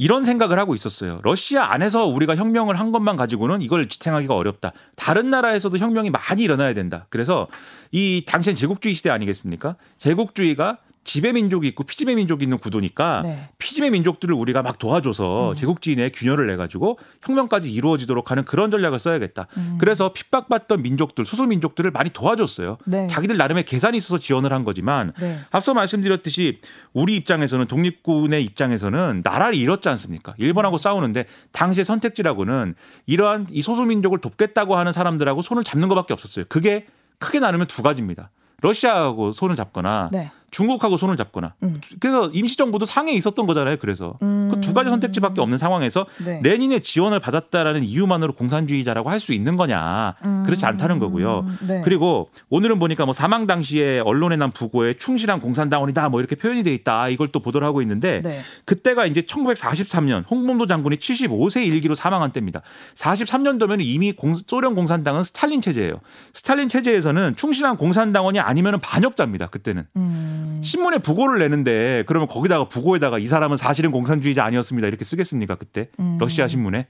이런 0.00 0.24
생각을 0.24 0.58
하고 0.58 0.74
있었어요. 0.74 1.20
러시아 1.22 1.74
안에서 1.74 2.06
우리가 2.06 2.34
혁명을 2.34 2.80
한 2.80 2.90
것만 2.90 3.16
가지고는 3.16 3.60
이걸 3.60 3.86
지탱하기가 3.86 4.34
어렵다. 4.34 4.72
다른 4.96 5.28
나라에서도 5.28 5.76
혁명이 5.76 6.08
많이 6.08 6.42
일어나야 6.42 6.72
된다. 6.72 7.04
그래서 7.10 7.48
이 7.92 8.24
당시엔 8.26 8.56
제국주의 8.56 8.94
시대 8.94 9.10
아니겠습니까? 9.10 9.76
제국주의가 9.98 10.78
지배 11.02 11.32
민족이 11.32 11.66
있고 11.68 11.84
피지배 11.84 12.14
민족이 12.14 12.44
있는 12.44 12.58
구도니까 12.58 13.22
네. 13.22 13.48
피지배 13.58 13.90
민족들을 13.90 14.34
우리가 14.34 14.62
막 14.62 14.78
도와줘서 14.78 15.50
음. 15.50 15.54
제국주의 15.56 16.10
균열을 16.12 16.46
내 16.46 16.56
가지고 16.56 16.98
혁명까지 17.22 17.72
이루어지도록 17.72 18.30
하는 18.30 18.44
그런 18.44 18.70
전략을 18.70 18.98
써야겠다. 18.98 19.46
음. 19.56 19.78
그래서 19.80 20.12
핍박받던 20.12 20.82
민족들, 20.82 21.24
소수 21.24 21.46
민족들을 21.46 21.90
많이 21.90 22.10
도와줬어요. 22.10 22.78
네. 22.84 23.06
자기들 23.08 23.36
나름의 23.36 23.64
계산이 23.64 23.96
있어서 23.96 24.18
지원을 24.18 24.52
한 24.52 24.64
거지만 24.64 25.12
네. 25.18 25.38
앞서 25.50 25.72
말씀드렸듯이 25.72 26.60
우리 26.92 27.16
입장에서는 27.16 27.66
독립군의 27.66 28.44
입장에서는 28.44 29.22
나라를 29.24 29.54
잃었지 29.54 29.88
않습니까? 29.88 30.34
일본하고 30.36 30.76
싸우는데 30.76 31.24
당시의 31.52 31.86
선택지라고는 31.86 32.74
이러한 33.06 33.46
이 33.50 33.62
소수 33.62 33.84
민족을 33.84 34.18
돕겠다고 34.18 34.76
하는 34.76 34.92
사람들하고 34.92 35.40
손을 35.40 35.64
잡는 35.64 35.88
것밖에 35.88 36.12
없었어요. 36.12 36.44
그게 36.48 36.86
크게 37.18 37.40
나누면 37.40 37.68
두 37.68 37.82
가지입니다. 37.82 38.30
러시아하고 38.62 39.32
손을 39.32 39.56
잡거나 39.56 40.10
네. 40.12 40.30
중국하고 40.50 40.96
손을 40.96 41.16
잡거나 41.16 41.54
음. 41.62 41.80
그래서 42.00 42.28
임시정부도 42.32 42.86
상해에 42.86 43.14
있었던 43.14 43.46
거잖아요. 43.46 43.76
그래서 43.80 44.18
음. 44.22 44.48
그두 44.50 44.74
가지 44.74 44.90
선택지밖에 44.90 45.40
없는 45.40 45.58
상황에서 45.58 46.06
네. 46.24 46.40
레닌의 46.42 46.80
지원을 46.80 47.20
받았다라는 47.20 47.84
이유만으로 47.84 48.32
공산주의자라고 48.34 49.08
할 49.10 49.20
수 49.20 49.34
있는 49.34 49.56
거냐 49.56 50.14
그렇지 50.46 50.64
않다는 50.64 50.98
거고요. 50.98 51.40
음. 51.40 51.58
네. 51.68 51.82
그리고 51.84 52.30
오늘은 52.48 52.78
보니까 52.78 53.04
뭐 53.04 53.12
사망 53.12 53.46
당시에 53.46 54.00
언론에 54.00 54.36
난 54.36 54.50
부고에 54.50 54.94
충실한 54.94 55.40
공산당원이다 55.40 56.08
뭐 56.08 56.20
이렇게 56.20 56.36
표현이 56.36 56.62
돼 56.62 56.72
있다 56.74 57.08
이걸 57.10 57.28
또 57.28 57.40
보도를 57.40 57.66
하고 57.66 57.82
있는데 57.82 58.22
네. 58.22 58.40
그때가 58.64 59.04
이제 59.06 59.20
1943년 59.20 60.24
홍범도 60.30 60.66
장군이 60.66 60.96
75세 60.96 61.66
일기로 61.66 61.94
사망한 61.94 62.32
때입니다. 62.32 62.62
43년도면 62.96 63.78
이미 63.80 64.12
공- 64.12 64.34
소련 64.46 64.74
공산당은 64.74 65.22
스탈린 65.22 65.60
체제예요. 65.60 66.00
스탈린 66.32 66.68
체제에서는 66.68 67.36
충실한 67.36 67.76
공산당원이 67.76 68.40
아니면 68.40 68.80
반역자입니다. 68.80 69.48
그때는 69.48 69.86
음. 69.96 70.39
신문에 70.62 70.98
부고를 70.98 71.38
내는데 71.38 72.04
그러면 72.06 72.28
거기다가 72.28 72.68
부고에다가 72.68 73.18
이 73.18 73.26
사람은 73.26 73.56
사실은 73.56 73.90
공산주의자 73.90 74.44
아니었습니다 74.44 74.88
이렇게 74.88 75.04
쓰겠습니까 75.04 75.54
그때 75.56 75.88
음. 75.98 76.18
러시아 76.20 76.48
신문에 76.48 76.86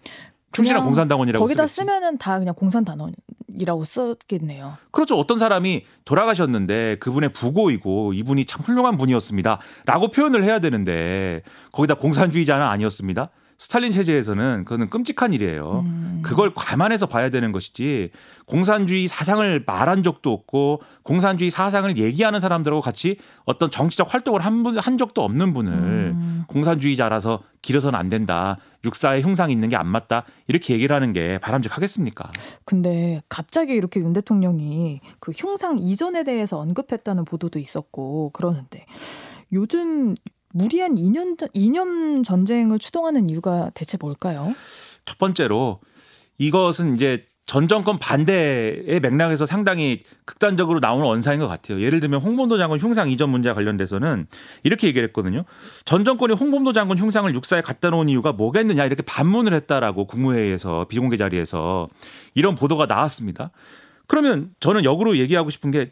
충실한 0.53 0.83
공산당원이라고 0.85 1.45
거기다 1.45 1.67
쓰겠지. 1.67 1.81
쓰면은 1.81 2.19
다 2.19 2.39
그냥 2.39 2.55
공산당원이라고 2.55 3.85
썼겠네요. 3.85 4.79
그렇죠. 4.91 5.17
어떤 5.17 5.39
사람이 5.39 5.85
돌아가셨는데 6.05 6.97
그분의 6.99 7.33
부고이고 7.33 8.15
이분이 8.15 8.47
참 8.47 8.63
훌륭한 8.63 8.97
분이었습니다. 8.97 9.61
라고 9.87 10.09
표현을 10.09 10.43
해야 10.45 10.59
되는데 10.59 11.43
거기다 11.73 11.95
공산주의자는 11.95 12.67
아니었습니다. 12.67 13.31
스탈린 13.61 13.93
체제에서는 13.93 14.65
그거는 14.65 14.89
끔찍한 14.89 15.35
일이에요. 15.35 15.83
음. 15.85 16.23
그걸 16.25 16.55
감안해서 16.55 17.05
봐야 17.05 17.29
되는 17.29 17.53
것이지 17.53 18.11
공산주의 18.47 19.07
사상을 19.07 19.65
말한 19.67 20.03
적도 20.03 20.33
없고 20.33 20.81
공산주의 21.03 21.51
사상을 21.51 21.95
얘기하는 21.99 22.41
사람들하고 22.41 22.81
같이 22.81 23.19
어떤 23.45 23.71
정치적 23.71 24.15
활동을 24.15 24.41
한, 24.41 24.63
분, 24.63 24.79
한 24.79 24.97
적도 24.97 25.23
없는 25.23 25.53
분을 25.53 25.73
음. 25.75 26.45
공산주의자라서 26.49 27.43
길어서는 27.61 27.99
안 27.99 28.09
된다. 28.09 28.57
육사에 28.83 29.21
흉상이 29.21 29.53
있는 29.53 29.69
게 29.69 29.77
안 29.77 29.87
맞다. 29.87 30.25
이렇게 30.49 30.73
얘기를 30.73 30.97
하는 30.97 31.13
게 31.13 31.37
바람직하겠습니까? 31.39 32.33
근데 32.65 33.21
갑자기 33.29 33.75
이렇게 33.75 34.01
윤 34.01 34.15
대통령이 34.15 35.01
그 35.21 35.33
흉상 35.33 35.77
이전에 35.79 36.25
대해서 36.25 36.59
언급했다는 36.59 37.27
보도도 37.27 37.59
있었고 37.59 38.31
그러는데 38.33 38.87
요즘 39.53 40.15
무리한 40.53 40.99
이념 40.99 41.37
전- 41.37 41.49
이념 41.55 42.23
전쟁을 42.23 42.79
추동하는 42.79 43.31
이유가 43.31 43.71
대체 43.75 43.97
뭘까요? 44.01 44.55
첫 45.05 45.19
번째로 45.19 45.81
이것은 46.39 46.95
이제 46.97 47.27
전 47.47 47.67
정권 47.67 47.99
반대의 47.99 49.01
맥락에서 49.01 49.45
상당히 49.45 50.05
극단적으로 50.25 50.79
나오는 50.79 51.05
원사인 51.05 51.41
것 51.41 51.49
같아요. 51.49 51.81
예를 51.83 51.99
들면 51.99 52.21
홍범도 52.21 52.59
장군 52.59 52.79
흉상 52.79 53.11
이전 53.11 53.29
문제와 53.31 53.55
관련돼서는 53.57 54.27
이렇게 54.63 54.87
얘기를 54.87 55.09
했거든요. 55.09 55.45
전 55.85 56.05
정권이 56.05 56.35
홍범도 56.35 56.73
장군 56.73 56.97
흉상을 56.97 57.35
육사에 57.35 57.61
갖다 57.61 57.91
놓은 57.91 58.09
이유가 58.09 58.31
뭐겠느냐 58.33 58.85
이렇게 58.87 59.03
반문을 59.03 59.53
했다라고 59.55 60.07
국무회의에서 60.07 60.87
비공개 60.89 61.17
자리에서 61.17 61.89
이런 62.35 62.55
보도가 62.55 62.87
나왔습니다. 62.87 63.51
그러면 64.07 64.51
저는 64.61 64.85
역으로 64.85 65.19
얘기하고 65.19 65.51
싶은 65.51 65.73
게 65.73 65.91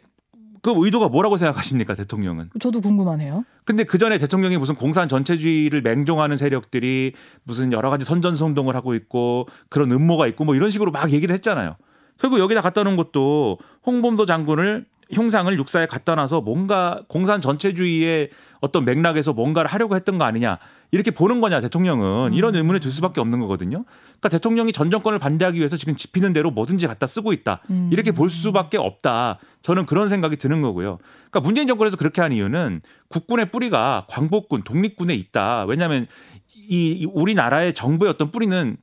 그 0.61 0.73
의도가 0.75 1.09
뭐라고 1.09 1.37
생각하십니까 1.37 1.95
대통령은? 1.95 2.49
저도 2.59 2.81
궁금하네요. 2.81 3.45
근데 3.65 3.83
그 3.83 3.97
전에 3.97 4.17
대통령이 4.17 4.57
무슨 4.57 4.75
공산 4.75 5.07
전체주의를 5.07 5.81
맹종하는 5.81 6.37
세력들이 6.37 7.13
무슨 7.43 7.71
여러 7.71 7.89
가지 7.89 8.05
선전성동을 8.05 8.75
하고 8.75 8.95
있고 8.95 9.47
그런 9.69 9.91
음모가 9.91 10.27
있고 10.27 10.45
뭐 10.45 10.55
이런 10.55 10.69
식으로 10.69 10.91
막 10.91 11.11
얘기를 11.11 11.33
했잖아요. 11.35 11.75
결국 12.19 12.39
여기다 12.39 12.61
갖다 12.61 12.83
놓은 12.83 12.95
것도 12.97 13.59
홍범도 13.85 14.25
장군을 14.25 14.85
흉상을 15.11 15.57
육사에 15.57 15.87
갖다 15.87 16.15
놔서 16.15 16.41
뭔가 16.41 17.01
공산 17.07 17.41
전체주의의 17.41 18.29
어떤 18.61 18.85
맥락에서 18.85 19.33
뭔가를 19.33 19.69
하려고 19.69 19.95
했던 19.95 20.17
거 20.17 20.25
아니냐 20.25 20.59
이렇게 20.91 21.11
보는 21.11 21.39
거냐 21.41 21.61
대통령은 21.61 22.33
이런 22.33 22.55
의문에 22.55 22.79
들 22.79 22.91
수밖에 22.91 23.21
없는 23.21 23.39
거거든요. 23.39 23.85
그러니까 23.85 24.29
대통령이 24.29 24.71
전 24.71 24.91
정권을 24.91 25.19
반대하기 25.19 25.57
위해서 25.57 25.77
지금 25.77 25.95
집히는 25.95 26.33
대로 26.33 26.51
뭐든지 26.51 26.87
갖다 26.87 27.07
쓰고 27.07 27.33
있다 27.33 27.61
음. 27.69 27.89
이렇게 27.91 28.11
볼 28.11 28.29
수밖에 28.29 28.77
없다. 28.77 29.39
저는 29.61 29.85
그런 29.85 30.07
생각이 30.07 30.35
드는 30.37 30.61
거고요. 30.61 30.99
그러니까 31.29 31.39
문재인 31.41 31.67
정권에서 31.67 31.97
그렇게 31.97 32.21
한 32.21 32.31
이유는 32.31 32.81
국군의 33.09 33.51
뿌리가 33.51 34.05
광복군, 34.09 34.63
독립군에 34.63 35.13
있다. 35.15 35.65
왜냐하면 35.65 36.07
이, 36.55 36.91
이 36.91 37.05
우리나라의 37.05 37.73
정부의 37.73 38.11
어떤 38.11 38.31
뿌리는 38.31 38.77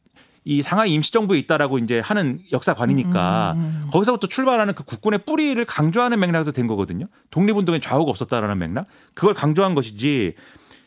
이 0.48 0.62
상하이 0.62 0.92
임시정부에 0.92 1.38
있다라고 1.40 1.78
이제 1.78 1.98
하는 1.98 2.38
역사관이니까 2.52 3.54
음, 3.56 3.60
음, 3.60 3.82
음. 3.84 3.88
거기서부터 3.90 4.28
출발하는 4.28 4.74
그 4.74 4.84
국군의 4.84 5.24
뿌리를 5.26 5.62
강조하는 5.64 6.20
맥락에서 6.20 6.52
된 6.52 6.68
거거든요. 6.68 7.06
독립운동에 7.32 7.80
좌우가 7.80 8.08
없었다라는 8.08 8.56
맥락. 8.56 8.86
그걸 9.14 9.34
강조한 9.34 9.74
것이지 9.74 10.34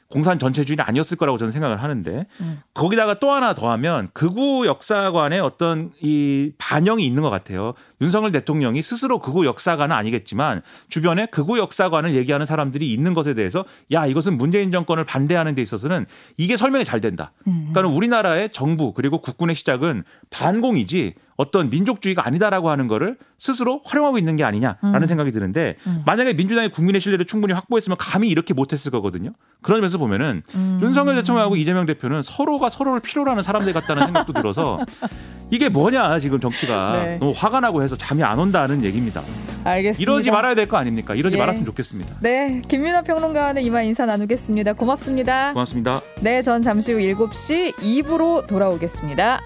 공산 0.07 0.39
전체주의는 0.39 0.83
아니었을 0.85 1.17
거라고 1.17 1.37
저는 1.37 1.51
생각을 1.51 1.83
하는데 1.83 2.25
음. 2.39 2.61
거기다가 2.73 3.19
또 3.19 3.31
하나 3.31 3.53
더하면 3.53 4.09
극우 4.13 4.65
역사관의 4.65 5.41
어떤 5.41 5.91
이 6.01 6.53
반영이 6.57 7.05
있는 7.05 7.21
것 7.21 7.29
같아요. 7.29 7.73
윤석열 8.01 8.31
대통령이 8.31 8.81
스스로 8.81 9.19
극우 9.19 9.45
역사관은 9.45 9.95
아니겠지만 9.95 10.61
주변에 10.87 11.25
극우 11.27 11.57
역사관을 11.57 12.15
얘기하는 12.15 12.45
사람들이 12.45 12.91
있는 12.91 13.13
것에 13.13 13.33
대해서 13.33 13.65
야 13.91 14.05
이것은 14.05 14.37
문재인 14.37 14.71
정권을 14.71 15.03
반대하는 15.05 15.55
데 15.55 15.61
있어서는 15.61 16.05
이게 16.37 16.55
설명이 16.55 16.85
잘 16.85 17.01
된다. 17.01 17.31
음. 17.47 17.69
그러니까 17.71 17.95
우리나라의 17.95 18.49
정부 18.51 18.93
그리고 18.93 19.19
국군의 19.21 19.55
시작은 19.55 20.03
반공이지 20.29 21.15
어떤 21.39 21.69
민족주의가 21.69 22.25
아니다라고 22.27 22.69
하는 22.69 22.87
거를 22.87 23.17
스스로 23.37 23.81
활용하고 23.85 24.17
있는 24.17 24.35
게 24.35 24.43
아니냐라는 24.43 25.01
음. 25.01 25.05
생각이 25.05 25.31
드는데 25.31 25.77
음. 25.87 26.03
만약에 26.05 26.33
민주당이 26.33 26.67
국민의 26.67 26.99
신뢰를 26.99 27.25
충분히 27.25 27.53
확보했으면 27.53 27.95
감히 27.97 28.27
이렇게 28.27 28.53
못했을 28.53 28.91
거거든요. 28.91 29.31
그런 29.61 29.79
점에서 29.79 29.97
보면은 29.97 30.43
음. 30.55 30.79
윤석열 30.83 31.15
대통령하고 31.15 31.55
이재명 31.55 31.85
대표는 31.85 32.23
서로가 32.23 32.69
서로를 32.69 32.99
필요로 32.99 33.31
하는 33.31 33.41
사람들 33.41 33.71
같다는 33.71 34.03
생각도 34.03 34.33
들어서 34.33 34.79
이게 35.49 35.69
뭐냐 35.69 36.19
지금 36.19 36.41
정치가 36.41 36.99
네. 36.99 37.17
너무 37.19 37.31
화가 37.33 37.61
나고 37.61 37.81
해서 37.89 37.95
잠이 37.95 38.23
안 38.23 38.37
온다는 38.39 38.83
얘기입니다. 38.83 39.21
알겠습니다. 39.63 40.01
이러지 40.01 40.31
말아야 40.31 40.55
될 40.55 40.67
거 40.67 40.77
아닙니까? 40.77 41.15
이러지 41.15 41.35
예. 41.35 41.39
말았으면 41.39 41.65
좋겠습니다. 41.65 42.15
네, 42.21 42.61
김민아 42.67 43.01
평론가와는 43.01 43.61
이만 43.63 43.85
인사 43.85 44.05
나누겠습니다. 44.05 44.73
고맙습니다. 44.73 45.51
고맙습니다. 45.53 46.01
네, 46.21 46.41
전 46.41 46.61
잠시 46.61 46.93
후 46.93 46.99
7시 46.99 47.73
2부로 47.73 48.45
돌아오겠습니다. 48.47 49.41